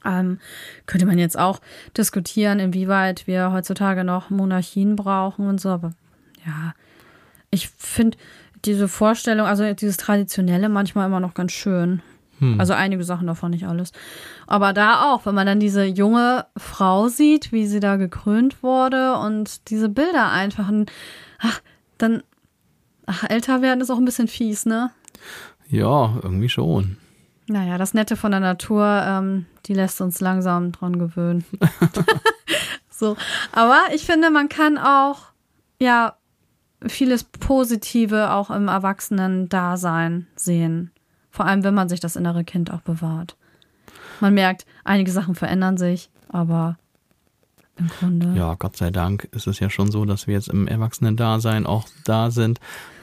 Ähm, 0.04 0.38
könnte 0.86 1.04
man 1.06 1.18
jetzt 1.18 1.38
auch 1.38 1.60
diskutieren, 1.96 2.58
inwieweit 2.58 3.26
wir 3.26 3.52
heutzutage 3.52 4.02
noch 4.02 4.30
Monarchien 4.30 4.96
brauchen 4.96 5.46
und 5.46 5.60
so. 5.60 5.68
Aber 5.68 5.92
ja, 6.46 6.72
ich 7.50 7.68
finde 7.76 8.16
diese 8.64 8.88
Vorstellung, 8.88 9.46
also 9.46 9.70
dieses 9.74 9.98
Traditionelle 9.98 10.68
manchmal 10.70 11.06
immer 11.06 11.20
noch 11.20 11.34
ganz 11.34 11.52
schön. 11.52 12.00
Also 12.58 12.72
einige 12.72 13.04
Sachen 13.04 13.26
davon, 13.26 13.50
nicht 13.50 13.66
alles. 13.66 13.92
Aber 14.46 14.72
da 14.72 15.12
auch, 15.12 15.26
wenn 15.26 15.34
man 15.34 15.46
dann 15.46 15.60
diese 15.60 15.84
junge 15.84 16.46
Frau 16.56 17.08
sieht, 17.08 17.52
wie 17.52 17.66
sie 17.66 17.80
da 17.80 17.96
gekrönt 17.96 18.62
wurde 18.62 19.16
und 19.16 19.68
diese 19.70 19.88
Bilder 19.88 20.30
einfach, 20.30 20.70
ach, 21.38 21.60
dann, 21.98 22.22
ach, 23.06 23.24
älter 23.28 23.62
werden 23.62 23.80
ist 23.80 23.90
auch 23.90 23.98
ein 23.98 24.04
bisschen 24.04 24.28
fies, 24.28 24.64
ne? 24.66 24.90
Ja, 25.68 26.14
irgendwie 26.22 26.48
schon. 26.48 26.96
Naja, 27.46 27.78
das 27.78 27.94
Nette 27.94 28.16
von 28.16 28.30
der 28.30 28.40
Natur, 28.40 29.02
ähm, 29.04 29.46
die 29.66 29.74
lässt 29.74 30.00
uns 30.00 30.20
langsam 30.20 30.72
dran 30.72 30.98
gewöhnen. 30.98 31.44
so. 32.90 33.16
Aber 33.52 33.78
ich 33.92 34.06
finde, 34.06 34.30
man 34.30 34.48
kann 34.48 34.78
auch, 34.78 35.32
ja, 35.80 36.16
vieles 36.86 37.24
Positive 37.24 38.32
auch 38.32 38.50
im 38.50 38.68
Erwachsenen-Dasein 38.68 40.26
sehen. 40.36 40.92
Vor 41.30 41.46
allem, 41.46 41.64
wenn 41.64 41.74
man 41.74 41.88
sich 41.88 42.00
das 42.00 42.16
innere 42.16 42.44
Kind 42.44 42.70
auch 42.72 42.80
bewahrt. 42.80 43.36
Man 44.20 44.34
merkt, 44.34 44.66
einige 44.84 45.10
Sachen 45.10 45.34
verändern 45.34 45.76
sich, 45.78 46.10
aber 46.28 46.76
im 47.76 47.88
Grunde. 47.88 48.32
Ja, 48.36 48.54
Gott 48.54 48.76
sei 48.76 48.90
Dank 48.90 49.28
ist 49.32 49.46
es 49.46 49.58
ja 49.60 49.70
schon 49.70 49.90
so, 49.90 50.04
dass 50.04 50.26
wir 50.26 50.34
jetzt 50.34 50.48
im 50.48 50.68
Erwachsenen-Dasein 50.68 51.66
auch 51.66 51.88
da 52.04 52.30
sind, 52.30 52.60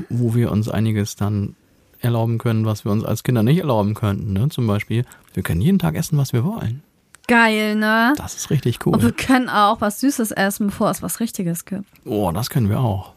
wo 0.09 0.35
wir 0.35 0.51
uns 0.51 0.69
einiges 0.69 1.15
dann 1.15 1.55
erlauben 1.99 2.37
können, 2.37 2.65
was 2.65 2.85
wir 2.85 2.91
uns 2.91 3.03
als 3.03 3.23
Kinder 3.23 3.41
nicht 3.41 3.57
erlauben 3.59 3.95
könnten. 3.95 4.33
Ne? 4.33 4.49
Zum 4.49 4.67
Beispiel, 4.67 5.03
wir 5.33 5.41
können 5.41 5.61
jeden 5.61 5.79
Tag 5.79 5.95
essen, 5.95 6.17
was 6.17 6.31
wir 6.31 6.43
wollen. 6.43 6.83
Geil, 7.27 7.75
ne? 7.75 8.13
Das 8.17 8.35
ist 8.35 8.51
richtig 8.51 8.85
Und 8.85 9.01
wir 9.01 9.09
cool. 9.09 9.15
können 9.15 9.49
auch 9.49 9.81
was 9.81 9.99
Süßes 9.99 10.31
essen, 10.31 10.67
bevor 10.67 10.91
es 10.91 11.01
was 11.01 11.19
Richtiges 11.19 11.65
gibt. 11.65 11.85
Oh, 12.05 12.31
das 12.31 12.49
können 12.49 12.69
wir 12.69 12.79
auch. 12.79 13.13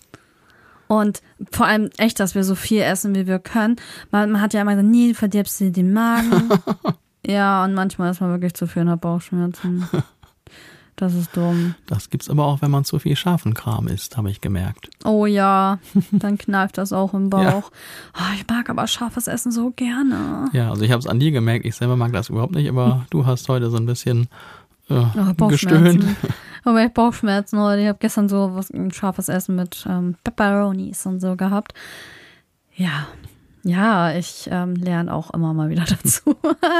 Und 0.90 1.22
vor 1.52 1.66
allem 1.66 1.88
echt, 1.98 2.18
dass 2.18 2.34
wir 2.34 2.42
so 2.42 2.56
viel 2.56 2.82
essen, 2.82 3.14
wie 3.14 3.28
wir 3.28 3.38
können. 3.38 3.76
Man, 4.10 4.32
man 4.32 4.40
hat 4.40 4.54
ja 4.54 4.62
immer 4.62 4.72
gesagt, 4.72 4.88
nie 4.88 5.14
verdirbst 5.14 5.60
du 5.60 5.70
den 5.70 5.92
Magen. 5.92 6.48
ja, 7.24 7.62
und 7.62 7.74
manchmal 7.74 8.10
ist 8.10 8.20
man 8.20 8.30
wirklich 8.30 8.54
zu 8.54 8.66
viel 8.66 8.82
und 8.82 8.90
hat 8.90 9.00
Bauchschmerzen. 9.00 9.86
Das 10.96 11.14
ist 11.14 11.36
dumm. 11.36 11.76
Das 11.86 12.10
gibt's 12.10 12.28
aber 12.28 12.44
auch, 12.44 12.60
wenn 12.60 12.72
man 12.72 12.84
zu 12.84 12.98
viel 12.98 13.14
scharfen 13.14 13.54
Kram 13.54 13.86
isst, 13.86 14.16
habe 14.16 14.32
ich 14.32 14.40
gemerkt. 14.40 14.90
Oh 15.04 15.26
ja, 15.26 15.78
dann 16.10 16.36
kneift 16.38 16.76
das 16.76 16.92
auch 16.92 17.14
im 17.14 17.30
Bauch. 17.30 17.40
Ja. 17.42 17.62
Oh, 18.18 18.34
ich 18.34 18.44
mag 18.48 18.68
aber 18.68 18.88
scharfes 18.88 19.28
Essen 19.28 19.52
so 19.52 19.70
gerne. 19.70 20.46
Ja, 20.52 20.70
also 20.70 20.82
ich 20.82 20.90
habe 20.90 20.98
es 20.98 21.06
an 21.06 21.20
dir 21.20 21.30
gemerkt. 21.30 21.66
Ich 21.66 21.76
selber 21.76 21.94
mag 21.94 22.12
das 22.12 22.30
überhaupt 22.30 22.56
nicht, 22.56 22.68
aber 22.68 23.06
du 23.10 23.26
hast 23.26 23.48
heute 23.48 23.70
so 23.70 23.76
ein 23.76 23.86
bisschen 23.86 24.26
äh, 24.90 25.34
oh, 25.40 25.46
gestöhnt. 25.48 26.04
Aber 26.64 26.84
ich 26.84 26.92
Bauchschmerzen 26.92 27.58
heute. 27.58 27.82
Ich 27.82 27.88
habe 27.88 27.98
gestern 28.00 28.28
so 28.28 28.54
was 28.54 28.70
ein 28.70 28.92
scharfes 28.92 29.28
Essen 29.28 29.56
mit 29.56 29.86
ähm, 29.88 30.16
Pepperonis 30.24 31.06
und 31.06 31.20
so 31.20 31.36
gehabt. 31.36 31.72
Ja, 32.74 33.08
ja, 33.62 34.14
ich 34.14 34.48
ähm, 34.50 34.74
lerne 34.74 35.12
auch 35.12 35.32
immer 35.32 35.52
mal 35.52 35.70
wieder 35.70 35.84
dazu. 35.88 36.36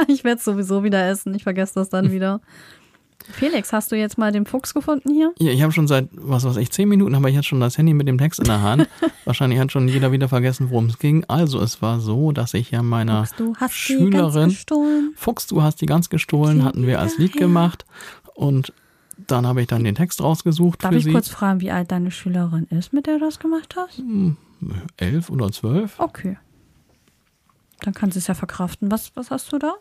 ich 0.07 0.23
werde 0.23 0.41
sowieso 0.41 0.83
wieder 0.83 1.07
essen. 1.07 1.33
Ich 1.33 1.43
vergesse 1.43 1.75
das 1.75 1.89
dann 1.89 2.11
wieder. 2.11 2.41
Felix, 3.31 3.73
hast 3.73 3.91
du 3.91 3.95
jetzt 3.95 4.17
mal 4.17 4.31
den 4.31 4.45
Fuchs 4.45 4.73
gefunden 4.73 5.11
hier? 5.11 5.33
Ja, 5.39 5.51
ich 5.51 5.61
habe 5.61 5.71
schon 5.71 5.87
seit, 5.87 6.09
was 6.13 6.43
weiß 6.43 6.57
ich, 6.57 6.71
zehn 6.71 6.89
Minuten 6.89 7.15
habe 7.15 7.29
ich 7.29 7.35
jetzt 7.35 7.47
schon 7.47 7.59
das 7.59 7.77
Handy 7.77 7.93
mit 7.93 8.07
dem 8.07 8.17
Text 8.17 8.39
in 8.39 8.45
der 8.45 8.61
Hand. 8.61 8.87
Wahrscheinlich 9.25 9.59
hat 9.59 9.71
schon 9.71 9.87
jeder 9.87 10.11
wieder 10.11 10.27
vergessen, 10.27 10.69
worum 10.69 10.87
es 10.87 10.99
ging. 10.99 11.23
Also 11.27 11.59
es 11.61 11.81
war 11.81 11.99
so, 11.99 12.31
dass 12.31 12.53
ich 12.53 12.71
ja 12.71 12.81
meiner 12.81 13.25
Fuchs, 13.25 13.37
du 13.37 13.55
hast 13.55 13.73
Schülerin, 13.73 14.49
die 14.49 14.55
gestohlen. 14.55 15.13
Fuchs, 15.15 15.47
du 15.47 15.61
hast 15.61 15.81
die 15.81 15.85
ganz 15.85 16.09
gestohlen, 16.09 16.59
die 16.59 16.63
hatten 16.63 16.87
wir 16.87 16.99
als 16.99 17.17
Lied 17.17 17.33
gemacht. 17.33 17.85
Und 18.33 18.73
dann 19.27 19.45
habe 19.45 19.61
ich 19.61 19.67
dann 19.67 19.83
den 19.83 19.95
Text 19.95 20.21
rausgesucht. 20.21 20.83
Darf 20.83 20.93
ich 20.93 21.03
sie. 21.03 21.11
kurz 21.11 21.29
fragen, 21.29 21.61
wie 21.61 21.71
alt 21.71 21.91
deine 21.91 22.11
Schülerin 22.11 22.65
ist, 22.69 22.93
mit 22.93 23.05
der 23.07 23.19
du 23.19 23.25
das 23.25 23.39
gemacht 23.39 23.75
hast? 23.77 23.97
Hm, 23.97 24.37
elf 24.97 25.29
oder 25.29 25.51
zwölf. 25.51 25.99
Okay. 25.99 26.37
Dann 27.81 27.93
kann 27.93 28.11
sie 28.11 28.19
es 28.19 28.27
ja 28.27 28.33
verkraften. 28.33 28.91
Was, 28.91 29.11
was 29.15 29.31
hast 29.31 29.51
du 29.51 29.57
da? 29.57 29.73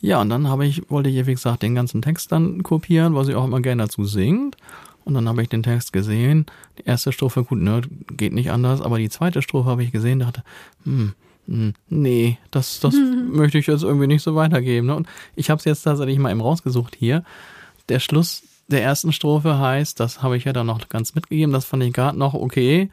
Ja, 0.00 0.20
und 0.20 0.30
dann 0.30 0.48
habe 0.48 0.64
ich, 0.66 0.90
wollte 0.90 1.10
ich, 1.10 1.26
wie 1.26 1.34
gesagt, 1.34 1.62
den 1.62 1.74
ganzen 1.74 2.02
Text 2.02 2.32
dann 2.32 2.62
kopieren, 2.62 3.14
weil 3.14 3.24
sie 3.24 3.34
auch 3.34 3.44
immer 3.44 3.60
gerne 3.60 3.84
dazu 3.84 4.04
singt. 4.04 4.56
Und 5.04 5.14
dann 5.14 5.28
habe 5.28 5.42
ich 5.42 5.48
den 5.48 5.62
Text 5.62 5.92
gesehen. 5.92 6.46
Die 6.78 6.84
erste 6.84 7.12
Strophe, 7.12 7.42
gut, 7.42 7.58
ne, 7.60 7.80
geht 8.12 8.32
nicht 8.32 8.50
anders, 8.50 8.80
aber 8.80 8.98
die 8.98 9.08
zweite 9.08 9.42
Strophe 9.42 9.70
habe 9.70 9.82
ich 9.82 9.90
gesehen, 9.90 10.20
dachte, 10.20 10.44
hm, 10.84 11.14
hm, 11.46 11.74
nee, 11.88 12.38
das, 12.50 12.78
das 12.80 12.94
möchte 13.30 13.58
ich 13.58 13.66
jetzt 13.66 13.82
irgendwie 13.82 14.06
nicht 14.06 14.22
so 14.22 14.34
weitergeben. 14.34 14.86
Ne? 14.86 14.96
Und 14.96 15.08
ich 15.34 15.50
habe 15.50 15.58
es 15.58 15.64
jetzt 15.64 15.82
tatsächlich 15.82 16.18
mal 16.18 16.30
eben 16.30 16.40
rausgesucht 16.40 16.94
hier. 16.94 17.24
Der 17.88 18.00
Schluss 18.00 18.42
der 18.68 18.82
ersten 18.82 19.12
Strophe 19.12 19.58
heißt, 19.58 19.98
das 19.98 20.22
habe 20.22 20.36
ich 20.36 20.44
ja 20.44 20.52
dann 20.52 20.66
noch 20.66 20.88
ganz 20.88 21.14
mitgegeben, 21.14 21.52
das 21.52 21.64
fand 21.64 21.82
ich 21.82 21.92
gerade 21.92 22.18
noch 22.18 22.34
okay. 22.34 22.90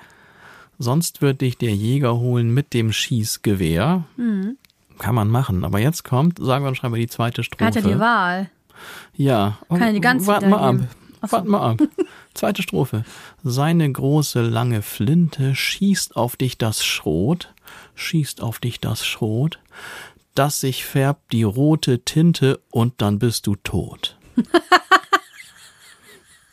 Sonst 0.78 1.22
wird 1.22 1.42
dich 1.42 1.58
der 1.58 1.74
Jäger 1.74 2.18
holen 2.18 2.54
mit 2.54 2.74
dem 2.74 2.92
Schießgewehr. 2.92 4.04
Mhm. 4.18 4.58
Kann 5.00 5.16
man 5.16 5.30
machen. 5.30 5.64
Aber 5.64 5.80
jetzt 5.80 6.04
kommt, 6.04 6.40
sagen 6.40 6.64
wir 6.64 6.70
und 6.70 6.76
schreiben 6.76 6.94
wir 6.94 7.02
die 7.02 7.08
zweite 7.08 7.44
Strophe. 7.44 7.64
Er 7.64 7.68
hat 7.68 7.76
ja 7.76 7.82
die 7.82 8.00
Wahl. 8.00 8.50
Ja. 9.16 9.58
Kann 9.70 9.80
ja 9.80 9.92
die 9.92 10.02
ganze 10.02 10.28
Warten 10.28 10.50
wir 10.50 10.62
ab. 10.62 10.76
Warten 11.22 11.50
wir 11.50 11.62
ab. 11.62 11.78
Zweite 12.34 12.62
Strophe. 12.62 13.04
Seine 13.44 13.90
große 13.90 14.42
lange 14.42 14.82
Flinte 14.82 15.56
schießt 15.56 16.16
auf 16.16 16.36
dich 16.36 16.58
das 16.58 16.84
Schrot, 16.84 17.54
schießt 17.96 18.42
auf 18.42 18.60
dich 18.60 18.80
das 18.80 19.06
Schrot, 19.06 19.60
das 20.36 20.60
sich 20.60 20.86
färbt 20.86 21.32
die 21.32 21.44
rote 21.44 22.00
Tinte 22.04 22.60
und 22.70 22.96
dann 23.02 23.20
bist 23.20 23.48
du 23.48 23.56
tot. 23.56 24.18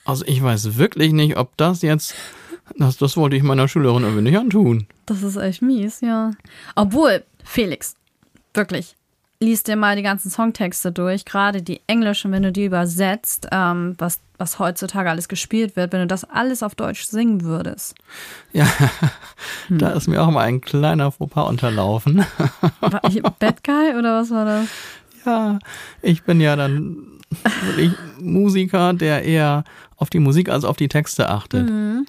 also 0.05 0.25
ich 0.25 0.41
weiß 0.41 0.79
wirklich 0.79 1.13
nicht, 1.13 1.37
ob 1.37 1.57
das 1.57 1.83
jetzt 1.83 2.15
das, 2.77 2.97
das 2.97 3.17
wollte 3.17 3.37
ich 3.37 3.43
meiner 3.43 3.69
Schülerin 3.69 4.03
irgendwie 4.03 4.23
nicht 4.23 4.39
antun. 4.39 4.87
Das 5.07 5.23
ist 5.23 5.37
echt 5.37 5.63
mies, 5.63 6.01
ja. 6.01 6.33
Obwohl, 6.75 7.25
Felix, 7.45 7.95
wirklich, 8.55 8.97
liest 9.43 9.69
dir 9.69 9.77
mal 9.77 9.97
die 9.97 10.03
ganzen 10.03 10.31
Songtexte 10.31 10.93
durch, 10.93 11.25
gerade 11.25 11.63
die 11.63 11.81
englischen, 11.87 12.33
wenn 12.33 12.45
du 12.45 12.53
die 12.53 12.65
übersetzt, 12.65 13.49
ähm, 13.51 13.95
was, 13.99 14.21
was 14.39 14.59
heutzutage 14.59 15.11
alles 15.11 15.29
gespielt 15.29 15.77
wird, 15.77 15.93
wenn 15.93 16.01
du 16.01 16.07
das 16.07 16.25
alles 16.25 16.63
auf 16.63 16.75
Deutsch 16.75 17.05
singen 17.05 17.43
würdest. 17.43 17.95
Ja, 18.53 18.67
hm. 19.69 19.79
da 19.79 19.91
ist 19.91 20.09
mir 20.09 20.23
auch 20.23 20.31
mal 20.31 20.45
ein 20.45 20.61
kleiner 20.61 21.11
Fauxpas 21.11 21.49
unterlaufen. 21.49 22.25
War 22.81 23.03
ich 23.09 23.23
Bad 23.23 23.65
Guy 23.65 23.97
oder 23.99 24.21
was 24.21 24.31
war 24.31 24.45
das? 24.45 24.69
Ja, 25.27 25.59
ich 26.01 26.23
bin 26.23 26.41
ja 26.41 26.57
dann 26.57 26.97
wirklich 27.65 27.93
Musiker, 28.21 28.93
der 28.93 29.25
eher 29.25 29.65
auf 29.97 30.11
die 30.11 30.19
Musik 30.19 30.49
als 30.49 30.65
auf 30.65 30.77
die 30.77 30.89
Texte 30.89 31.29
achtet. 31.29 31.69
Mhm. 31.69 32.07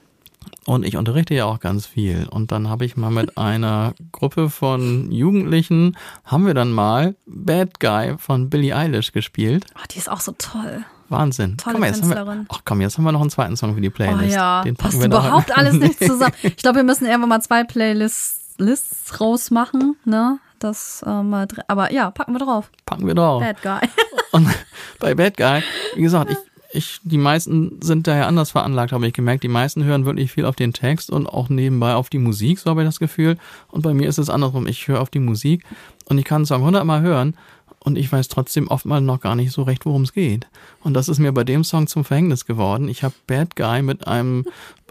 Und 0.66 0.86
ich 0.86 0.96
unterrichte 0.98 1.34
ja 1.34 1.46
auch 1.46 1.60
ganz 1.60 1.86
viel. 1.86 2.28
Und 2.30 2.52
dann 2.52 2.70
habe 2.70 2.86
ich 2.86 2.96
mal 2.96 3.12
mit 3.12 3.38
einer 3.38 3.94
Gruppe 4.12 4.50
von 4.50 5.12
Jugendlichen, 5.12 5.98
haben 6.24 6.46
wir 6.46 6.54
dann 6.54 6.72
mal 6.72 7.16
Bad 7.26 7.80
Guy 7.80 8.18
von 8.18 8.50
Billie 8.50 8.76
Eilish 8.76 9.12
gespielt. 9.12 9.66
Oh, 9.76 9.84
die 9.92 9.98
ist 9.98 10.10
auch 10.10 10.22
so 10.22 10.34
toll. 10.38 10.86
Wahnsinn. 11.10 11.58
Tolle 11.58 11.76
komm, 11.76 11.84
jetzt 11.84 12.02
haben 12.02 12.10
wir, 12.10 12.46
ach 12.50 12.62
komm, 12.66 12.82
jetzt 12.82 12.98
haben 12.98 13.04
wir 13.04 13.12
noch 13.12 13.22
einen 13.22 13.30
zweiten 13.30 13.58
Song 13.58 13.76
für 13.76 13.82
die 13.82 13.90
Playlist. 13.90 14.32
Oh 14.32 14.36
ja, 14.36 14.64
Den 14.64 14.76
passt 14.76 15.02
überhaupt 15.04 15.52
alles 15.58 15.74
nicht 15.74 16.00
zusammen. 16.00 16.34
Ich 16.42 16.58
glaube, 16.58 16.78
wir 16.78 16.84
müssen 16.84 17.06
irgendwann 17.06 17.30
mal 17.30 17.42
zwei 17.42 17.64
Playlists 17.64 18.44
Lists 18.58 19.20
rausmachen, 19.20 19.96
ne? 20.06 20.40
Das 20.60 21.04
äh, 21.06 21.24
mal, 21.24 21.48
aber 21.68 21.92
ja, 21.92 22.12
packen 22.12 22.34
wir 22.34 22.40
drauf. 22.40 22.72
Packen 22.86 23.06
wir 23.06 23.16
drauf. 23.16 23.42
Bad 23.42 23.62
Guy. 23.62 23.90
Und 24.32 24.48
bei 25.00 25.14
Bad 25.16 25.38
Guy, 25.38 25.64
wie 25.96 26.02
gesagt, 26.02 26.32
ich 26.32 26.38
ich, 26.74 27.00
die 27.04 27.20
meisten 27.20 27.80
sind 27.82 28.08
daher 28.08 28.28
anders 28.28 28.52
veranlagt, 28.52 28.94
habe 28.94 29.06
ich 29.08 29.14
gemerkt. 29.14 29.44
Die 29.44 29.48
meisten 29.48 29.84
hören 29.84 30.06
wirklich 30.06 30.32
viel 30.32 30.46
auf 30.46 30.56
den 30.56 30.74
Text 30.74 31.12
und 31.12 31.28
auch 31.28 31.50
nebenbei 31.50 31.94
auf 31.94 32.10
die 32.10 32.18
Musik, 32.18 32.58
so 32.58 32.72
habe 32.72 32.82
ich 32.82 32.88
das 32.88 33.00
Gefühl. 33.00 33.38
Und 33.70 33.84
bei 33.84 33.94
mir 33.94 34.10
ist 34.10 34.18
es 34.18 34.30
andersrum. 34.30 34.66
Ich 34.66 34.88
höre 34.88 35.00
auf 35.00 35.12
die 35.12 35.20
Musik 35.20 35.64
und 36.06 36.18
ich 36.18 36.26
kann 36.26 36.38
einen 36.38 36.46
Song 36.48 36.64
hundertmal 36.64 37.02
hören 37.02 37.36
und 37.80 37.96
ich 37.96 38.12
weiß 38.12 38.28
trotzdem 38.28 38.70
oftmals 38.70 39.04
noch 39.04 39.20
gar 39.20 39.36
nicht 39.36 39.52
so 39.52 39.62
recht, 39.62 39.86
worum 39.86 40.02
es 40.02 40.14
geht. 40.14 40.48
Und 40.82 40.96
das 40.96 41.10
ist 41.10 41.20
mir 41.20 41.32
bei 41.32 41.44
dem 41.44 41.64
Song 41.64 41.86
zum 41.86 42.04
Verhängnis 42.04 42.46
geworden. 42.46 42.88
Ich 42.88 43.04
habe 43.04 43.14
Bad 43.28 43.56
Guy 43.56 43.84
mit 43.84 44.08
einem 44.08 44.46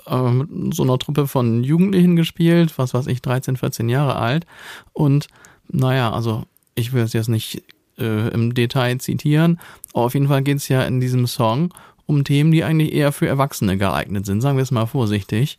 äh, 0.07 0.45
so 0.73 0.85
einer 0.85 0.99
Truppe 0.99 1.27
von 1.27 1.65
Jugendlichen 1.65 2.15
gespielt, 2.15 2.79
was 2.79 2.95
weiß 2.95 3.09
ich, 3.09 3.23
13, 3.23 3.57
14 3.57 3.89
Jahre 3.89 4.17
alt. 4.17 4.47
Und 4.93 5.27
naja, 5.69 6.13
also 6.13 6.45
ich 6.77 6.93
will 6.93 7.03
es 7.03 7.13
jetzt 7.13 7.29
nicht 7.29 7.65
äh, 8.03 8.29
im 8.29 8.55
Detail 8.55 8.99
zitieren. 8.99 9.59
Aber 9.95 10.05
auf 10.05 10.15
jeden 10.15 10.29
Fall 10.29 10.43
geht 10.43 10.59
es 10.59 10.69
ja 10.69 10.83
in 10.83 11.01
diesem 11.01 11.27
Song 11.27 11.73
um 12.07 12.25
Themen, 12.25 12.53
die 12.53 12.65
eigentlich 12.65 12.93
eher 12.93 13.13
für 13.13 13.27
Erwachsene 13.27 13.79
geeignet 13.79 14.27
sind, 14.27 14.41
sagen 14.41 14.57
wir 14.57 14.63
es 14.63 14.71
mal 14.71 14.87
vorsichtig. 14.87 15.59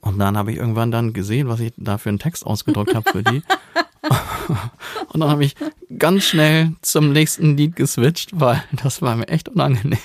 Und 0.00 0.18
dann 0.18 0.36
habe 0.36 0.52
ich 0.52 0.58
irgendwann 0.58 0.90
dann 0.90 1.12
gesehen, 1.12 1.48
was 1.48 1.60
ich 1.60 1.72
da 1.76 1.98
für 1.98 2.08
einen 2.08 2.18
Text 2.18 2.46
ausgedruckt 2.46 2.94
habe 2.94 3.10
für 3.10 3.22
die. 3.22 3.42
Und 5.12 5.20
dann 5.20 5.30
habe 5.30 5.44
ich 5.44 5.56
ganz 5.98 6.24
schnell 6.24 6.72
zum 6.82 7.12
nächsten 7.12 7.56
Lied 7.56 7.76
geswitcht, 7.76 8.30
weil 8.32 8.62
das 8.72 9.02
war 9.02 9.16
mir 9.16 9.28
echt 9.28 9.48
unangenehm. 9.48 9.98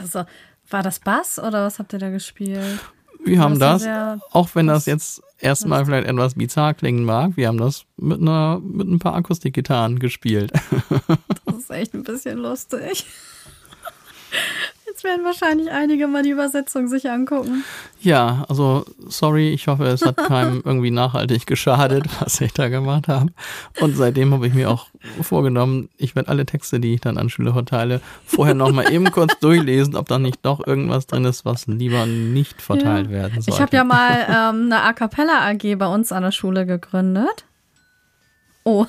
Also, 0.00 0.24
war 0.70 0.82
das 0.82 1.00
Bass 1.00 1.38
oder 1.38 1.66
was 1.66 1.78
habt 1.78 1.92
ihr 1.92 1.98
da 1.98 2.10
gespielt? 2.10 2.80
Wir 3.24 3.40
haben 3.40 3.58
das, 3.58 3.86
auch 4.30 4.48
wenn 4.54 4.66
das 4.66 4.86
jetzt 4.86 5.22
erstmal 5.38 5.84
vielleicht 5.84 6.08
etwas 6.08 6.34
bizarr 6.34 6.74
klingen 6.74 7.04
mag, 7.04 7.36
wir 7.36 7.48
haben 7.48 7.58
das 7.58 7.84
mit 7.96 8.20
einer, 8.20 8.60
mit 8.60 8.88
ein 8.88 8.98
paar 8.98 9.14
Akustikgitarren 9.14 9.98
gespielt. 9.98 10.52
Das 11.44 11.56
ist 11.58 11.70
echt 11.70 11.94
ein 11.94 12.02
bisschen 12.02 12.38
lustig. 12.38 13.06
Werden 15.04 15.24
wahrscheinlich 15.24 15.70
einige 15.70 16.06
mal 16.06 16.22
die 16.22 16.30
Übersetzung 16.30 16.86
sich 16.86 17.10
angucken. 17.10 17.64
Ja, 18.00 18.44
also 18.48 18.84
sorry, 19.08 19.52
ich 19.52 19.66
hoffe, 19.66 19.84
es 19.86 20.04
hat 20.04 20.16
keinem 20.16 20.62
irgendwie 20.64 20.90
nachhaltig 20.90 21.46
geschadet, 21.46 22.04
was 22.20 22.40
ich 22.40 22.52
da 22.52 22.68
gemacht 22.68 23.08
habe. 23.08 23.32
Und 23.80 23.96
seitdem 23.96 24.32
habe 24.32 24.46
ich 24.46 24.54
mir 24.54 24.70
auch 24.70 24.86
vorgenommen, 25.22 25.88
ich 25.96 26.14
werde 26.14 26.28
alle 26.28 26.46
Texte, 26.46 26.78
die 26.78 26.94
ich 26.94 27.00
dann 27.00 27.18
an 27.18 27.30
Schüler 27.30 27.52
verteile, 27.52 28.00
vorher 28.24 28.54
nochmal 28.54 28.92
eben 28.92 29.10
kurz 29.10 29.38
durchlesen, 29.40 29.96
ob 29.96 30.08
da 30.08 30.18
nicht 30.18 30.38
doch 30.42 30.64
irgendwas 30.66 31.06
drin 31.06 31.24
ist, 31.24 31.44
was 31.44 31.66
lieber 31.66 32.06
nicht 32.06 32.62
verteilt 32.62 33.06
ja. 33.06 33.12
werden 33.12 33.42
soll. 33.42 33.54
Ich 33.54 33.60
habe 33.60 33.76
ja 33.76 33.84
mal 33.84 34.26
ähm, 34.28 34.66
eine 34.66 34.82
A 34.82 34.92
Cappella 34.92 35.48
AG 35.48 35.76
bei 35.78 35.86
uns 35.86 36.12
an 36.12 36.22
der 36.22 36.32
Schule 36.32 36.66
gegründet. 36.66 37.44
Oh. 38.64 38.86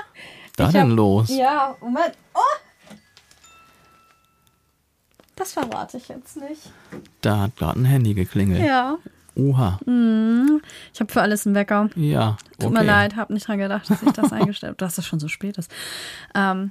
da 0.56 0.68
denn 0.68 0.90
hab, 0.90 0.96
los? 0.96 1.28
Ja, 1.30 1.76
Moment. 1.80 2.12
Oh! 2.34 2.40
Das 5.36 5.52
verrate 5.52 5.96
ich 5.96 6.08
jetzt 6.08 6.36
nicht. 6.36 6.70
Da 7.20 7.40
hat 7.40 7.56
gerade 7.56 7.80
ein 7.80 7.84
Handy 7.84 8.14
geklingelt. 8.14 8.62
Ja. 8.62 8.98
Oha. 9.34 9.78
Mm, 9.86 10.60
ich 10.92 11.00
habe 11.00 11.10
für 11.10 11.22
alles 11.22 11.46
einen 11.46 11.54
Wecker. 11.54 11.88
Ja. 11.96 12.36
Tut 12.58 12.70
okay. 12.70 12.80
mir 12.80 12.84
leid, 12.84 13.16
habe 13.16 13.32
nicht 13.32 13.48
dran 13.48 13.58
gedacht, 13.58 13.88
dass 13.88 14.02
ich 14.02 14.12
das 14.12 14.32
eingestellt 14.32 14.72
habe, 14.72 14.78
dass 14.78 14.98
es 14.98 15.06
schon 15.06 15.20
so 15.20 15.28
spät 15.28 15.56
ist. 15.56 15.70
Ähm, 16.34 16.70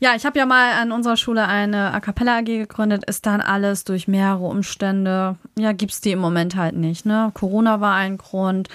ja, 0.00 0.14
ich 0.14 0.24
habe 0.24 0.38
ja 0.38 0.46
mal 0.46 0.74
an 0.74 0.92
unserer 0.92 1.16
Schule 1.16 1.46
eine 1.46 1.92
A 1.92 2.00
Cappella 2.00 2.38
AG 2.38 2.44
gegründet, 2.44 3.04
ist 3.04 3.26
dann 3.26 3.40
alles 3.40 3.82
durch 3.84 4.06
mehrere 4.06 4.44
Umstände, 4.46 5.36
ja, 5.58 5.72
gibt 5.72 5.92
es 5.92 6.00
die 6.00 6.12
im 6.12 6.20
Moment 6.20 6.54
halt 6.54 6.76
nicht. 6.76 7.04
Ne? 7.04 7.32
Corona 7.34 7.80
war 7.80 7.94
ein 7.94 8.16
Grund. 8.16 8.68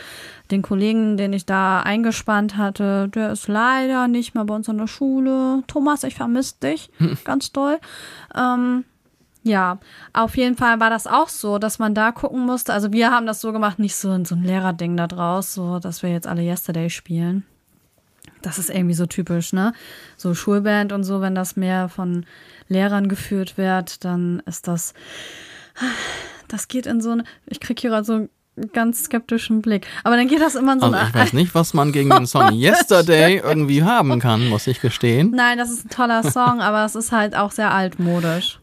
Den 0.51 0.61
Kollegen, 0.61 1.15
den 1.15 1.31
ich 1.31 1.45
da 1.45 1.79
eingespannt 1.79 2.57
hatte, 2.57 3.07
der 3.07 3.31
ist 3.31 3.47
leider 3.47 4.09
nicht 4.09 4.35
mehr 4.35 4.43
bei 4.43 4.53
uns 4.53 4.67
an 4.67 4.77
der 4.77 4.87
Schule. 4.87 5.63
Thomas, 5.67 6.03
ich 6.03 6.15
vermisse 6.15 6.55
dich 6.61 6.91
ganz 7.23 7.53
doll. 7.53 7.79
Ähm, 8.35 8.83
ja, 9.43 9.79
auf 10.13 10.37
jeden 10.37 10.55
Fall 10.55 10.79
war 10.79 10.89
das 10.89 11.05
auch 11.05 11.27
so, 11.29 11.57
dass 11.59 11.77
man 11.77 11.93
da 11.93 12.11
gucken 12.11 12.45
musste. 12.45 12.73
Also 12.73 12.91
wir 12.93 13.11
haben 13.11 13.25
das 13.25 13.41
so 13.41 13.51
gemacht, 13.51 13.77
nicht 13.77 13.95
so 13.95 14.11
in 14.13 14.25
so 14.25 14.35
ein 14.35 14.43
Lehrerding 14.43 14.95
da 14.97 15.07
draus, 15.07 15.53
so 15.53 15.79
dass 15.79 16.01
wir 16.01 16.11
jetzt 16.11 16.27
alle 16.27 16.41
Yesterday 16.43 16.89
spielen. 16.89 17.45
Das 18.41 18.57
ist 18.57 18.69
irgendwie 18.69 18.93
so 18.93 19.05
typisch, 19.05 19.53
ne? 19.53 19.73
So 20.17 20.33
Schulband 20.33 20.91
und 20.91 21.03
so, 21.03 21.21
wenn 21.21 21.35
das 21.35 21.55
mehr 21.55 21.89
von 21.89 22.25
Lehrern 22.67 23.07
geführt 23.09 23.57
wird, 23.57 24.03
dann 24.05 24.41
ist 24.45 24.67
das, 24.67 24.93
das 26.47 26.67
geht 26.67 26.85
in 26.85 27.01
so 27.01 27.11
eine, 27.11 27.23
ich 27.45 27.59
krieg 27.59 27.79
hier 27.79 27.89
gerade 27.89 28.03
so 28.05 28.13
einen 28.13 28.29
ganz 28.73 29.05
skeptischen 29.05 29.61
Blick. 29.61 29.87
Aber 30.03 30.15
dann 30.15 30.27
geht 30.27 30.41
das 30.41 30.55
immer 30.55 30.73
in 30.73 30.79
so 30.79 30.85
Also 30.87 30.97
eine. 30.97 31.09
ich 31.09 31.15
weiß 31.15 31.33
nicht, 31.33 31.55
was 31.55 31.73
man 31.73 31.91
gegen 31.91 32.09
den 32.09 32.27
Song 32.27 32.51
Yesterday 32.53 33.41
irgendwie 33.43 33.83
haben 33.83 34.19
kann, 34.19 34.47
muss 34.47 34.67
ich 34.67 34.79
gestehen. 34.79 35.31
Nein, 35.31 35.57
das 35.57 35.71
ist 35.71 35.85
ein 35.85 35.89
toller 35.89 36.23
Song, 36.23 36.61
aber 36.61 36.85
es 36.85 36.95
ist 36.95 37.11
halt 37.11 37.35
auch 37.35 37.51
sehr 37.51 37.73
altmodisch. 37.73 38.59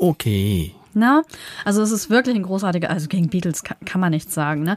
Okay, 0.00 0.74
Ne? 0.92 1.22
Also 1.64 1.82
es 1.82 1.92
ist 1.92 2.10
wirklich 2.10 2.34
ein 2.34 2.42
großartiger, 2.42 2.90
also 2.90 3.06
gegen 3.08 3.28
Beatles 3.28 3.62
kann, 3.62 3.76
kann 3.84 4.00
man 4.00 4.10
nichts 4.10 4.34
sagen, 4.34 4.62
ne? 4.62 4.76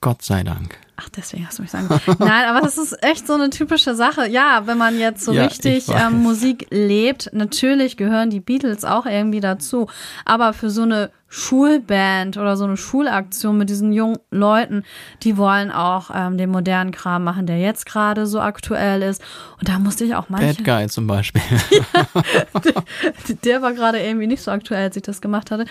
Gott 0.00 0.22
sei 0.22 0.42
Dank. 0.42 0.78
Ach, 1.02 1.08
deswegen 1.08 1.46
hast 1.46 1.58
du 1.58 1.62
mich 1.62 1.70
sagen. 1.70 1.88
Nein, 2.18 2.44
aber 2.48 2.60
das 2.60 2.76
ist 2.76 3.02
echt 3.02 3.26
so 3.26 3.34
eine 3.34 3.48
typische 3.48 3.94
Sache. 3.94 4.28
Ja, 4.28 4.62
wenn 4.66 4.76
man 4.76 4.98
jetzt 4.98 5.24
so 5.24 5.32
Ja, 5.32 5.44
richtig 5.44 5.88
ähm, 5.88 6.22
Musik 6.22 6.66
lebt, 6.70 7.30
natürlich 7.32 7.96
gehören 7.96 8.28
die 8.28 8.40
Beatles 8.40 8.84
auch 8.84 9.06
irgendwie 9.06 9.40
dazu. 9.40 9.86
Aber 10.24 10.52
für 10.52 10.68
so 10.68 10.82
eine 10.82 11.10
Schulband 11.28 12.36
oder 12.36 12.56
so 12.56 12.64
eine 12.64 12.76
Schulaktion 12.76 13.56
mit 13.56 13.70
diesen 13.70 13.92
jungen 13.92 14.18
Leuten, 14.30 14.82
die 15.22 15.36
wollen 15.36 15.70
auch 15.70 16.10
ähm, 16.12 16.36
den 16.36 16.50
modernen 16.50 16.90
Kram 16.90 17.22
machen, 17.22 17.46
der 17.46 17.58
jetzt 17.58 17.86
gerade 17.86 18.26
so 18.26 18.40
aktuell 18.40 19.00
ist. 19.02 19.22
Und 19.58 19.68
da 19.68 19.78
musste 19.78 20.04
ich 20.04 20.16
auch 20.16 20.28
manche. 20.28 20.62
Bad 20.62 20.80
Guy 20.80 20.88
zum 20.88 21.06
Beispiel. 21.06 21.40
Der 23.44 23.62
war 23.62 23.72
gerade 23.72 24.00
irgendwie 24.00 24.26
nicht 24.26 24.42
so 24.42 24.50
aktuell, 24.50 24.82
als 24.84 24.96
ich 24.96 25.02
das 25.02 25.20
gemacht 25.20 25.50
hatte. 25.52 25.66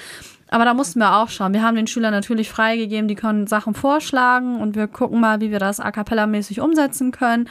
Aber 0.50 0.66
da 0.66 0.74
mussten 0.74 1.00
wir 1.00 1.16
auch 1.16 1.30
schauen. 1.30 1.54
Wir 1.54 1.62
haben 1.62 1.76
den 1.76 1.88
Schülern 1.88 2.12
natürlich 2.12 2.50
freigegeben, 2.50 3.08
die 3.08 3.16
können 3.16 3.47
Sachen 3.47 3.76
vorschlagen 3.76 4.60
und 4.60 4.76
wir 4.76 4.88
gucken 4.88 5.20
mal, 5.20 5.41
wie 5.41 5.52
wir 5.52 5.60
das 5.60 5.80
a 5.80 5.89
cappella-mäßig 5.89 6.60
umsetzen 6.60 7.12
können. 7.12 7.47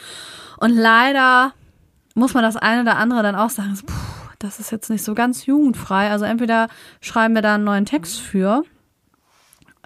Und 0.59 0.75
leider 0.75 1.53
muss 2.15 2.35
man 2.35 2.43
das 2.43 2.57
eine 2.57 2.83
oder 2.83 2.97
andere 2.97 3.23
dann 3.23 3.37
auch 3.37 3.51
sagen, 3.51 3.77
so, 3.77 3.87
puh, 3.87 3.93
das 4.41 4.59
ist 4.59 4.73
jetzt 4.73 4.91
nicht 4.91 5.05
so 5.05 5.15
ganz 5.15 5.47
jugendfrei. 5.47 6.11
Also 6.11 6.25
entweder 6.25 6.69
schreiben 7.01 7.35
wir 7.35 7.43
da 7.43 7.55
einen 7.55 7.65
neuen 7.65 7.87
Text 7.87 8.21
für 8.21 8.65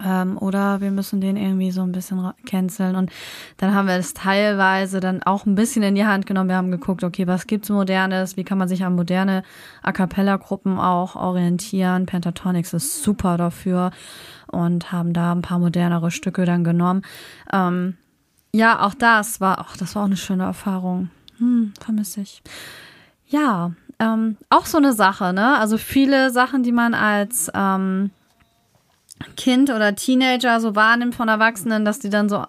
ähm, 0.03 0.37
oder 0.37 0.81
wir 0.81 0.91
müssen 0.91 1.21
den 1.21 1.37
irgendwie 1.37 1.71
so 1.71 1.81
ein 1.81 1.91
bisschen 1.91 2.31
canceln. 2.45 2.95
Und 2.95 3.11
dann 3.57 3.73
haben 3.73 3.87
wir 3.87 3.95
es 3.95 4.13
teilweise 4.13 4.99
dann 4.99 5.23
auch 5.23 5.45
ein 5.45 5.55
bisschen 5.55 5.83
in 5.83 5.95
die 5.95 6.05
Hand 6.05 6.25
genommen. 6.25 6.49
Wir 6.49 6.57
haben 6.57 6.71
geguckt, 6.71 7.03
okay, 7.03 7.27
was 7.27 7.47
gibt's 7.47 7.69
Modernes? 7.69 8.37
Wie 8.37 8.43
kann 8.43 8.57
man 8.57 8.67
sich 8.67 8.83
an 8.83 8.95
moderne 8.95 9.43
A 9.81 9.91
Cappella-Gruppen 9.91 10.79
auch 10.79 11.15
orientieren? 11.15 12.05
Pentatonix 12.05 12.73
ist 12.73 13.03
super 13.03 13.37
dafür 13.37 13.91
und 14.47 14.91
haben 14.91 15.13
da 15.13 15.31
ein 15.31 15.41
paar 15.41 15.59
modernere 15.59 16.11
Stücke 16.11 16.45
dann 16.45 16.63
genommen. 16.63 17.01
Ähm, 17.51 17.97
ja, 18.53 18.81
auch 18.81 18.93
das 18.93 19.41
war, 19.41 19.59
auch 19.59 19.75
das 19.77 19.95
war 19.95 20.03
auch 20.03 20.07
eine 20.07 20.17
schöne 20.17 20.43
Erfahrung. 20.43 21.09
Hm, 21.39 21.73
vermisse 21.79 22.21
ich. 22.21 22.43
Ja, 23.27 23.71
ähm, 23.99 24.37
auch 24.49 24.65
so 24.65 24.77
eine 24.77 24.93
Sache, 24.93 25.33
ne? 25.33 25.57
Also 25.57 25.77
viele 25.77 26.29
Sachen, 26.29 26.63
die 26.63 26.71
man 26.71 26.93
als 26.93 27.51
ähm, 27.55 28.11
Kind 29.37 29.69
oder 29.69 29.95
Teenager 29.95 30.59
so 30.59 30.75
wahrnimmt 30.75 31.15
von 31.15 31.29
Erwachsenen, 31.29 31.85
dass 31.85 31.99
die 31.99 32.09
dann 32.09 32.29
so 32.29 32.45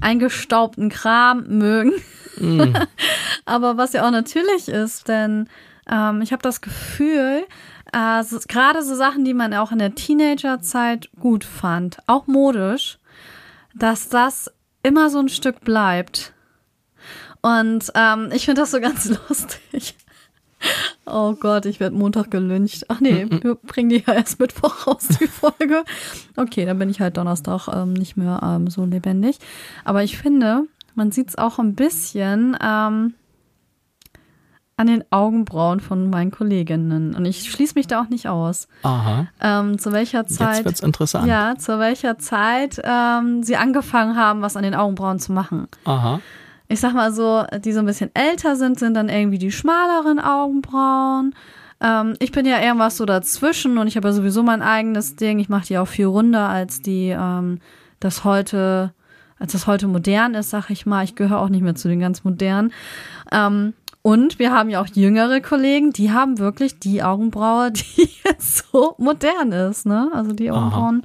eingestaubten 0.00 0.88
Kram 0.88 1.44
mögen. 1.48 1.92
Aber 3.44 3.76
was 3.76 3.92
ja 3.92 4.06
auch 4.06 4.10
natürlich 4.10 4.68
ist, 4.68 5.08
denn 5.08 5.48
ähm, 5.90 6.22
ich 6.22 6.32
habe 6.32 6.42
das 6.42 6.60
Gefühl, 6.60 7.44
äh, 7.92 8.22
so, 8.22 8.38
gerade 8.48 8.82
so 8.82 8.94
Sachen, 8.94 9.24
die 9.24 9.34
man 9.34 9.54
auch 9.54 9.72
in 9.72 9.78
der 9.78 9.94
Teenagerzeit 9.94 11.10
gut 11.20 11.44
fand, 11.44 11.98
auch 12.06 12.26
modisch, 12.26 12.98
dass 13.74 14.08
das 14.08 14.50
immer 14.82 15.10
so 15.10 15.20
ein 15.20 15.28
Stück 15.28 15.60
bleibt. 15.60 16.32
Und 17.42 17.92
ähm, 17.94 18.30
ich 18.32 18.46
finde 18.46 18.62
das 18.62 18.70
so 18.70 18.80
ganz 18.80 19.08
lustig. 19.28 19.94
Oh 21.06 21.34
Gott, 21.34 21.66
ich 21.66 21.80
werde 21.80 21.96
Montag 21.96 22.30
gelyncht. 22.30 22.86
Ach 22.88 23.00
nee, 23.00 23.26
wir 23.42 23.54
bringen 23.56 23.90
die 23.90 24.02
ja 24.06 24.14
erst 24.14 24.40
Mittwoch 24.40 24.86
raus, 24.86 25.08
die 25.20 25.26
Folge. 25.26 25.84
Okay, 26.36 26.64
dann 26.64 26.78
bin 26.78 26.88
ich 26.88 27.00
halt 27.00 27.16
Donnerstag 27.16 27.68
ähm, 27.68 27.92
nicht 27.92 28.16
mehr 28.16 28.40
ähm, 28.42 28.68
so 28.68 28.84
lebendig. 28.84 29.38
Aber 29.84 30.02
ich 30.02 30.16
finde, 30.18 30.64
man 30.94 31.12
sieht 31.12 31.28
es 31.28 31.36
auch 31.38 31.58
ein 31.58 31.74
bisschen 31.74 32.56
ähm, 32.62 33.14
an 34.76 34.86
den 34.88 35.04
Augenbrauen 35.10 35.78
von 35.80 36.10
meinen 36.10 36.30
Kolleginnen. 36.32 37.14
Und 37.14 37.24
ich 37.26 37.48
schließe 37.50 37.74
mich 37.76 37.86
da 37.86 38.00
auch 38.02 38.08
nicht 38.08 38.28
aus. 38.28 38.66
Aha, 38.82 39.28
Ähm, 39.40 39.78
zu 39.78 39.92
welcher 39.92 40.22
jetzt 40.22 40.34
Zeit. 40.34 40.64
wird's 40.64 40.80
interessant. 40.80 41.28
Ja, 41.28 41.54
zu 41.56 41.78
welcher 41.78 42.18
Zeit 42.18 42.80
ähm, 42.82 43.42
sie 43.44 43.56
angefangen 43.56 44.16
haben, 44.16 44.42
was 44.42 44.56
an 44.56 44.64
den 44.64 44.74
Augenbrauen 44.74 45.20
zu 45.20 45.32
machen. 45.32 45.68
Aha. 45.84 46.20
Ich 46.68 46.80
sag 46.80 46.94
mal 46.94 47.12
so, 47.12 47.44
die 47.64 47.72
so 47.72 47.80
ein 47.80 47.86
bisschen 47.86 48.10
älter 48.14 48.56
sind, 48.56 48.78
sind 48.78 48.94
dann 48.94 49.08
irgendwie 49.08 49.38
die 49.38 49.52
schmaleren 49.52 50.18
Augenbrauen. 50.18 51.34
Ähm, 51.80 52.14
ich 52.18 52.32
bin 52.32 52.46
ja 52.46 52.60
irgendwas 52.60 52.96
so 52.96 53.04
dazwischen 53.04 53.78
und 53.78 53.86
ich 53.86 53.96
habe 53.96 54.08
ja 54.08 54.14
sowieso 54.14 54.42
mein 54.42 54.62
eigenes 54.62 55.16
Ding. 55.16 55.38
Ich 55.38 55.48
mache 55.48 55.66
die 55.66 55.78
auch 55.78 55.88
viel 55.88 56.06
runder 56.06 56.48
als 56.48 56.80
die, 56.80 57.08
ähm, 57.08 57.58
das 58.00 58.24
heute, 58.24 58.94
als 59.38 59.52
das 59.52 59.66
heute 59.66 59.88
modern 59.88 60.34
ist, 60.34 60.50
sag 60.50 60.70
ich 60.70 60.86
mal. 60.86 61.04
Ich 61.04 61.14
gehöre 61.14 61.40
auch 61.40 61.50
nicht 61.50 61.62
mehr 61.62 61.74
zu 61.74 61.88
den 61.88 62.00
ganz 62.00 62.24
modernen. 62.24 62.72
Ähm, 63.30 63.74
und 64.00 64.38
wir 64.38 64.52
haben 64.52 64.68
ja 64.68 64.82
auch 64.82 64.86
jüngere 64.86 65.40
Kollegen, 65.40 65.90
die 65.90 66.12
haben 66.12 66.38
wirklich 66.38 66.78
die 66.78 67.02
Augenbraue, 67.02 67.72
die 67.72 68.08
jetzt 68.24 68.70
so 68.70 68.94
modern 68.98 69.52
ist, 69.52 69.86
ne? 69.86 70.10
Also 70.14 70.32
die 70.32 70.50
Aha. 70.50 71.00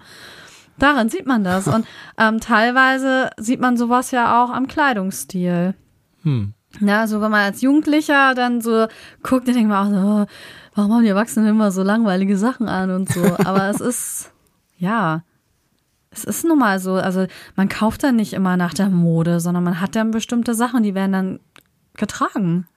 Daran 0.80 1.10
sieht 1.10 1.26
man 1.26 1.44
das. 1.44 1.68
Und 1.68 1.86
ähm, 2.18 2.40
teilweise 2.40 3.30
sieht 3.38 3.60
man 3.60 3.78
sowas 3.78 4.12
ja 4.12 4.44
auch 4.44 4.50
am 4.50 4.68
Kleidungsstil. 4.68 5.76
Hm. 6.24 6.54
Ja, 6.82 7.02
also 7.02 7.22
wenn 7.22 7.32
man 7.32 7.42
als 7.42 7.62
Jugendlicher 7.62 8.36
dann 8.36 8.62
so 8.62 8.88
guckt, 9.24 9.48
dann 9.48 9.56
denkt 9.56 9.70
man 9.70 9.88
auch 9.88 9.92
so, 9.92 10.08
oh, 10.08 10.26
warum 10.76 10.94
haben 10.94 11.04
die 11.04 11.10
Erwachsenen 11.10 11.50
immer 11.50 11.72
so 11.72 11.84
langweilige 11.84 12.38
Sachen 12.38 12.68
an 12.68 12.92
und 12.92 13.10
so. 13.12 13.24
Aber 13.46 13.70
es 13.70 13.82
ist, 13.82 14.32
ja, 14.78 15.24
es 16.12 16.24
ist 16.24 16.46
nun 16.46 16.60
mal 16.60 16.80
so. 16.80 16.94
Also 16.94 17.28
man 17.56 17.70
kauft 17.70 18.04
dann 18.04 18.16
nicht 18.16 18.34
immer 18.34 18.58
nach 18.58 18.74
der 18.74 18.90
Mode, 18.90 19.40
sondern 19.40 19.64
man 19.64 19.82
hat 19.82 19.96
dann 19.96 20.12
bestimmte 20.12 20.54
Sachen, 20.54 20.84
die 20.84 20.96
werden 20.96 21.12
dann 21.12 21.40
getragen. 21.96 22.68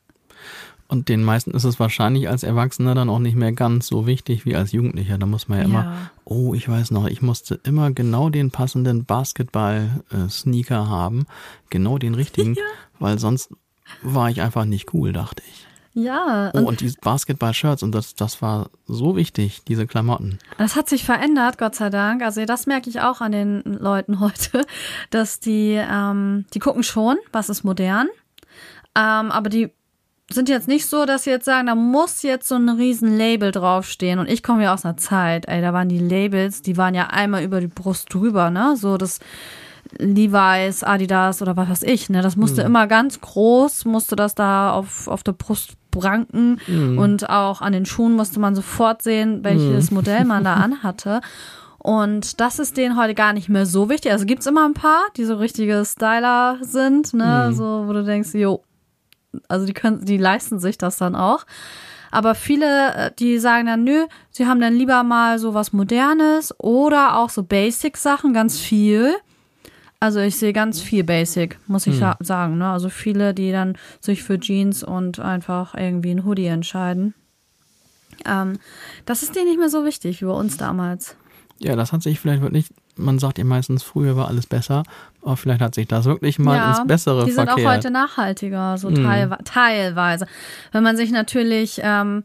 Und 0.93 1.09
den 1.09 1.25
meisten 1.25 1.53
ist 1.53 1.65
es 1.65 1.81
wahrscheinlich 1.81 2.29
als 2.29 2.43
Erwachsener 2.43 2.95
dann 2.95 3.09
auch 3.09 3.19
nicht 3.19 3.35
mehr 3.35 3.53
ganz 3.53 3.87
so 3.87 4.07
wichtig 4.07 4.45
wie 4.45 4.55
als 4.55 4.73
Jugendlicher. 4.73 5.17
Da 5.17 5.25
muss 5.25 5.49
man 5.49 5.59
ja, 5.61 5.65
immer, 5.65 5.85
Ja. 5.85 6.11
oh, 6.27 6.53
ich 6.53 6.69
weiß 6.69 6.91
noch, 6.91 7.07
ich 7.07 7.23
musste 7.23 7.59
immer 7.65 7.91
genau 7.93 8.29
den 8.29 8.51
passenden 8.51 9.07
Basketball-Sneaker 9.07 10.91
haben, 10.91 11.25
genau 11.71 11.97
den 11.97 12.15
richtigen, 12.15 12.57
weil 12.99 13.19
sonst 13.19 13.49
war 14.03 14.29
ich 14.29 14.43
einfach 14.43 14.67
nicht 14.67 14.93
cool, 14.93 15.15
dachte 15.15 15.43
ich. 15.51 15.67
Ja, 15.95 16.51
Oh, 16.53 16.59
und 16.59 16.65
und 16.67 16.81
die 16.83 16.93
Basketball-Shirts 17.01 17.83
und 17.83 17.93
das, 17.95 18.15
das 18.15 18.43
war 18.43 18.69
so 18.87 19.17
wichtig, 19.17 19.63
diese 19.67 19.87
Klamotten. 19.87 20.39
Das 20.59 20.77
hat 20.77 20.91
sich 20.91 21.05
verändert, 21.05 21.57
Gott 21.57 21.75
sei 21.75 21.89
Dank. 21.89 22.21
Also 22.23 22.45
das 22.45 22.67
merke 22.67 22.91
ich 22.91 23.01
auch 23.01 23.23
an 23.23 23.33
den 23.33 23.63
Leuten 23.65 24.21
heute, 24.21 24.67
dass 25.09 25.41
die, 25.41 25.73
ähm, 25.83 26.45
die 26.53 26.59
gucken 26.59 26.83
schon, 26.83 27.17
was 27.33 27.49
ist 27.49 27.65
modern, 27.65 28.09
ähm, 28.95 29.31
aber 29.31 29.49
die 29.49 29.71
sind 30.31 30.49
jetzt 30.49 30.69
nicht 30.69 30.87
so, 30.87 31.05
dass 31.05 31.25
sie 31.25 31.31
jetzt 31.31 31.45
sagen, 31.45 31.67
da 31.67 31.75
muss 31.75 32.23
jetzt 32.23 32.49
so 32.49 32.55
ein 32.55 32.69
riesen 32.69 33.17
Label 33.17 33.51
draufstehen. 33.51 34.19
Und 34.19 34.29
ich 34.29 34.43
komme 34.43 34.65
ja 34.65 34.75
aus 34.75 34.85
einer 34.85 34.97
Zeit, 34.97 35.47
ey, 35.49 35.61
da 35.61 35.73
waren 35.73 35.89
die 35.89 35.99
Labels, 35.99 36.63
die 36.63 36.77
waren 36.77 36.95
ja 36.95 37.09
einmal 37.09 37.43
über 37.43 37.61
die 37.61 37.67
Brust 37.67 38.13
drüber, 38.13 38.51
ne? 38.51 38.75
So 38.77 38.97
das 38.97 39.19
Levi's, 39.99 40.83
Adidas 40.85 41.43
oder 41.43 41.57
was 41.57 41.69
weiß 41.69 41.83
ich, 41.83 42.09
ne? 42.09 42.23
Das 42.23 42.37
musste 42.37 42.63
immer 42.63 42.87
ganz 42.87 43.21
groß, 43.21 43.85
musste 43.85 44.17
das 44.17 44.35
da 44.35 44.73
auf, 44.73 45.09
auf 45.09 45.23
der 45.23 45.33
Brust 45.33 45.75
pranken 45.91 46.59
und 46.99 47.29
auch 47.29 47.61
an 47.61 47.75
den 47.75 47.85
Schuhen 47.85 48.15
musste 48.15 48.41
man 48.41 48.55
sofort 48.55 49.03
sehen, 49.03 49.45
welches 49.45 49.91
Modell 49.91 50.25
man 50.25 50.45
da 50.45 50.55
anhatte. 50.65 51.21
Und 51.79 52.41
das 52.41 52.61
ist 52.61 52.77
denen 52.77 52.97
heute 52.97 53.15
gar 53.15 53.33
nicht 53.33 53.49
mehr 53.49 53.67
so 53.67 53.91
wichtig. 53.91 54.13
Also 54.13 54.25
gibt's 54.25 54.47
immer 54.47 54.65
ein 54.65 54.73
paar, 54.73 55.03
die 55.17 55.25
so 55.25 55.35
richtige 55.35 55.85
Styler 55.85 56.59
sind, 56.63 57.13
ne? 57.13 57.53
So, 57.53 57.85
wo 57.87 57.93
du 57.93 58.05
denkst, 58.05 58.33
jo, 58.35 58.63
also 59.49 59.67
die 59.67 59.73
können, 59.73 60.05
die 60.05 60.17
leisten 60.19 60.59
sich 60.59 60.79
das 60.79 60.97
dann 60.97 61.15
auch. 61.17 61.45
Aber 62.11 62.35
viele, 62.35 62.95
äh, 62.95 63.11
die 63.19 63.39
sagen 63.39 63.67
dann, 63.67 63.85
nö, 63.85 64.07
sie 64.31 64.47
haben 64.47 64.61
dann 64.61 64.75
lieber 64.75 65.03
mal 65.03 65.39
so 65.39 65.55
was 65.55 65.73
Modernes 65.73 66.55
oder 66.59 67.17
auch 67.19 67.31
so 67.31 67.43
Basic-Sachen, 67.43 68.35
ganz 68.35 68.59
viel. 68.61 69.15
Also 69.99 70.19
ich 70.21 70.37
sehe 70.37 70.53
ganz 70.53 70.81
viel 70.81 71.05
Basic, 71.05 71.59
muss 71.69 71.87
ich 71.87 71.97
sa- 71.97 72.17
sagen. 72.21 72.59
Ne? 72.59 72.69
Also 72.71 72.89
viele, 72.89 73.33
die 73.35 73.53
dann 73.53 73.79
sich 74.01 74.25
für 74.25 74.39
Jeans 74.39 74.83
und 74.83 75.21
einfach 75.21 75.75
irgendwie 75.75 76.11
ein 76.11 76.25
Hoodie 76.25 76.47
entscheiden. 76.47 77.15
Ähm, 78.27 78.59
das 79.07 79.23
ist 79.23 79.35
denen 79.37 79.47
nicht 79.49 79.59
mehr 79.59 79.69
so 79.71 79.85
wichtig 79.85 80.21
wie 80.21 80.27
bei 80.27 80.33
uns 80.33 80.57
damals. 80.57 81.17
Ja, 81.61 81.77
das 81.77 81.93
hat 81.93 82.03
sich 82.03 82.19
vielleicht 82.21 82.43
wirklich, 82.43 82.71
man 82.97 83.19
sagt 83.19 83.39
ja 83.39 83.45
meistens, 83.45 83.83
früher 83.83 84.17
war 84.17 84.29
alles 84.29 84.47
besser, 84.47 84.83
aber 85.23 85.37
vielleicht 85.37 85.61
hat 85.61 85.75
sich 85.75 85.89
das 85.89 86.05
wirklich 86.05 86.39
mal 86.39 86.71
ins 86.71 86.87
Bessere 86.87 87.25
die 87.25 87.33
sind 87.33 87.47
verkehrt. 87.47 87.67
auch 87.67 87.73
heute 87.73 87.91
nachhaltiger, 87.91 88.77
so 88.79 88.91
teilwe 88.91 89.39
teilweise. 89.45 90.27
Wenn 90.73 90.83
man 90.83 90.97
sich 90.97 91.11
natürlich 91.11 91.81
ähm, 91.83 92.25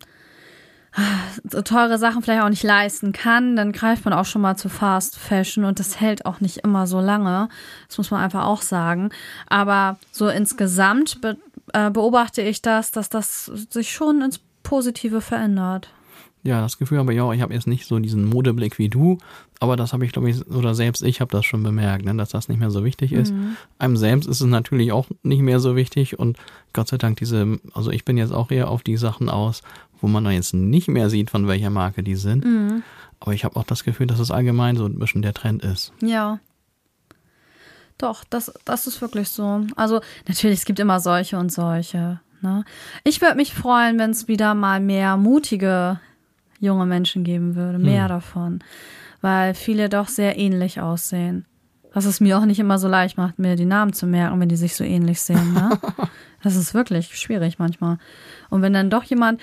so 1.49 1.61
teure 1.61 1.97
Sachen 1.97 2.23
vielleicht 2.23 2.41
auch 2.41 2.49
nicht 2.49 2.63
leisten 2.63 3.13
kann, 3.13 3.55
dann 3.55 3.71
greift 3.71 4.05
man 4.05 4.13
auch 4.13 4.25
schon 4.25 4.41
mal 4.41 4.55
zu 4.55 4.67
Fast 4.67 5.17
Fashion 5.17 5.63
und 5.63 5.79
das 5.79 5.99
hält 5.99 6.25
auch 6.25 6.41
nicht 6.41 6.57
immer 6.57 6.87
so 6.87 6.99
lange. 6.99 7.49
Das 7.87 7.97
muss 7.97 8.11
man 8.11 8.21
einfach 8.21 8.45
auch 8.45 8.61
sagen. 8.61 9.11
Aber 9.47 9.97
so 10.11 10.27
insgesamt 10.27 11.21
be 11.21 11.37
äh, 11.73 11.91
beobachte 11.91 12.41
ich 12.41 12.61
das, 12.61 12.91
dass 12.91 13.09
das 13.09 13.45
sich 13.45 13.91
schon 13.91 14.21
ins 14.21 14.39
Positive 14.63 15.21
verändert. 15.21 15.89
Ja, 16.43 16.61
das 16.61 16.77
Gefühl 16.77 16.99
habe 16.99 17.13
ich 17.13 17.19
auch. 17.19 17.33
Ich 17.33 17.41
habe 17.41 17.53
jetzt 17.53 17.67
nicht 17.67 17.85
so 17.85 17.99
diesen 17.99 18.25
Modeblick 18.25 18.77
wie 18.77 18.89
du, 18.89 19.17
aber 19.59 19.75
das 19.75 19.91
habe 19.91 20.05
ich, 20.05 20.11
glaube 20.11 20.29
ich, 20.29 20.47
oder 20.47 20.75
selbst 20.75 21.03
ich 21.03 21.19
habe 21.19 21.31
das 21.31 21.45
schon 21.45 21.63
bemerkt, 21.63 22.05
ne, 22.05 22.15
dass 22.15 22.29
das 22.29 22.47
nicht 22.47 22.59
mehr 22.59 22.71
so 22.71 22.85
wichtig 22.85 23.11
ist. 23.11 23.33
Mhm. 23.33 23.57
Einem 23.79 23.97
selbst 23.97 24.27
ist 24.27 24.39
es 24.39 24.47
natürlich 24.47 24.91
auch 24.91 25.07
nicht 25.23 25.41
mehr 25.41 25.59
so 25.59 25.75
wichtig 25.75 26.19
und 26.19 26.37
Gott 26.73 26.87
sei 26.87 26.97
Dank 26.97 27.17
diese, 27.17 27.59
also 27.73 27.91
ich 27.91 28.05
bin 28.05 28.17
jetzt 28.17 28.31
auch 28.31 28.51
eher 28.51 28.69
auf 28.69 28.83
die 28.83 28.97
Sachen 28.97 29.29
aus, 29.29 29.61
wo 29.99 30.07
man 30.07 30.23
dann 30.23 30.33
jetzt 30.33 30.53
nicht 30.53 30.87
mehr 30.87 31.09
sieht, 31.09 31.29
von 31.29 31.47
welcher 31.47 31.69
Marke 31.69 32.03
die 32.03 32.15
sind. 32.15 32.45
Mhm. 32.45 32.83
Aber 33.19 33.33
ich 33.33 33.43
habe 33.43 33.55
auch 33.55 33.65
das 33.65 33.83
Gefühl, 33.83 34.07
dass 34.07 34.19
es 34.19 34.31
allgemein 34.31 34.77
so 34.77 34.85
ein 34.85 34.99
bisschen 34.99 35.23
der 35.23 35.33
Trend 35.33 35.63
ist. 35.63 35.91
Ja. 36.01 36.39
Doch, 37.97 38.23
das, 38.23 38.53
das 38.63 38.85
ist 38.85 39.01
wirklich 39.01 39.29
so. 39.29 39.65
Also 39.75 40.01
natürlich, 40.27 40.59
es 40.59 40.65
gibt 40.65 40.79
immer 40.79 40.99
solche 40.99 41.37
und 41.39 41.51
solche. 41.51 42.19
Ne? 42.41 42.63
Ich 43.03 43.21
würde 43.21 43.35
mich 43.35 43.53
freuen, 43.53 43.97
wenn 43.97 44.11
es 44.11 44.27
wieder 44.27 44.53
mal 44.53 44.79
mehr 44.79 45.17
mutige 45.17 45.99
junge 46.59 46.85
Menschen 46.85 47.23
geben 47.23 47.55
würde. 47.55 47.79
Mehr 47.79 48.03
Hm. 48.03 48.09
davon. 48.09 48.59
Weil 49.21 49.53
viele 49.53 49.89
doch 49.89 50.07
sehr 50.07 50.37
ähnlich 50.37 50.79
aussehen. 50.81 51.45
Was 51.93 52.05
es 52.05 52.19
mir 52.19 52.37
auch 52.37 52.45
nicht 52.45 52.59
immer 52.59 52.77
so 52.77 52.87
leicht 52.87 53.17
macht, 53.17 53.39
mir 53.39 53.55
die 53.55 53.65
Namen 53.65 53.93
zu 53.93 54.05
merken, 54.05 54.39
wenn 54.39 54.49
die 54.49 54.55
sich 54.55 54.75
so 54.75 54.83
ähnlich 54.83 55.19
sehen. 55.21 55.53
Ne? 55.53 55.69
das 56.43 56.55
ist 56.55 56.73
wirklich 56.73 57.17
schwierig 57.17 57.57
manchmal. 57.59 57.97
Und 58.49 58.61
wenn 58.61 58.73
dann 58.73 58.89
doch 58.89 59.03
jemand, 59.03 59.41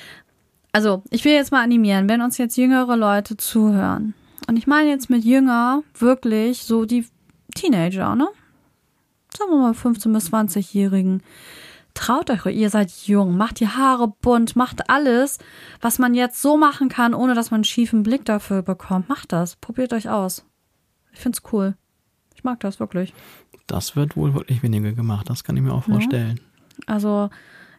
also 0.72 1.02
ich 1.10 1.24
will 1.24 1.32
jetzt 1.32 1.50
mal 1.52 1.62
animieren, 1.64 2.08
wenn 2.08 2.20
uns 2.22 2.38
jetzt 2.38 2.56
jüngere 2.56 2.96
Leute 2.96 3.36
zuhören. 3.36 4.14
Und 4.48 4.56
ich 4.56 4.66
meine 4.66 4.90
jetzt 4.90 5.10
mit 5.10 5.24
jünger 5.24 5.82
wirklich 5.98 6.62
so 6.62 6.84
die 6.84 7.06
Teenager, 7.54 8.14
ne? 8.14 8.28
Sagen 9.36 9.50
wir 9.50 9.58
mal 9.58 9.72
15- 9.72 10.12
bis 10.12 10.32
20-Jährigen. 10.32 11.22
Traut 11.94 12.28
euch, 12.28 12.46
ihr 12.46 12.70
seid 12.70 12.90
jung, 13.06 13.36
macht 13.36 13.60
die 13.60 13.68
Haare 13.68 14.08
bunt, 14.20 14.56
macht 14.56 14.90
alles, 14.90 15.38
was 15.80 15.98
man 15.98 16.14
jetzt 16.14 16.42
so 16.42 16.56
machen 16.56 16.88
kann, 16.88 17.14
ohne 17.14 17.34
dass 17.34 17.50
man 17.50 17.58
einen 17.58 17.64
schiefen 17.64 18.02
Blick 18.02 18.24
dafür 18.24 18.62
bekommt. 18.62 19.08
Macht 19.08 19.32
das, 19.32 19.56
probiert 19.56 19.92
euch 19.92 20.08
aus. 20.08 20.44
Ich 21.12 21.20
find's 21.20 21.42
cool. 21.52 21.76
Ich 22.34 22.42
mag 22.42 22.60
das 22.60 22.80
wirklich. 22.80 23.14
Das 23.68 23.94
wird 23.94 24.16
wohl 24.16 24.34
wirklich 24.34 24.62
weniger 24.62 24.92
gemacht, 24.92 25.30
das 25.30 25.44
kann 25.44 25.56
ich 25.56 25.62
mir 25.62 25.72
auch 25.72 25.84
vorstellen. 25.84 26.40
Also, 26.86 27.30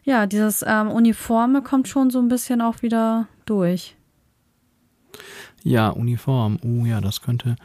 ja, 0.02 0.26
dieses 0.26 0.64
ähm, 0.66 0.88
Uniforme 0.88 1.62
kommt 1.62 1.86
schon 1.86 2.10
so 2.10 2.18
ein 2.18 2.28
bisschen 2.28 2.62
auch 2.62 2.82
wieder 2.82 3.28
durch. 3.44 3.96
Ja, 5.62 5.90
Uniform. 5.90 6.58
Oh 6.62 6.86
ja, 6.86 7.00
das 7.00 7.20
könnte. 7.20 7.56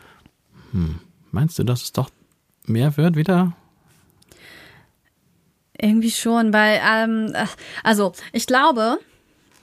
Hm. 0.71 0.99
Meinst 1.31 1.59
du, 1.59 1.63
dass 1.63 1.83
es 1.83 1.91
doch 1.93 2.09
mehr 2.65 2.97
wird 2.97 3.15
wieder? 3.15 3.53
Irgendwie 5.81 6.11
schon, 6.11 6.53
weil, 6.53 6.79
ähm, 6.87 7.31
äh, 7.33 7.45
also 7.83 8.13
ich 8.33 8.45
glaube, 8.45 8.99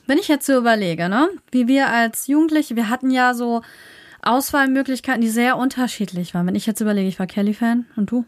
wenn 0.06 0.18
ich 0.18 0.26
jetzt 0.26 0.46
so 0.46 0.56
überlege, 0.56 1.08
ne, 1.08 1.28
wie 1.52 1.68
wir 1.68 1.88
als 1.88 2.26
Jugendliche, 2.26 2.74
wir 2.74 2.88
hatten 2.88 3.10
ja 3.10 3.34
so 3.34 3.62
Auswahlmöglichkeiten, 4.22 5.20
die 5.20 5.28
sehr 5.28 5.56
unterschiedlich 5.56 6.34
waren. 6.34 6.46
Wenn 6.46 6.56
ich 6.56 6.66
jetzt 6.66 6.80
überlege, 6.80 7.08
ich 7.08 7.20
war 7.20 7.26
Kelly-Fan 7.26 7.86
und 7.94 8.10
du? 8.10 8.24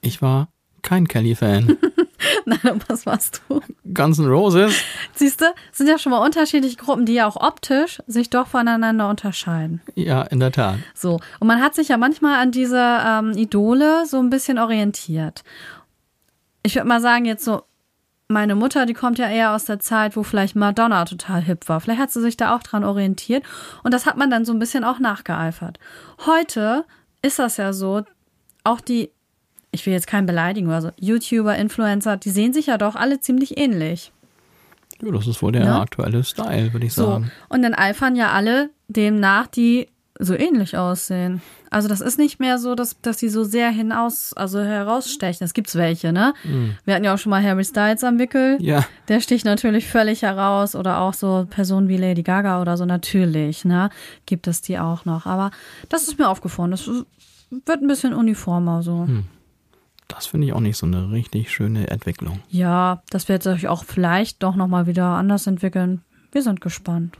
Ich 0.00 0.22
war 0.22 0.48
kein 0.82 1.06
Kelly-Fan. 1.06 1.76
Nein, 2.46 2.82
was 2.88 3.04
warst 3.04 3.42
du? 3.48 3.60
Guns 3.92 4.18
N' 4.18 4.26
Roses. 4.26 4.74
Siehst 5.14 5.40
du, 5.42 5.46
sind 5.72 5.88
ja 5.88 5.98
schon 5.98 6.10
mal 6.10 6.24
unterschiedliche 6.24 6.76
Gruppen, 6.76 7.04
die 7.04 7.14
ja 7.14 7.26
auch 7.26 7.36
optisch 7.36 8.02
sich 8.06 8.30
doch 8.30 8.46
voneinander 8.46 9.08
unterscheiden. 9.08 9.82
Ja, 9.94 10.22
in 10.22 10.40
der 10.40 10.52
Tat. 10.52 10.78
So. 10.94 11.20
Und 11.40 11.46
man 11.46 11.60
hat 11.60 11.74
sich 11.74 11.88
ja 11.88 11.98
manchmal 11.98 12.40
an 12.40 12.52
diese 12.52 12.80
ähm, 13.06 13.32
Idole 13.32 14.06
so 14.06 14.18
ein 14.18 14.30
bisschen 14.30 14.58
orientiert. 14.58 15.42
Ich 16.62 16.74
würde 16.74 16.88
mal 16.88 17.00
sagen, 17.00 17.24
jetzt 17.24 17.44
so, 17.44 17.62
meine 18.28 18.54
Mutter, 18.54 18.86
die 18.86 18.94
kommt 18.94 19.18
ja 19.18 19.28
eher 19.28 19.54
aus 19.54 19.64
der 19.64 19.80
Zeit, 19.80 20.16
wo 20.16 20.22
vielleicht 20.22 20.54
Madonna 20.54 21.04
total 21.04 21.40
hip 21.42 21.68
war. 21.68 21.80
Vielleicht 21.80 22.00
hat 22.00 22.10
sie 22.12 22.20
sich 22.20 22.36
da 22.36 22.54
auch 22.54 22.62
dran 22.62 22.84
orientiert. 22.84 23.44
Und 23.82 23.92
das 23.92 24.06
hat 24.06 24.16
man 24.16 24.30
dann 24.30 24.44
so 24.44 24.52
ein 24.52 24.58
bisschen 24.58 24.84
auch 24.84 24.98
nachgeeifert. 25.00 25.78
Heute 26.26 26.84
ist 27.22 27.38
das 27.38 27.56
ja 27.56 27.72
so, 27.72 28.02
auch 28.62 28.80
die, 28.80 29.10
ich 29.72 29.84
will 29.86 29.92
jetzt 29.92 30.06
keinen 30.06 30.26
beleidigen, 30.26 30.70
also 30.70 30.90
YouTuber, 30.98 31.56
Influencer, 31.56 32.16
die 32.16 32.30
sehen 32.30 32.52
sich 32.52 32.66
ja 32.66 32.78
doch 32.78 32.94
alle 32.94 33.20
ziemlich 33.20 33.58
ähnlich. 33.58 34.12
Ja, 35.02 35.10
das 35.12 35.26
ist 35.26 35.42
wohl 35.42 35.52
der 35.52 35.64
Ja. 35.64 35.80
aktuelle 35.80 36.22
Style, 36.22 36.72
würde 36.72 36.86
ich 36.86 36.92
So. 36.94 37.06
sagen. 37.06 37.32
Und 37.48 37.62
dann 37.62 37.74
eifern 37.74 38.14
ja 38.16 38.30
alle 38.32 38.70
demnach, 38.88 39.46
die 39.48 39.88
so 40.18 40.34
ähnlich 40.34 40.76
aussehen. 40.76 41.40
Also 41.70 41.86
das 41.88 42.00
ist 42.00 42.18
nicht 42.18 42.40
mehr 42.40 42.58
so, 42.58 42.74
dass, 42.74 43.00
dass 43.00 43.18
die 43.18 43.28
so 43.28 43.44
sehr 43.44 43.70
hinaus, 43.70 44.32
also 44.32 44.60
herausstechen. 44.60 45.44
Es 45.44 45.54
gibt's 45.54 45.76
welche, 45.76 46.12
ne? 46.12 46.34
Wir 46.84 46.94
hatten 46.94 47.04
ja 47.04 47.14
auch 47.14 47.18
schon 47.18 47.30
mal 47.30 47.42
Harry 47.42 47.64
Styles 47.64 48.02
am 48.02 48.18
Wickel. 48.18 48.58
Ja, 48.60 48.84
Der 49.08 49.20
sticht 49.20 49.44
natürlich 49.44 49.86
völlig 49.86 50.22
heraus. 50.22 50.74
Oder 50.74 50.98
auch 51.00 51.14
so 51.14 51.46
Personen 51.48 51.88
wie 51.88 51.96
Lady 51.96 52.22
Gaga 52.24 52.60
oder 52.60 52.76
so, 52.76 52.84
natürlich, 52.86 53.64
ne? 53.64 53.88
Gibt 54.26 54.48
es 54.48 54.62
die 54.62 54.78
auch 54.80 55.04
noch. 55.04 55.26
Aber 55.26 55.52
das 55.88 56.08
ist 56.08 56.18
mir 56.18 56.28
aufgefallen. 56.28 56.72
Das 56.72 56.88
wird 56.88 57.82
ein 57.82 57.86
bisschen 57.86 58.14
uniformer 58.14 58.82
so. 58.82 59.06
das 60.08 60.26
finde 60.26 60.48
ich 60.48 60.52
auch 60.52 60.60
nicht 60.60 60.76
so 60.76 60.86
eine 60.86 61.12
richtig 61.12 61.52
schöne 61.52 61.86
Entwicklung. 61.88 62.40
Ja, 62.48 63.02
das 63.10 63.28
wird 63.28 63.44
sich 63.44 63.68
auch 63.68 63.84
vielleicht 63.84 64.42
doch 64.42 64.56
nochmal 64.56 64.86
wieder 64.88 65.04
anders 65.06 65.46
entwickeln. 65.46 66.02
Wir 66.32 66.42
sind 66.42 66.60
gespannt. 66.60 67.16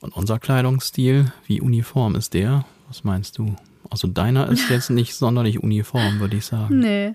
Und 0.00 0.16
unser 0.16 0.38
Kleidungsstil, 0.38 1.30
wie 1.46 1.60
uniform 1.60 2.14
ist 2.16 2.32
der? 2.34 2.64
Was 2.88 3.04
meinst 3.04 3.36
du? 3.38 3.54
Also 3.90 4.08
deiner 4.08 4.48
ist 4.48 4.68
jetzt 4.70 4.90
nicht 4.90 5.14
sonderlich 5.14 5.62
uniform, 5.62 6.20
würde 6.20 6.36
ich 6.36 6.46
sagen. 6.46 6.78
Nee. 6.78 7.14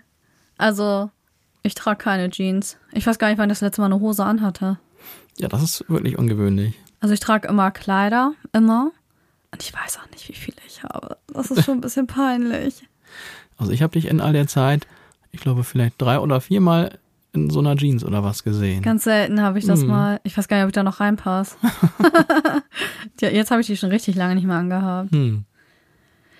Also, 0.57 1.09
ich 1.63 1.75
trage 1.75 1.97
keine 1.97 2.29
Jeans. 2.29 2.77
Ich 2.93 3.05
weiß 3.05 3.19
gar 3.19 3.29
nicht, 3.29 3.37
wann 3.37 3.49
ich 3.49 3.53
das 3.57 3.61
letzte 3.61 3.81
Mal 3.81 3.85
eine 3.87 3.99
Hose 3.99 4.23
anhatte. 4.25 4.79
Ja, 5.37 5.47
das 5.47 5.61
ist 5.63 5.85
wirklich 5.89 6.17
ungewöhnlich. 6.17 6.73
Also, 6.99 7.13
ich 7.13 7.19
trage 7.19 7.47
immer 7.47 7.71
Kleider. 7.71 8.33
Immer. 8.53 8.91
Und 9.51 9.63
ich 9.63 9.73
weiß 9.73 9.99
auch 9.99 10.09
nicht, 10.11 10.27
wie 10.29 10.33
viele 10.33 10.57
ich 10.67 10.83
habe. 10.83 11.17
Das 11.33 11.51
ist 11.51 11.63
schon 11.63 11.77
ein 11.77 11.81
bisschen 11.81 12.07
peinlich. 12.07 12.83
Also 13.57 13.71
ich 13.71 13.81
habe 13.81 13.93
dich 13.93 14.05
in 14.07 14.19
all 14.21 14.33
der 14.33 14.47
Zeit, 14.47 14.85
ich 15.31 15.39
glaube 15.41 15.63
vielleicht 15.63 15.99
drei 15.99 16.19
oder 16.19 16.41
viermal 16.41 16.99
in 17.33 17.49
so 17.49 17.59
einer 17.59 17.75
Jeans 17.75 18.03
oder 18.03 18.23
was 18.23 18.43
gesehen. 18.43 18.81
Ganz 18.83 19.03
selten 19.05 19.41
habe 19.41 19.57
ich 19.57 19.65
das 19.65 19.81
Mhm. 19.81 19.87
mal. 19.87 20.19
Ich 20.23 20.37
weiß 20.37 20.47
gar 20.47 20.57
nicht, 20.57 20.63
ob 20.65 20.69
ich 20.69 20.73
da 20.75 20.83
noch 20.83 20.99
reinpasse. 20.99 21.55
ja, 23.21 23.29
jetzt 23.29 23.49
habe 23.51 23.61
ich 23.61 23.67
die 23.67 23.77
schon 23.77 23.89
richtig 23.89 24.15
lange 24.15 24.35
nicht 24.35 24.45
mehr 24.45 24.57
angehabt. 24.57 25.11
Hm. 25.11 25.45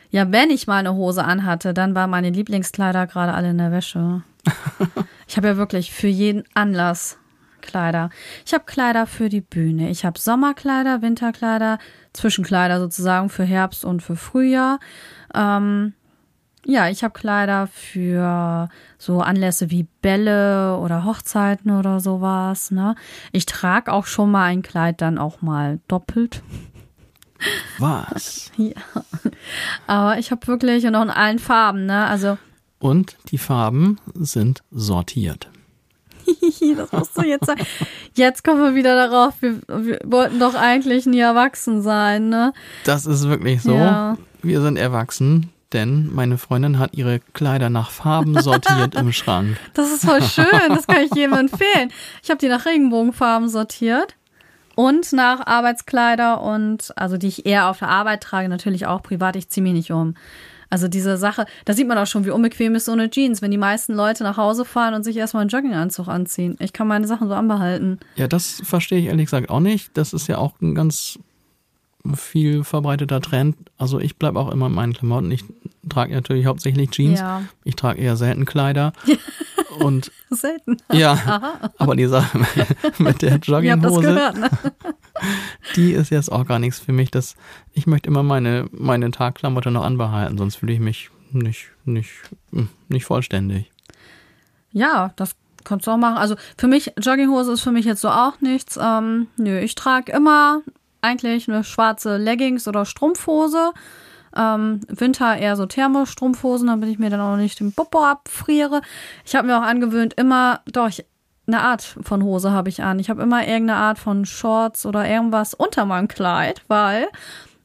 Ja, 0.09 0.31
wenn 0.31 0.49
ich 0.49 0.67
mal 0.67 0.77
eine 0.77 0.93
Hose 0.93 1.23
anhatte, 1.23 1.73
dann 1.73 1.95
waren 1.95 2.09
meine 2.09 2.29
Lieblingskleider 2.29 3.07
gerade 3.07 3.33
alle 3.33 3.49
in 3.49 3.57
der 3.57 3.71
Wäsche. 3.71 4.23
ich 5.27 5.37
habe 5.37 5.47
ja 5.47 5.57
wirklich 5.57 5.91
für 5.91 6.07
jeden 6.07 6.43
Anlass 6.53 7.17
Kleider. 7.61 8.09
Ich 8.45 8.53
habe 8.53 8.63
Kleider 8.65 9.05
für 9.05 9.29
die 9.29 9.41
Bühne. 9.41 9.89
Ich 9.89 10.05
habe 10.05 10.17
Sommerkleider, 10.17 11.01
Winterkleider, 11.01 11.79
Zwischenkleider 12.13 12.79
sozusagen 12.79 13.29
für 13.29 13.43
Herbst 13.43 13.83
und 13.83 14.01
für 14.01 14.15
Frühjahr. 14.15 14.79
Ähm, 15.35 15.93
ja, 16.65 16.89
ich 16.89 17.03
habe 17.03 17.13
Kleider 17.13 17.67
für 17.67 18.69
so 18.97 19.21
Anlässe 19.21 19.69
wie 19.69 19.87
Bälle 20.01 20.77
oder 20.77 21.05
Hochzeiten 21.05 21.71
oder 21.71 21.99
sowas. 21.99 22.71
Ne? 22.71 22.95
Ich 23.31 23.45
trage 23.45 23.93
auch 23.93 24.05
schon 24.05 24.31
mal 24.31 24.45
ein 24.45 24.63
Kleid 24.63 25.01
dann 25.01 25.17
auch 25.17 25.41
mal 25.41 25.79
doppelt. 25.87 26.41
Was? 27.79 28.51
Ja. 28.57 28.73
Aber 29.85 30.17
ich 30.17 30.31
habe 30.31 30.47
wirklich 30.47 30.85
und 30.87 30.95
auch 30.95 31.03
in 31.03 31.09
allen 31.11 31.37
Farben, 31.37 31.85
ne? 31.85 32.07
Also, 32.07 32.37
Und 32.79 33.17
die 33.29 33.37
Farben 33.37 33.99
sind 34.15 34.63
sortiert. 34.71 35.47
das 36.75 36.91
musst 36.91 37.17
du 37.17 37.21
jetzt 37.21 37.45
sagen. 37.45 37.63
Jetzt 38.15 38.43
kommen 38.43 38.63
wir 38.63 38.75
wieder 38.75 38.95
darauf, 38.95 39.35
wir, 39.41 39.61
wir 39.67 39.99
wollten 40.05 40.39
doch 40.39 40.55
eigentlich 40.55 41.05
nie 41.05 41.19
erwachsen 41.19 41.81
sein, 41.81 42.29
ne? 42.29 42.53
Das 42.83 43.05
ist 43.05 43.27
wirklich 43.27 43.61
so. 43.61 43.73
Ja. 43.73 44.17
Wir 44.41 44.61
sind 44.61 44.77
erwachsen, 44.77 45.51
denn 45.73 46.13
meine 46.13 46.37
Freundin 46.37 46.79
hat 46.79 46.95
ihre 46.95 47.19
Kleider 47.33 47.69
nach 47.69 47.91
Farben 47.91 48.39
sortiert 48.41 48.95
im 48.95 49.13
Schrank. 49.13 49.57
Das 49.73 49.91
ist 49.91 50.03
voll 50.05 50.21
schön, 50.23 50.69
das 50.69 50.87
kann 50.87 51.03
ich 51.03 51.13
jedem 51.15 51.33
empfehlen. 51.33 51.91
Ich 52.23 52.29
habe 52.29 52.39
die 52.39 52.49
nach 52.49 52.65
Regenbogenfarben 52.65 53.49
sortiert 53.49 54.15
und 54.77 55.11
nach 55.11 55.47
Arbeitskleider 55.47 56.39
und 56.39 56.93
also 56.95 57.17
die 57.17 57.29
ich 57.29 57.47
eher 57.47 57.67
auf 57.67 57.79
der 57.79 57.89
Arbeit 57.89 58.21
trage, 58.21 58.47
natürlich 58.47 58.85
auch 58.85 59.01
privat, 59.01 59.35
ich 59.35 59.49
ziehe 59.49 59.63
mich 59.63 59.73
nicht 59.73 59.91
um. 59.91 60.13
Also 60.69 60.87
diese 60.87 61.17
Sache, 61.17 61.47
da 61.65 61.73
sieht 61.73 61.87
man 61.87 61.97
auch 61.97 62.05
schon, 62.05 62.25
wie 62.25 62.29
unbequem 62.29 62.75
ist 62.75 62.85
so 62.85 62.91
eine 62.91 63.09
Jeans, 63.09 63.41
wenn 63.41 63.49
die 63.49 63.57
meisten 63.57 63.95
Leute 63.95 64.23
nach 64.23 64.37
Hause 64.37 64.65
fahren 64.65 64.93
und 64.93 65.03
sich 65.03 65.17
erstmal 65.17 65.41
einen 65.41 65.49
Jogginganzug 65.49 66.07
anziehen. 66.07 66.57
Ich 66.59 66.73
kann 66.73 66.87
meine 66.87 67.07
Sachen 67.07 67.27
so 67.27 67.33
anbehalten. 67.33 67.99
Ja, 68.17 68.27
das 68.27 68.61
verstehe 68.63 68.99
ich 68.99 69.05
ehrlich 69.05 69.25
gesagt 69.25 69.49
auch 69.49 69.61
nicht. 69.61 69.97
Das 69.97 70.13
ist 70.13 70.27
ja 70.27 70.37
auch 70.37 70.53
ein 70.61 70.75
ganz 70.75 71.17
viel 72.15 72.63
verbreiteter 72.63 73.21
Trend. 73.21 73.55
Also 73.77 73.99
ich 73.99 74.17
bleibe 74.17 74.39
auch 74.39 74.51
immer 74.51 74.67
in 74.67 74.73
meinen 74.73 74.93
Klamotten. 74.93 75.31
Ich 75.31 75.43
trage 75.89 76.13
natürlich 76.13 76.45
hauptsächlich 76.45 76.91
Jeans. 76.91 77.19
Ja. 77.19 77.43
Ich 77.63 77.75
trage 77.75 77.99
eher 78.01 78.15
selten 78.15 78.45
Kleider. 78.45 78.93
Und 79.79 80.11
Selten. 80.31 80.77
ja, 80.91 81.59
aber 81.77 81.95
die 81.95 82.07
Sache 82.07 82.39
mit 82.97 83.21
der 83.21 83.37
Jogginghose, 83.37 84.01
gehört, 84.01 84.37
ne? 84.37 84.49
die 85.75 85.91
ist 85.91 86.09
jetzt 86.09 86.31
auch 86.31 86.47
gar 86.47 86.57
nichts 86.57 86.79
für 86.79 86.93
mich. 86.93 87.11
Das, 87.11 87.35
ich 87.73 87.85
möchte 87.85 88.09
immer 88.09 88.23
meine, 88.23 88.67
meine 88.71 89.11
Tagklamotte 89.11 89.69
noch 89.69 89.83
anbehalten, 89.83 90.37
sonst 90.39 90.55
fühle 90.55 90.73
ich 90.73 90.79
mich 90.79 91.11
nicht, 91.31 91.69
nicht, 91.85 92.09
hm, 92.51 92.69
nicht 92.87 93.05
vollständig. 93.05 93.71
Ja, 94.71 95.13
das 95.15 95.35
kannst 95.63 95.85
du 95.85 95.91
auch 95.91 95.97
machen. 95.97 96.17
Also 96.17 96.35
für 96.57 96.67
mich, 96.67 96.93
Jogginghose 96.99 97.53
ist 97.53 97.61
für 97.61 97.71
mich 97.71 97.85
jetzt 97.85 98.01
so 98.01 98.09
auch 98.09 98.39
nichts. 98.41 98.79
Ähm, 98.81 99.27
nö, 99.37 99.59
ich 99.59 99.75
trage 99.75 100.11
immer 100.11 100.61
eigentlich 101.07 101.47
eine 101.49 101.63
schwarze 101.63 102.17
Leggings 102.17 102.67
oder 102.67 102.85
Strumpfhose. 102.85 103.71
Ähm, 104.35 104.81
Winter 104.87 105.37
eher 105.37 105.55
so 105.55 105.65
Thermostrumpfhosen, 105.65 106.67
damit 106.67 106.89
ich 106.89 106.99
mir 106.99 107.09
dann 107.09 107.21
auch 107.21 107.37
nicht 107.37 107.59
den 107.59 107.73
Popo 107.73 108.03
abfriere. 108.03 108.81
Ich 109.25 109.35
habe 109.35 109.47
mir 109.47 109.57
auch 109.57 109.63
angewöhnt, 109.63 110.13
immer, 110.15 110.61
doch, 110.67 110.89
ich, 110.89 111.05
eine 111.47 111.61
Art 111.61 111.81
von 111.81 112.23
Hose 112.23 112.51
habe 112.51 112.69
ich 112.69 112.83
an. 112.83 112.99
Ich 112.99 113.09
habe 113.09 113.23
immer 113.23 113.47
irgendeine 113.47 113.79
Art 113.79 113.99
von 113.99 114.25
Shorts 114.25 114.85
oder 114.85 115.07
irgendwas 115.07 115.53
unter 115.53 115.85
meinem 115.85 116.09
Kleid, 116.09 116.61
weil 116.67 117.07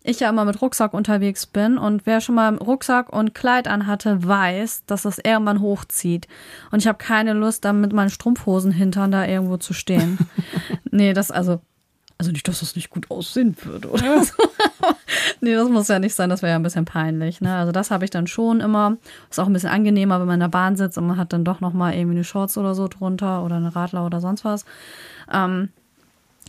ich 0.05 0.20
ja 0.20 0.28
immer 0.28 0.45
mit 0.45 0.61
Rucksack 0.61 0.95
unterwegs 0.95 1.47
bin 1.47 1.78
und 1.78 2.07
wer 2.07 2.20
schon 2.20 2.34
mal 2.34 2.57
Rucksack 2.57 3.12
und 3.12 3.34
Kleid 3.34 3.68
anhatte, 3.68 4.26
weiß, 4.26 4.84
dass 4.86 5.03
das 5.03 5.18
irgendwann 5.18 5.61
hochzieht. 5.61 6.26
Und 6.70 6.80
ich 6.80 6.88
habe 6.88 6.99
keine 6.99 7.32
Lust, 7.34 7.64
dann 7.64 7.80
mit 7.80 7.93
meinen 7.93 8.11
Strumpfhosen 8.11 8.72
hintern 8.72 9.12
da 9.12 9.26
irgendwo 9.26 9.59
zu 9.59 9.72
stehen. 9.72 10.18
nee, 10.90 11.12
das 11.12 11.30
also 11.30 11.61
also 12.23 12.31
nicht, 12.33 12.47
dass 12.47 12.61
das 12.61 12.77
nicht 12.77 12.91
gut 12.91 13.11
aussehen 13.11 13.57
würde 13.64 13.89
oder 13.91 14.23
so. 14.23 14.33
nee, 15.41 15.55
das 15.55 15.68
muss 15.68 15.89
ja 15.89 15.99
nicht 15.99 16.14
sein, 16.14 16.31
das 16.31 16.41
wäre 16.43 16.51
ja 16.53 16.57
ein 16.57 16.62
bisschen 16.62 16.85
peinlich. 16.85 17.41
Ne? 17.41 17.55
Also 17.55 17.73
das 17.73 17.91
habe 17.91 18.05
ich 18.05 18.11
dann 18.11 18.27
schon 18.27 18.61
immer. 18.61 18.97
Ist 19.31 19.41
auch 19.41 19.47
ein 19.47 19.53
bisschen 19.53 19.70
angenehmer, 19.70 20.20
wenn 20.20 20.27
man 20.27 20.35
in 20.35 20.41
der 20.41 20.49
Bahn 20.49 20.77
sitzt 20.77 20.99
und 20.99 21.07
man 21.07 21.16
hat 21.16 21.33
dann 21.33 21.45
doch 21.45 21.61
noch 21.61 21.73
mal 21.73 21.93
irgendwie 21.95 22.16
eine 22.16 22.25
Shorts 22.25 22.57
oder 22.57 22.75
so 22.75 22.87
drunter 22.89 23.43
oder 23.45 23.57
eine 23.57 23.75
Radler 23.75 24.07
oder 24.07 24.20
sonst 24.20 24.45
was. 24.45 24.64
Ähm, 25.33 25.70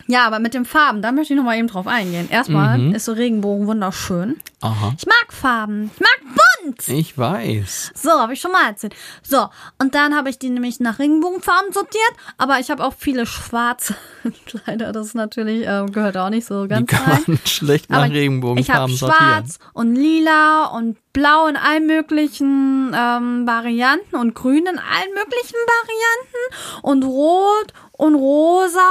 ja, 0.08 0.26
aber 0.28 0.40
mit 0.40 0.54
den 0.54 0.66
Farben, 0.66 1.02
da 1.02 1.12
möchte 1.12 1.34
ich 1.34 1.38
noch 1.38 1.46
mal 1.46 1.58
eben 1.58 1.68
drauf 1.68 1.88
eingehen. 1.88 2.28
Erstmal 2.30 2.78
Mhm. 2.78 2.96
ist 2.96 3.06
so 3.06 3.14
Regenbogen 3.14 3.68
wunderschön. 3.68 4.36
Aha. 4.62 4.94
Ich 4.98 5.06
mag 5.06 5.32
Farben. 5.34 5.92
Ich 5.94 6.00
mag 6.02 6.36
bunt. 6.76 6.88
Ich 6.90 7.18
weiß. 7.18 7.92
So, 7.96 8.12
habe 8.12 8.34
ich 8.34 8.42
schon 8.42 8.52
mal 8.52 8.68
erzählt. 8.68 8.96
So, 9.22 9.48
und 9.80 9.96
dann 9.96 10.16
habe 10.16 10.30
ich 10.30 10.40
die 10.40 10.50
nämlich 10.50 10.80
nach 10.80 11.00
Regenbogenfarben 11.00 11.72
sortiert, 11.74 12.14
aber 12.38 12.60
ich 12.60 12.70
habe 12.72 12.84
auch 12.84 12.94
viele 12.98 13.26
schwarze 13.26 13.96
Kleider. 14.46 14.92
Das 14.92 15.08
ist 15.08 15.16
natürlich, 15.16 15.68
äh, 15.68 15.86
gehört 15.92 16.18
auch 16.18 16.30
nicht 16.30 16.46
so 16.46 16.64
Die 16.64 16.70
ganz 16.70 16.90
kann 16.90 17.04
rein. 17.12 17.24
man 17.28 17.40
schlecht 17.46 17.90
nach 17.90 17.98
Aber 17.98 18.06
ich 18.08 18.12
habe 18.12 18.20
Regenbogenfarben 18.22 18.96
sortieren. 18.96 19.26
schwarz 19.30 19.60
und 19.74 19.96
lila 19.96 20.66
und 20.68 20.98
blau 21.14 21.48
in 21.48 21.56
allen 21.58 21.86
möglichen 21.86 22.94
ähm, 22.96 23.46
Varianten 23.48 24.16
und 24.16 24.34
grün 24.34 24.66
in 24.66 24.80
allen 24.80 25.14
möglichen 25.14 25.56
Varianten 25.56 26.82
und 26.82 27.04
rot 27.04 27.74
und 27.92 28.16
rosa. 28.16 28.90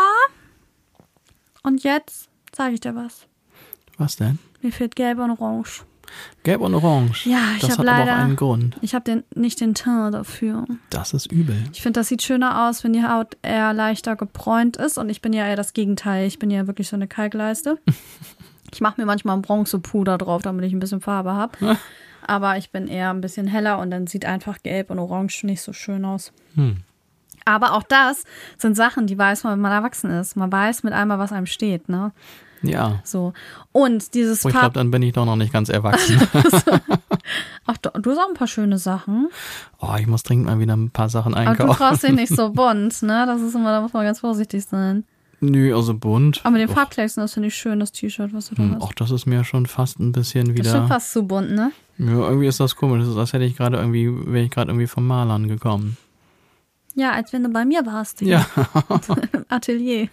Und 1.64 1.82
jetzt 1.84 2.28
sage 2.54 2.74
ich 2.74 2.80
dir 2.80 2.94
was. 2.94 3.26
Was 3.98 4.16
denn? 4.16 4.38
Mir 4.62 4.72
fehlt 4.72 4.94
gelb 4.96 5.18
und 5.18 5.30
orange. 5.32 5.82
Gelb 6.42 6.60
und 6.60 6.74
Orange. 6.74 7.26
Ja, 7.28 7.38
ich 7.56 7.60
das 7.62 7.72
hab 7.72 7.78
hat 7.78 7.86
leider- 7.86 8.16
einen 8.16 8.36
Grund. 8.36 8.76
Ich 8.80 8.94
habe 8.94 9.04
den, 9.04 9.22
nicht 9.34 9.60
den 9.60 9.74
Teint 9.74 10.14
dafür. 10.14 10.64
Das 10.90 11.12
ist 11.14 11.30
übel. 11.30 11.56
Ich 11.72 11.82
finde, 11.82 12.00
das 12.00 12.08
sieht 12.08 12.22
schöner 12.22 12.68
aus, 12.68 12.82
wenn 12.84 12.92
die 12.92 13.04
Haut 13.04 13.36
eher 13.42 13.72
leichter 13.72 14.16
gebräunt 14.16 14.76
ist. 14.76 14.98
Und 14.98 15.08
ich 15.08 15.22
bin 15.22 15.32
ja 15.32 15.46
eher 15.46 15.56
das 15.56 15.72
Gegenteil. 15.72 16.26
Ich 16.26 16.38
bin 16.38 16.50
ja 16.50 16.66
wirklich 16.66 16.88
so 16.88 16.96
eine 16.96 17.08
Kalkleiste. 17.08 17.78
Ich 18.74 18.80
mache 18.80 18.98
mir 18.98 19.04
manchmal 19.04 19.36
Bronzepuder 19.36 20.16
drauf, 20.16 20.40
damit 20.40 20.64
ich 20.64 20.72
ein 20.72 20.78
bisschen 20.80 21.02
Farbe 21.02 21.34
habe. 21.34 21.76
Aber 22.26 22.56
ich 22.56 22.70
bin 22.70 22.88
eher 22.88 23.10
ein 23.10 23.20
bisschen 23.20 23.46
heller 23.46 23.78
und 23.78 23.90
dann 23.90 24.06
sieht 24.06 24.24
einfach 24.24 24.62
gelb 24.62 24.88
und 24.90 24.98
orange 24.98 25.44
nicht 25.44 25.60
so 25.60 25.74
schön 25.74 26.06
aus. 26.06 26.32
Hm. 26.54 26.78
Aber 27.44 27.74
auch 27.74 27.82
das 27.82 28.24
sind 28.56 28.74
Sachen, 28.74 29.06
die 29.06 29.18
weiß 29.18 29.44
man, 29.44 29.52
wenn 29.52 29.60
man 29.60 29.72
erwachsen 29.72 30.10
ist. 30.10 30.36
Man 30.36 30.50
weiß 30.50 30.84
mit 30.84 30.94
einmal, 30.94 31.18
was 31.18 31.32
einem 31.32 31.44
steht, 31.44 31.90
ne? 31.90 32.12
Ja. 32.62 33.00
So. 33.04 33.32
Und 33.72 34.14
dieses 34.14 34.44
Oh, 34.44 34.48
ich 34.48 34.54
glaube, 34.54 34.74
dann 34.74 34.90
bin 34.90 35.02
ich 35.02 35.12
doch 35.12 35.26
noch 35.26 35.36
nicht 35.36 35.52
ganz 35.52 35.68
erwachsen. 35.68 36.20
Ach, 37.66 37.76
du, 37.78 37.90
du 38.00 38.10
hast 38.10 38.18
auch 38.18 38.28
ein 38.28 38.34
paar 38.34 38.46
schöne 38.46 38.78
Sachen. 38.78 39.28
oh, 39.80 39.94
ich 39.98 40.06
muss 40.06 40.22
dringend 40.22 40.46
mal 40.46 40.58
wieder 40.58 40.76
ein 40.76 40.90
paar 40.90 41.08
Sachen 41.08 41.34
Aber 41.34 41.44
du 41.44 41.50
einkaufen. 41.50 41.76
traust 41.78 42.02
dich 42.02 42.12
nicht 42.12 42.34
so 42.34 42.50
bunt, 42.52 43.02
ne? 43.02 43.24
Das 43.26 43.40
ist 43.40 43.54
immer, 43.54 43.70
da 43.72 43.80
muss 43.80 43.92
man 43.92 44.04
ganz 44.04 44.20
vorsichtig 44.20 44.64
sein. 44.64 45.04
Nö, 45.40 45.74
also 45.74 45.94
bunt. 45.94 46.40
Aber 46.44 46.52
mit 46.52 46.60
den 46.60 46.68
Farbklecksen, 46.68 47.20
das 47.20 47.34
finde 47.34 47.48
ich 47.48 47.56
schön, 47.56 47.80
das 47.80 47.90
T-Shirt, 47.90 48.32
was 48.32 48.48
du 48.48 48.54
da 48.54 48.62
hm, 48.62 48.74
hast. 48.76 48.82
Och, 48.82 48.92
das 48.94 49.10
ist 49.10 49.26
mir 49.26 49.42
schon 49.42 49.66
fast 49.66 49.98
ein 49.98 50.12
bisschen 50.12 50.54
Das 50.54 50.66
ist 50.66 50.72
schon 50.72 50.82
wieder. 50.82 50.88
fast 50.88 51.12
zu 51.12 51.24
bunt, 51.24 51.50
ne? 51.50 51.72
Ja, 51.98 52.28
irgendwie 52.28 52.46
ist 52.46 52.60
das 52.60 52.76
komisch. 52.76 53.00
Das 53.00 53.08
ist, 53.08 53.16
als 53.16 53.32
hätte 53.32 53.44
ich 53.44 53.56
gerade 53.56 53.76
irgendwie, 53.76 54.08
wäre 54.32 54.44
ich 54.44 54.50
gerade 54.50 54.70
irgendwie 54.70 54.86
vom 54.86 55.06
Malern 55.06 55.48
gekommen. 55.48 55.96
Ja, 56.94 57.12
als 57.12 57.32
wenn 57.32 57.42
du 57.42 57.48
bei 57.48 57.64
mir 57.64 57.84
warst. 57.86 58.20
Ja. 58.20 58.46
Atelier. 59.48 60.08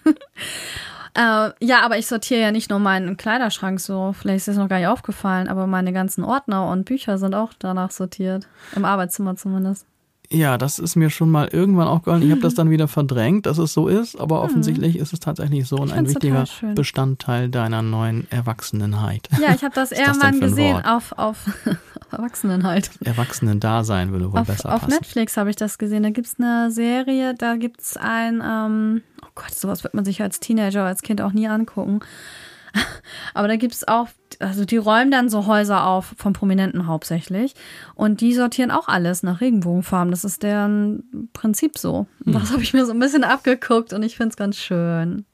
Äh, 1.16 1.52
ja, 1.60 1.82
aber 1.84 1.98
ich 1.98 2.08
sortiere 2.08 2.42
ja 2.42 2.52
nicht 2.52 2.70
nur 2.70 2.80
meinen 2.80 3.18
Kleiderschrank 3.18 3.80
so. 3.80 4.14
Vielleicht 4.14 4.38
ist 4.38 4.48
das 4.50 4.58
noch 4.58 4.70
gar 4.70 4.80
nicht 4.80 4.88
aufgefallen, 4.88 5.48
aber 5.48 5.68
meine 5.68 5.94
ganzen 5.94 6.24
Ordner 6.24 6.70
und 6.70 6.86
Bücher 6.86 7.18
sind 7.18 7.36
auch 7.36 7.54
danach 7.58 7.92
sortiert. 7.92 8.48
Im 8.76 8.86
Arbeitszimmer 8.86 9.36
zumindest. 9.36 9.86
Ja, 10.32 10.60
das 10.60 10.78
ist 10.78 10.96
mir 10.96 11.10
schon 11.10 11.32
mal 11.32 11.48
irgendwann 11.52 11.88
aufgefallen. 11.88 12.22
Ich 12.22 12.30
habe 12.30 12.42
das 12.42 12.54
dann 12.54 12.70
wieder 12.70 12.88
verdrängt, 12.88 13.48
dass 13.48 13.58
es 13.58 13.74
so 13.74 13.88
ist, 13.88 14.16
aber 14.16 14.44
offensichtlich 14.44 14.96
ist 14.98 15.12
es 15.12 15.20
tatsächlich 15.20 15.68
so 15.68 15.78
und 15.78 15.92
ein 15.92 16.08
wichtiger. 16.08 16.46
Bestandteil 16.76 17.50
deiner 17.50 17.82
neuen 17.82 18.28
Erwachsenenheit. 18.30 19.28
Ja, 19.42 19.56
ich 19.56 19.64
habe 19.64 19.74
das 19.74 19.90
für 19.94 20.22
ein 20.22 20.40
gesehen 20.40 20.86
auf, 20.86 21.14
auf 21.18 21.46
Erwachsenen 22.12 22.64
halt. 22.64 22.92
Erwachsenen-Dasein 23.04 24.12
würde 24.12 24.32
wohl 24.32 24.42
Auf, 24.42 24.48
besser 24.48 24.74
auf 24.74 24.82
passen. 24.82 24.94
Netflix 24.94 25.36
habe 25.36 25.50
ich 25.50 25.56
das 25.56 25.80
gesehen. 25.80 26.04
Da 26.04 26.12
gibt's 26.12 26.36
eine 26.40 26.70
Serie, 26.70 27.34
da 27.34 27.56
gibt's 27.56 27.98
ein, 27.98 28.44
ähm, 28.46 29.02
Gott, 29.40 29.56
sowas 29.56 29.84
wird 29.84 29.94
man 29.94 30.06
sich 30.06 30.22
als 30.22 30.40
Teenager, 30.40 30.84
als 30.84 31.02
Kind 31.02 31.22
auch 31.22 31.32
nie 31.32 31.48
angucken. 31.48 32.02
Aber 33.34 33.48
da 33.48 33.56
gibt's 33.56 33.88
auch, 33.88 34.10
also 34.40 34.66
die 34.66 34.78
räumen 34.78 35.12
dann 35.12 35.30
so 35.30 35.48
Häuser 35.48 35.88
auf, 35.88 36.14
von 36.18 36.34
Prominenten 36.34 36.88
hauptsächlich. 36.88 37.56
Und 37.96 38.22
die 38.22 38.34
sortieren 38.34 38.72
auch 38.72 38.88
alles 38.88 39.24
nach 39.24 39.42
Regenbogenfarben. 39.42 40.12
Das 40.12 40.24
ist 40.24 40.44
deren 40.44 41.30
Prinzip 41.34 41.78
so. 41.78 42.08
Und 42.26 42.34
Das 42.36 42.52
habe 42.52 42.62
ich 42.62 42.74
mir 42.74 42.86
so 42.86 42.92
ein 42.92 43.00
bisschen 43.00 43.24
abgeguckt 43.24 43.94
und 43.94 44.04
ich 44.04 44.18
find's 44.18 44.36
ganz 44.36 44.58
schön. 44.58 45.26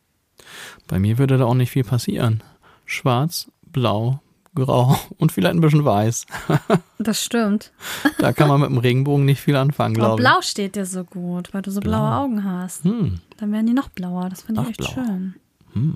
Bei 0.88 1.00
mir 1.00 1.18
würde 1.18 1.38
da 1.38 1.46
auch 1.46 1.56
nicht 1.56 1.72
viel 1.72 1.84
passieren. 1.84 2.44
Schwarz, 2.86 3.52
blau, 3.64 4.22
grau 4.56 4.98
und 5.18 5.32
vielleicht 5.32 5.56
ein 5.56 5.62
bisschen 5.62 5.86
weiß. 5.86 6.26
Das 6.98 7.22
stimmt. 7.22 7.72
Da 8.20 8.32
kann 8.32 8.48
man 8.48 8.62
mit 8.62 8.70
dem 8.70 8.78
Regenbogen 8.78 9.26
nicht 9.26 9.42
viel 9.42 9.58
anfangen, 9.58 9.94
glaube 9.96 10.22
ich. 10.22 10.26
blau 10.28 10.42
steht 10.42 10.76
dir 10.76 10.86
so 10.86 11.04
gut, 11.04 11.54
weil 11.54 11.62
du 11.62 11.70
so 11.70 11.82
blaue 11.82 12.00
Blau. 12.08 12.24
Augen 12.24 12.44
hast. 12.46 12.84
Hm, 12.86 13.20
Dann 13.38 13.52
werden 13.52 13.68
die 13.68 13.74
noch 13.74 13.90
blauer. 13.90 14.30
Das 14.30 14.44
finde 14.44 14.62
ich 14.62 14.70
echt 14.70 14.78
blauer. 14.78 14.94
schön. 15.06 15.36
hm. 15.74 15.96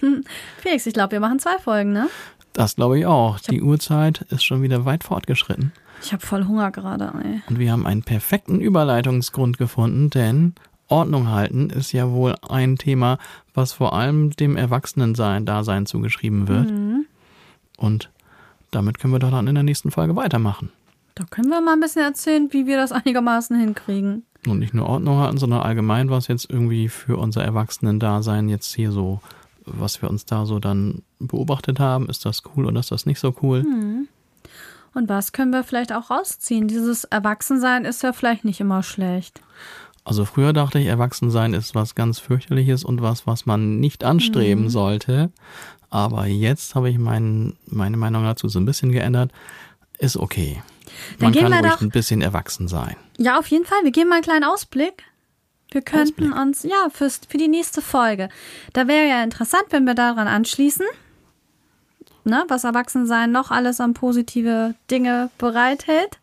Hm. 0.00 0.24
Felix, 0.58 0.86
ich 0.86 0.94
glaube, 0.94 1.12
wir 1.12 1.20
machen 1.20 1.38
zwei 1.40 1.58
Folgen, 1.58 1.92
ne? 1.92 2.08
Das 2.54 2.76
glaube 2.76 2.98
ich 3.00 3.06
auch. 3.06 3.34
hab- 3.36 3.42
Die 3.42 3.60
Uhrzeit 3.62 4.22
ist 4.30 4.44
schon 4.44 4.62
wieder 4.62 4.84
weit 4.84 5.02
fortgeschritten. 5.04 5.72
Ich 6.02 6.12
habe 6.12 6.24
voll 6.24 6.46
Hunger 6.46 6.70
gerade, 6.70 7.12
ey. 7.24 7.42
Und 7.48 7.58
wir 7.58 7.72
haben 7.72 7.84
einen 7.86 8.02
perfekten 8.04 8.60
Überleitungsgrund 8.60 9.58
gefunden, 9.58 10.08
denn 10.10 10.54
Ordnung 10.88 11.28
halten 11.30 11.68
ist 11.70 11.92
ja 11.92 12.10
wohl 12.10 12.36
ein 12.48 12.76
Thema, 12.76 13.18
was 13.54 13.72
vor 13.72 13.92
allem 13.92 14.30
dem 14.30 14.56
Erwachsenensein-Dasein 14.56 15.86
zugeschrieben 15.86 16.48
wird. 16.48 16.70
Mhm. 16.70 17.06
Und 17.82 18.10
damit 18.70 18.98
können 18.98 19.12
wir 19.12 19.18
doch 19.18 19.30
dann 19.30 19.48
in 19.48 19.54
der 19.54 19.64
nächsten 19.64 19.90
Folge 19.90 20.16
weitermachen. 20.16 20.70
Da 21.14 21.24
können 21.24 21.50
wir 21.50 21.60
mal 21.60 21.74
ein 21.74 21.80
bisschen 21.80 22.02
erzählen, 22.02 22.52
wie 22.52 22.66
wir 22.66 22.78
das 22.78 22.92
einigermaßen 22.92 23.58
hinkriegen. 23.58 24.24
Und 24.46 24.60
nicht 24.60 24.72
nur 24.72 24.86
Ordnung 24.86 25.18
halten, 25.18 25.36
sondern 25.36 25.60
allgemein, 25.60 26.08
was 26.08 26.26
jetzt 26.28 26.48
irgendwie 26.48 26.88
für 26.88 27.16
unser 27.16 27.44
Erwachsenen-Dasein 27.44 28.48
jetzt 28.48 28.74
hier 28.74 28.92
so, 28.92 29.20
was 29.66 30.00
wir 30.00 30.08
uns 30.08 30.24
da 30.24 30.46
so 30.46 30.58
dann 30.58 31.02
beobachtet 31.18 31.80
haben. 31.80 32.08
Ist 32.08 32.24
das 32.24 32.42
cool 32.56 32.66
oder 32.66 32.80
ist 32.80 32.90
das 32.90 33.04
nicht 33.04 33.20
so 33.20 33.34
cool? 33.42 33.64
Und 34.94 35.08
was 35.08 35.32
können 35.32 35.52
wir 35.52 35.64
vielleicht 35.64 35.92
auch 35.92 36.10
rausziehen? 36.10 36.68
Dieses 36.68 37.04
Erwachsensein 37.04 37.84
ist 37.84 38.02
ja 38.02 38.12
vielleicht 38.12 38.44
nicht 38.44 38.60
immer 38.60 38.82
schlecht. 38.82 39.40
Also 40.04 40.24
früher 40.24 40.52
dachte 40.52 40.80
ich, 40.80 40.86
Erwachsensein 40.86 41.54
ist 41.54 41.74
was 41.74 41.94
ganz 41.94 42.18
fürchterliches 42.18 42.84
und 42.84 43.02
was, 43.02 43.26
was 43.26 43.46
man 43.46 43.78
nicht 43.78 44.02
anstreben 44.02 44.68
sollte. 44.68 45.30
Aber 45.92 46.26
jetzt 46.26 46.74
habe 46.74 46.88
ich 46.88 46.96
mein, 46.98 47.52
meine 47.66 47.98
Meinung 47.98 48.24
dazu 48.24 48.48
so 48.48 48.58
ein 48.58 48.64
bisschen 48.64 48.92
geändert. 48.92 49.30
Ist 49.98 50.16
okay. 50.16 50.62
Dann 51.18 51.26
Man 51.26 51.32
gehen 51.32 51.42
kann 51.42 51.52
wir 51.52 51.58
ruhig 51.60 51.72
doch- 51.74 51.80
ein 51.82 51.90
bisschen 51.90 52.22
erwachsen 52.22 52.66
sein. 52.66 52.96
Ja, 53.18 53.38
auf 53.38 53.46
jeden 53.48 53.66
Fall. 53.66 53.78
Wir 53.84 53.90
geben 53.92 54.08
mal 54.08 54.16
einen 54.16 54.24
kleinen 54.24 54.44
Ausblick. 54.44 55.04
Wir 55.70 55.82
könnten 55.82 56.32
Ausblick. 56.32 56.34
uns, 56.34 56.62
ja, 56.62 56.88
fürs, 56.90 57.20
für 57.28 57.36
die 57.36 57.48
nächste 57.48 57.82
Folge. 57.82 58.30
Da 58.72 58.88
wäre 58.88 59.06
ja 59.06 59.22
interessant, 59.22 59.64
wenn 59.70 59.84
wir 59.84 59.94
daran 59.94 60.28
anschließen. 60.28 60.86
Ne, 62.24 62.44
was 62.48 62.64
Erwachsensein 62.64 63.32
noch 63.32 63.50
alles 63.50 63.80
an 63.80 63.94
positive 63.94 64.74
Dinge 64.90 65.28
bereithält. 65.38 66.18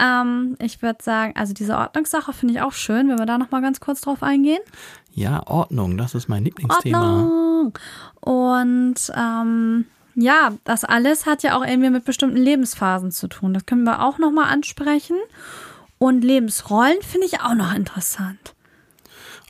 Ähm, 0.00 0.56
ich 0.58 0.80
würde 0.82 1.02
sagen, 1.02 1.34
also 1.36 1.52
diese 1.52 1.76
Ordnungssache 1.76 2.32
finde 2.32 2.54
ich 2.54 2.60
auch 2.62 2.72
schön, 2.72 3.08
wenn 3.08 3.18
wir 3.18 3.26
da 3.26 3.36
nochmal 3.38 3.60
ganz 3.60 3.80
kurz 3.80 4.00
drauf 4.00 4.22
eingehen. 4.22 4.60
Ja, 5.12 5.46
Ordnung, 5.46 5.96
das 5.98 6.14
ist 6.14 6.28
mein 6.28 6.44
Lieblingsthema. 6.44 7.22
Ordnung. 7.24 7.72
Und 8.20 8.94
ähm, 9.16 9.84
ja, 10.14 10.50
das 10.64 10.84
alles 10.84 11.26
hat 11.26 11.42
ja 11.42 11.56
auch 11.56 11.64
irgendwie 11.66 11.90
mit 11.90 12.04
bestimmten 12.04 12.36
Lebensphasen 12.36 13.10
zu 13.10 13.28
tun. 13.28 13.54
Das 13.54 13.66
können 13.66 13.84
wir 13.84 14.02
auch 14.04 14.18
nochmal 14.18 14.52
ansprechen. 14.52 15.16
Und 15.98 16.22
Lebensrollen 16.22 17.02
finde 17.02 17.26
ich 17.26 17.40
auch 17.40 17.54
noch 17.54 17.74
interessant. 17.74 18.54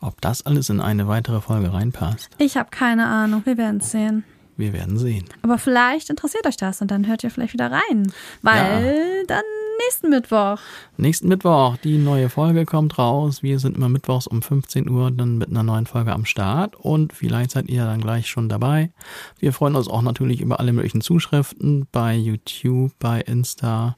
Ob 0.01 0.21
das 0.21 0.47
alles 0.47 0.71
in 0.71 0.81
eine 0.81 1.07
weitere 1.09 1.41
Folge 1.41 1.73
reinpasst, 1.73 2.31
Ich 2.39 2.57
habe 2.57 2.71
keine 2.71 3.07
Ahnung, 3.07 3.43
wir 3.45 3.57
werden 3.59 3.81
es 3.81 3.91
sehen. 3.91 4.25
wir 4.57 4.73
werden 4.73 4.99
sehen. 4.99 5.27
Aber 5.43 5.59
vielleicht 5.59 6.11
interessiert 6.11 6.47
euch 6.47 6.57
das 6.57 6.81
und 6.81 6.91
dann 6.91 7.07
hört 7.07 7.23
ihr 7.23 7.31
vielleicht 7.31 7.53
wieder 7.53 7.71
rein. 7.71 8.11
Weil 8.43 9.25
dann 9.27 9.43
nächsten 9.87 10.11
Mittwoch. 10.11 10.59
Nächsten 10.97 11.29
Mittwoch, 11.29 11.77
die 11.79 11.99
neue 11.99 12.29
Folge 12.29 12.65
kommt 12.65 12.99
raus. 12.99 13.43
Wir 13.43 13.59
sind 13.59 13.77
immer 13.77 13.89
mittwochs 13.89 14.27
um 14.27 14.43
15 14.43 14.89
Uhr 14.89 15.11
dann 15.11 15.39
mit 15.39 15.49
einer 15.51 15.63
neuen 15.63 15.87
Folge 15.87 16.13
am 16.13 16.25
Start 16.25 16.77
und 16.77 17.13
vielleicht 17.13 17.51
seid 17.53 17.69
ihr 17.69 17.85
dann 17.85 18.01
gleich 18.01 18.29
schon 18.29 18.49
dabei. 18.49 18.91
Wir 19.39 19.53
freuen 19.53 19.77
uns 19.77 19.89
auch 19.89 20.03
natürlich 20.03 20.41
über 20.41 20.61
alle 20.61 20.73
möglichen 20.73 21.01
Zuschriften 21.01 21.87
bei 21.93 22.15
YouTube, 22.17 22.93
bei 22.99 23.21
Insta. 23.21 23.97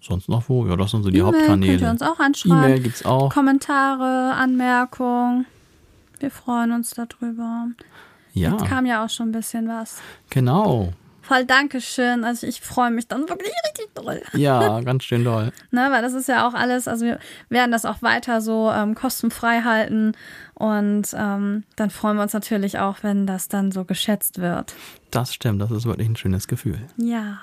Sonst 0.00 0.28
noch 0.28 0.48
wo? 0.48 0.66
Ja, 0.66 0.76
das 0.76 0.92
sind 0.92 1.02
so 1.02 1.10
die 1.10 1.18
E-Mail 1.18 1.34
Hauptkanäle. 1.34 1.72
Könnt 1.78 1.82
ihr 1.82 1.90
uns 1.90 2.02
auch 2.02 2.18
anschreiben. 2.20 2.58
E-Mail 2.64 2.80
gibt's 2.80 3.04
auch. 3.04 3.32
Kommentare, 3.32 4.34
Anmerkungen. 4.34 5.46
Wir 6.20 6.30
freuen 6.30 6.72
uns 6.72 6.90
darüber. 6.90 7.66
Ja, 8.32 8.52
Jetzt 8.52 8.66
kam 8.66 8.86
ja 8.86 9.04
auch 9.04 9.10
schon 9.10 9.28
ein 9.30 9.32
bisschen 9.32 9.66
was. 9.68 10.00
genau. 10.30 10.92
Voll 11.30 11.44
Dankeschön. 11.44 12.24
Also 12.24 12.44
ich 12.44 12.60
freue 12.60 12.90
mich 12.90 13.06
dann 13.06 13.28
wirklich 13.28 13.52
richtig 13.68 13.94
doll. 13.94 14.20
Ja, 14.32 14.80
ganz 14.84 15.04
schön 15.04 15.22
doll. 15.22 15.52
Ne, 15.70 15.86
weil 15.92 16.02
das 16.02 16.12
ist 16.12 16.26
ja 16.26 16.48
auch 16.48 16.54
alles, 16.54 16.88
also 16.88 17.04
wir 17.04 17.20
werden 17.50 17.70
das 17.70 17.84
auch 17.84 18.02
weiter 18.02 18.40
so 18.40 18.68
ähm, 18.68 18.96
kostenfrei 18.96 19.60
halten. 19.62 20.16
Und 20.54 21.06
ähm, 21.14 21.62
dann 21.76 21.90
freuen 21.90 22.16
wir 22.16 22.24
uns 22.24 22.32
natürlich 22.32 22.80
auch, 22.80 22.96
wenn 23.02 23.28
das 23.28 23.46
dann 23.46 23.70
so 23.70 23.84
geschätzt 23.84 24.40
wird. 24.40 24.74
Das 25.12 25.32
stimmt, 25.32 25.62
das 25.62 25.70
ist 25.70 25.86
wirklich 25.86 26.08
ein 26.08 26.16
schönes 26.16 26.48
Gefühl. 26.48 26.80
Ja. 26.96 27.38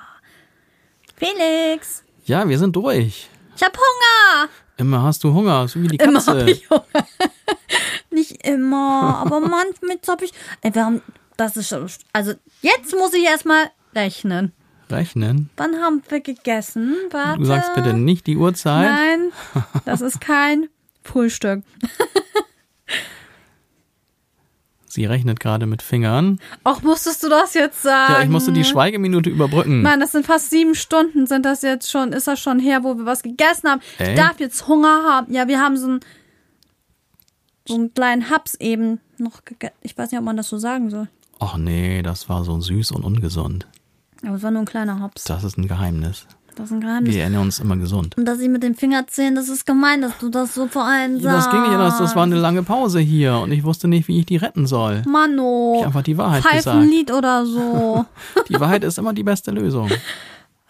Felix, 1.16 2.04
Ja, 2.26 2.48
wir 2.50 2.60
sind 2.60 2.76
durch. 2.76 3.30
ich 3.56 3.64
hab 3.64 3.72
Hunger. 3.78 4.50
Immer 4.76 5.02
hast 5.04 5.24
du 5.24 5.34
Hunger, 5.34 5.66
so 5.70 5.82
wie 5.82 5.88
die 5.88 5.96
Immer 5.96 6.14
Katze. 6.20 6.42
hab 6.42 6.48
ich 6.48 6.70
Hunger. 6.70 6.84
Nicht 8.12 8.46
immer, 8.46 9.24
aber 9.26 9.40
manchmal 9.40 9.98
hab 10.10 10.22
ich. 10.22 10.34
Ey, 10.62 10.76
wir 10.76 10.86
haben, 10.86 11.02
das 11.38 11.56
ist 11.56 11.70
schon. 11.70 11.88
Also 12.12 12.34
jetzt 12.62 12.94
muss 12.94 13.14
ich 13.14 13.24
erstmal 13.24 13.70
rechnen. 13.98 14.54
Rechnen. 14.90 15.50
Wann 15.58 15.76
haben 15.82 16.02
wir 16.08 16.22
gegessen? 16.22 16.96
Warte. 17.12 17.40
Du 17.40 17.46
sagst 17.46 17.74
bitte 17.76 17.94
nicht 17.94 18.26
die 18.26 18.38
Uhrzeit. 18.38 18.90
Nein, 18.90 19.32
das 19.86 20.00
ist 20.00 20.22
kein 20.22 20.68
Frühstück. 21.04 21.64
Sie 24.90 25.06
rechnet 25.06 25.40
gerade 25.40 25.68
mit 25.68 25.84
Fingern. 25.84 26.40
Och, 26.66 26.82
musstest 26.82 27.22
du 27.24 27.30
das 27.30 27.54
jetzt 27.54 27.84
sagen? 27.84 28.14
Ja, 28.14 28.24
ich 28.24 28.30
musste 28.30 28.52
die 28.52 28.64
Schweigeminute 28.64 29.30
überbrücken. 29.30 29.84
Mann, 29.84 30.00
das 30.00 30.14
sind 30.14 30.26
fast 30.26 30.50
sieben 30.50 30.74
Stunden, 30.74 31.28
sind 31.28 31.46
das 31.46 31.62
jetzt 31.62 31.92
schon, 31.92 32.14
ist 32.14 32.28
das 32.28 32.40
schon 32.40 32.58
her, 32.58 32.84
wo 32.84 32.98
wir 32.98 33.06
was 33.06 33.22
gegessen 33.22 33.70
haben. 33.70 33.82
Ich 34.00 34.08
Echt? 34.08 34.18
darf 34.18 34.40
jetzt 34.40 34.68
Hunger 34.68 35.04
haben. 35.04 35.32
Ja, 35.32 35.48
wir 35.48 35.60
haben 35.60 35.78
so 35.78 35.86
einen, 35.88 36.00
so 37.68 37.76
einen 37.76 37.94
kleinen 37.94 38.32
Haps 38.32 38.56
eben 38.56 39.00
noch 39.20 39.46
gegessen. 39.46 39.76
Ich 39.84 39.96
weiß 39.96 40.10
nicht, 40.10 40.18
ob 40.18 40.26
man 40.26 40.38
das 40.38 40.50
so 40.50 40.58
sagen 40.58 40.90
soll. 40.90 41.08
Ach 41.40 41.58
nee, 41.58 42.02
das 42.02 42.28
war 42.28 42.44
so 42.44 42.60
süß 42.60 42.92
und 42.94 43.04
ungesund. 43.04 43.68
Aber 44.24 44.36
es 44.36 44.44
war 44.44 44.52
nur 44.52 44.62
ein 44.62 44.66
kleiner 44.66 45.00
Haps. 45.00 45.24
Das 45.26 45.44
ist 45.44 45.58
ein 45.58 45.68
Geheimnis. 45.68 46.26
Das 46.56 46.68
ist 46.68 46.72
ein 46.72 46.82
Geheimnis. 46.82 47.14
Wir 47.14 47.24
ernähren 47.24 47.46
uns 47.46 47.60
immer 47.60 47.78
gesund. 47.78 48.18
Und 48.18 48.26
dass 48.26 48.40
ich 48.40 48.50
mit 48.50 48.64
dem 48.64 48.74
Finger 48.74 49.06
zählen, 49.06 49.36
das 49.36 49.48
ist 49.48 49.66
gemein, 49.68 50.02
dass 50.02 50.18
du 50.18 50.30
das 50.30 50.56
so 50.56 50.68
vor 50.68 50.86
allen 50.86 51.22
sagst. 51.22 51.46
Das 51.48 51.52
ging 51.52 51.62
nicht 51.62 51.72
anders. 51.72 52.00
Das 52.00 52.16
war 52.16 52.24
eine 52.24 52.36
lange 52.36 52.64
Pause 52.64 53.00
hier 53.00 53.38
und 53.38 53.52
ich 53.52 53.64
wusste 53.64 53.88
nicht, 53.88 54.08
wie 54.08 54.20
ich 54.20 54.26
die 54.26 54.38
retten 54.38 54.66
soll. 54.66 55.04
Mano. 55.08 55.76
Ich 55.76 55.82
hab 55.82 55.88
einfach 55.90 56.02
die 56.02 56.18
Wahrheit 56.18 56.42
Pfeif 56.42 56.66
ein 56.68 56.80
gesagt. 56.80 56.90
Lied 56.90 57.12
oder 57.12 57.46
so. 57.46 58.06
Die 58.50 58.60
Wahrheit 58.60 58.84
ist 58.84 58.98
immer 58.98 59.14
die 59.14 59.24
beste 59.24 59.52
Lösung. 59.52 59.90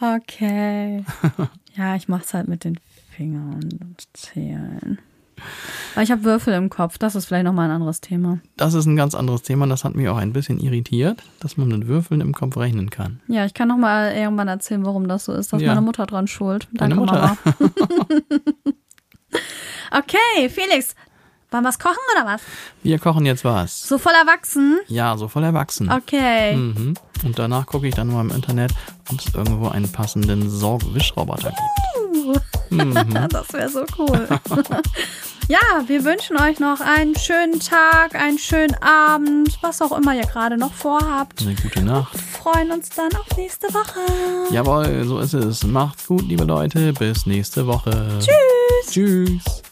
Okay. 0.01 1.03
Ja, 1.75 1.95
ich 1.95 2.07
mach's 2.07 2.33
halt 2.33 2.47
mit 2.47 2.63
den 2.63 2.79
Fingern 3.15 3.69
und 3.79 4.07
zählen. 4.13 4.97
Aber 5.93 6.03
ich 6.03 6.11
habe 6.11 6.23
Würfel 6.23 6.53
im 6.53 6.69
Kopf. 6.69 6.97
Das 6.97 7.15
ist 7.15 7.25
vielleicht 7.25 7.45
nochmal 7.45 7.69
ein 7.69 7.75
anderes 7.75 8.01
Thema. 8.01 8.39
Das 8.55 8.73
ist 8.73 8.85
ein 8.85 8.95
ganz 8.95 9.15
anderes 9.15 9.41
Thema. 9.43 9.65
Das 9.67 9.83
hat 9.83 9.95
mich 9.95 10.07
auch 10.09 10.17
ein 10.17 10.33
bisschen 10.33 10.59
irritiert, 10.59 11.23
dass 11.39 11.57
man 11.57 11.67
mit 11.69 11.87
Würfeln 11.87 12.21
im 12.21 12.33
Kopf 12.33 12.57
rechnen 12.57 12.89
kann. 12.89 13.19
Ja, 13.27 13.45
ich 13.45 13.53
kann 13.53 13.67
nochmal 13.67 14.13
irgendwann 14.13 14.47
erzählen, 14.47 14.85
warum 14.85 15.07
das 15.07 15.25
so 15.25 15.33
ist, 15.33 15.53
dass 15.53 15.61
Ja. 15.61 15.69
meine 15.69 15.81
Mutter 15.81 16.05
dran 16.05 16.27
schuld. 16.27 16.67
Deine 16.73 16.95
Danke, 16.95 17.11
Mutter. 17.11 17.37
Mama. 17.59 17.71
okay, 19.97 20.49
Felix. 20.49 20.95
Wollen 21.49 21.63
wir 21.63 21.69
was 21.69 21.79
kochen 21.79 21.95
oder 22.13 22.25
was? 22.29 22.41
Wir 22.83 22.99
kochen 22.99 23.25
jetzt 23.25 23.45
was. 23.45 23.87
So 23.87 23.97
voll 23.97 24.11
erwachsen? 24.13 24.79
Ja, 24.87 25.15
so 25.17 25.29
voll 25.29 25.43
erwachsen. 25.45 25.89
Okay. 25.89 26.57
Mhm. 26.57 26.93
Und 27.23 27.39
danach 27.39 27.65
gucke 27.65 27.87
ich 27.87 27.95
dann 27.95 28.07
mal 28.09 28.19
im 28.21 28.31
Internet, 28.31 28.73
ob 29.09 29.17
es 29.19 29.33
irgendwo 29.33 29.69
einen 29.69 29.89
passenden 29.89 30.49
Sorgwischroboter 30.49 31.49
gibt. 31.51 32.06
Das 33.29 33.53
wäre 33.53 33.69
so 33.69 33.85
cool. 33.97 34.27
ja, 35.47 35.59
wir 35.87 36.03
wünschen 36.03 36.37
euch 36.37 36.59
noch 36.59 36.81
einen 36.81 37.15
schönen 37.15 37.59
Tag, 37.59 38.15
einen 38.15 38.37
schönen 38.37 38.75
Abend, 38.81 39.57
was 39.61 39.81
auch 39.81 39.97
immer 39.97 40.15
ihr 40.15 40.25
gerade 40.25 40.57
noch 40.57 40.73
vorhabt. 40.73 41.41
Eine 41.41 41.55
gute 41.55 41.81
Nacht. 41.81 42.17
Freuen 42.19 42.71
uns 42.71 42.89
dann 42.89 43.13
auf 43.13 43.37
nächste 43.37 43.67
Woche. 43.73 44.53
Jawohl, 44.53 45.05
so 45.05 45.19
ist 45.19 45.33
es. 45.33 45.63
Macht's 45.63 46.07
gut, 46.07 46.27
liebe 46.27 46.43
Leute. 46.43 46.93
Bis 46.93 47.25
nächste 47.25 47.65
Woche. 47.67 48.19
Tschüss. 48.19 48.91
Tschüss. 48.91 49.63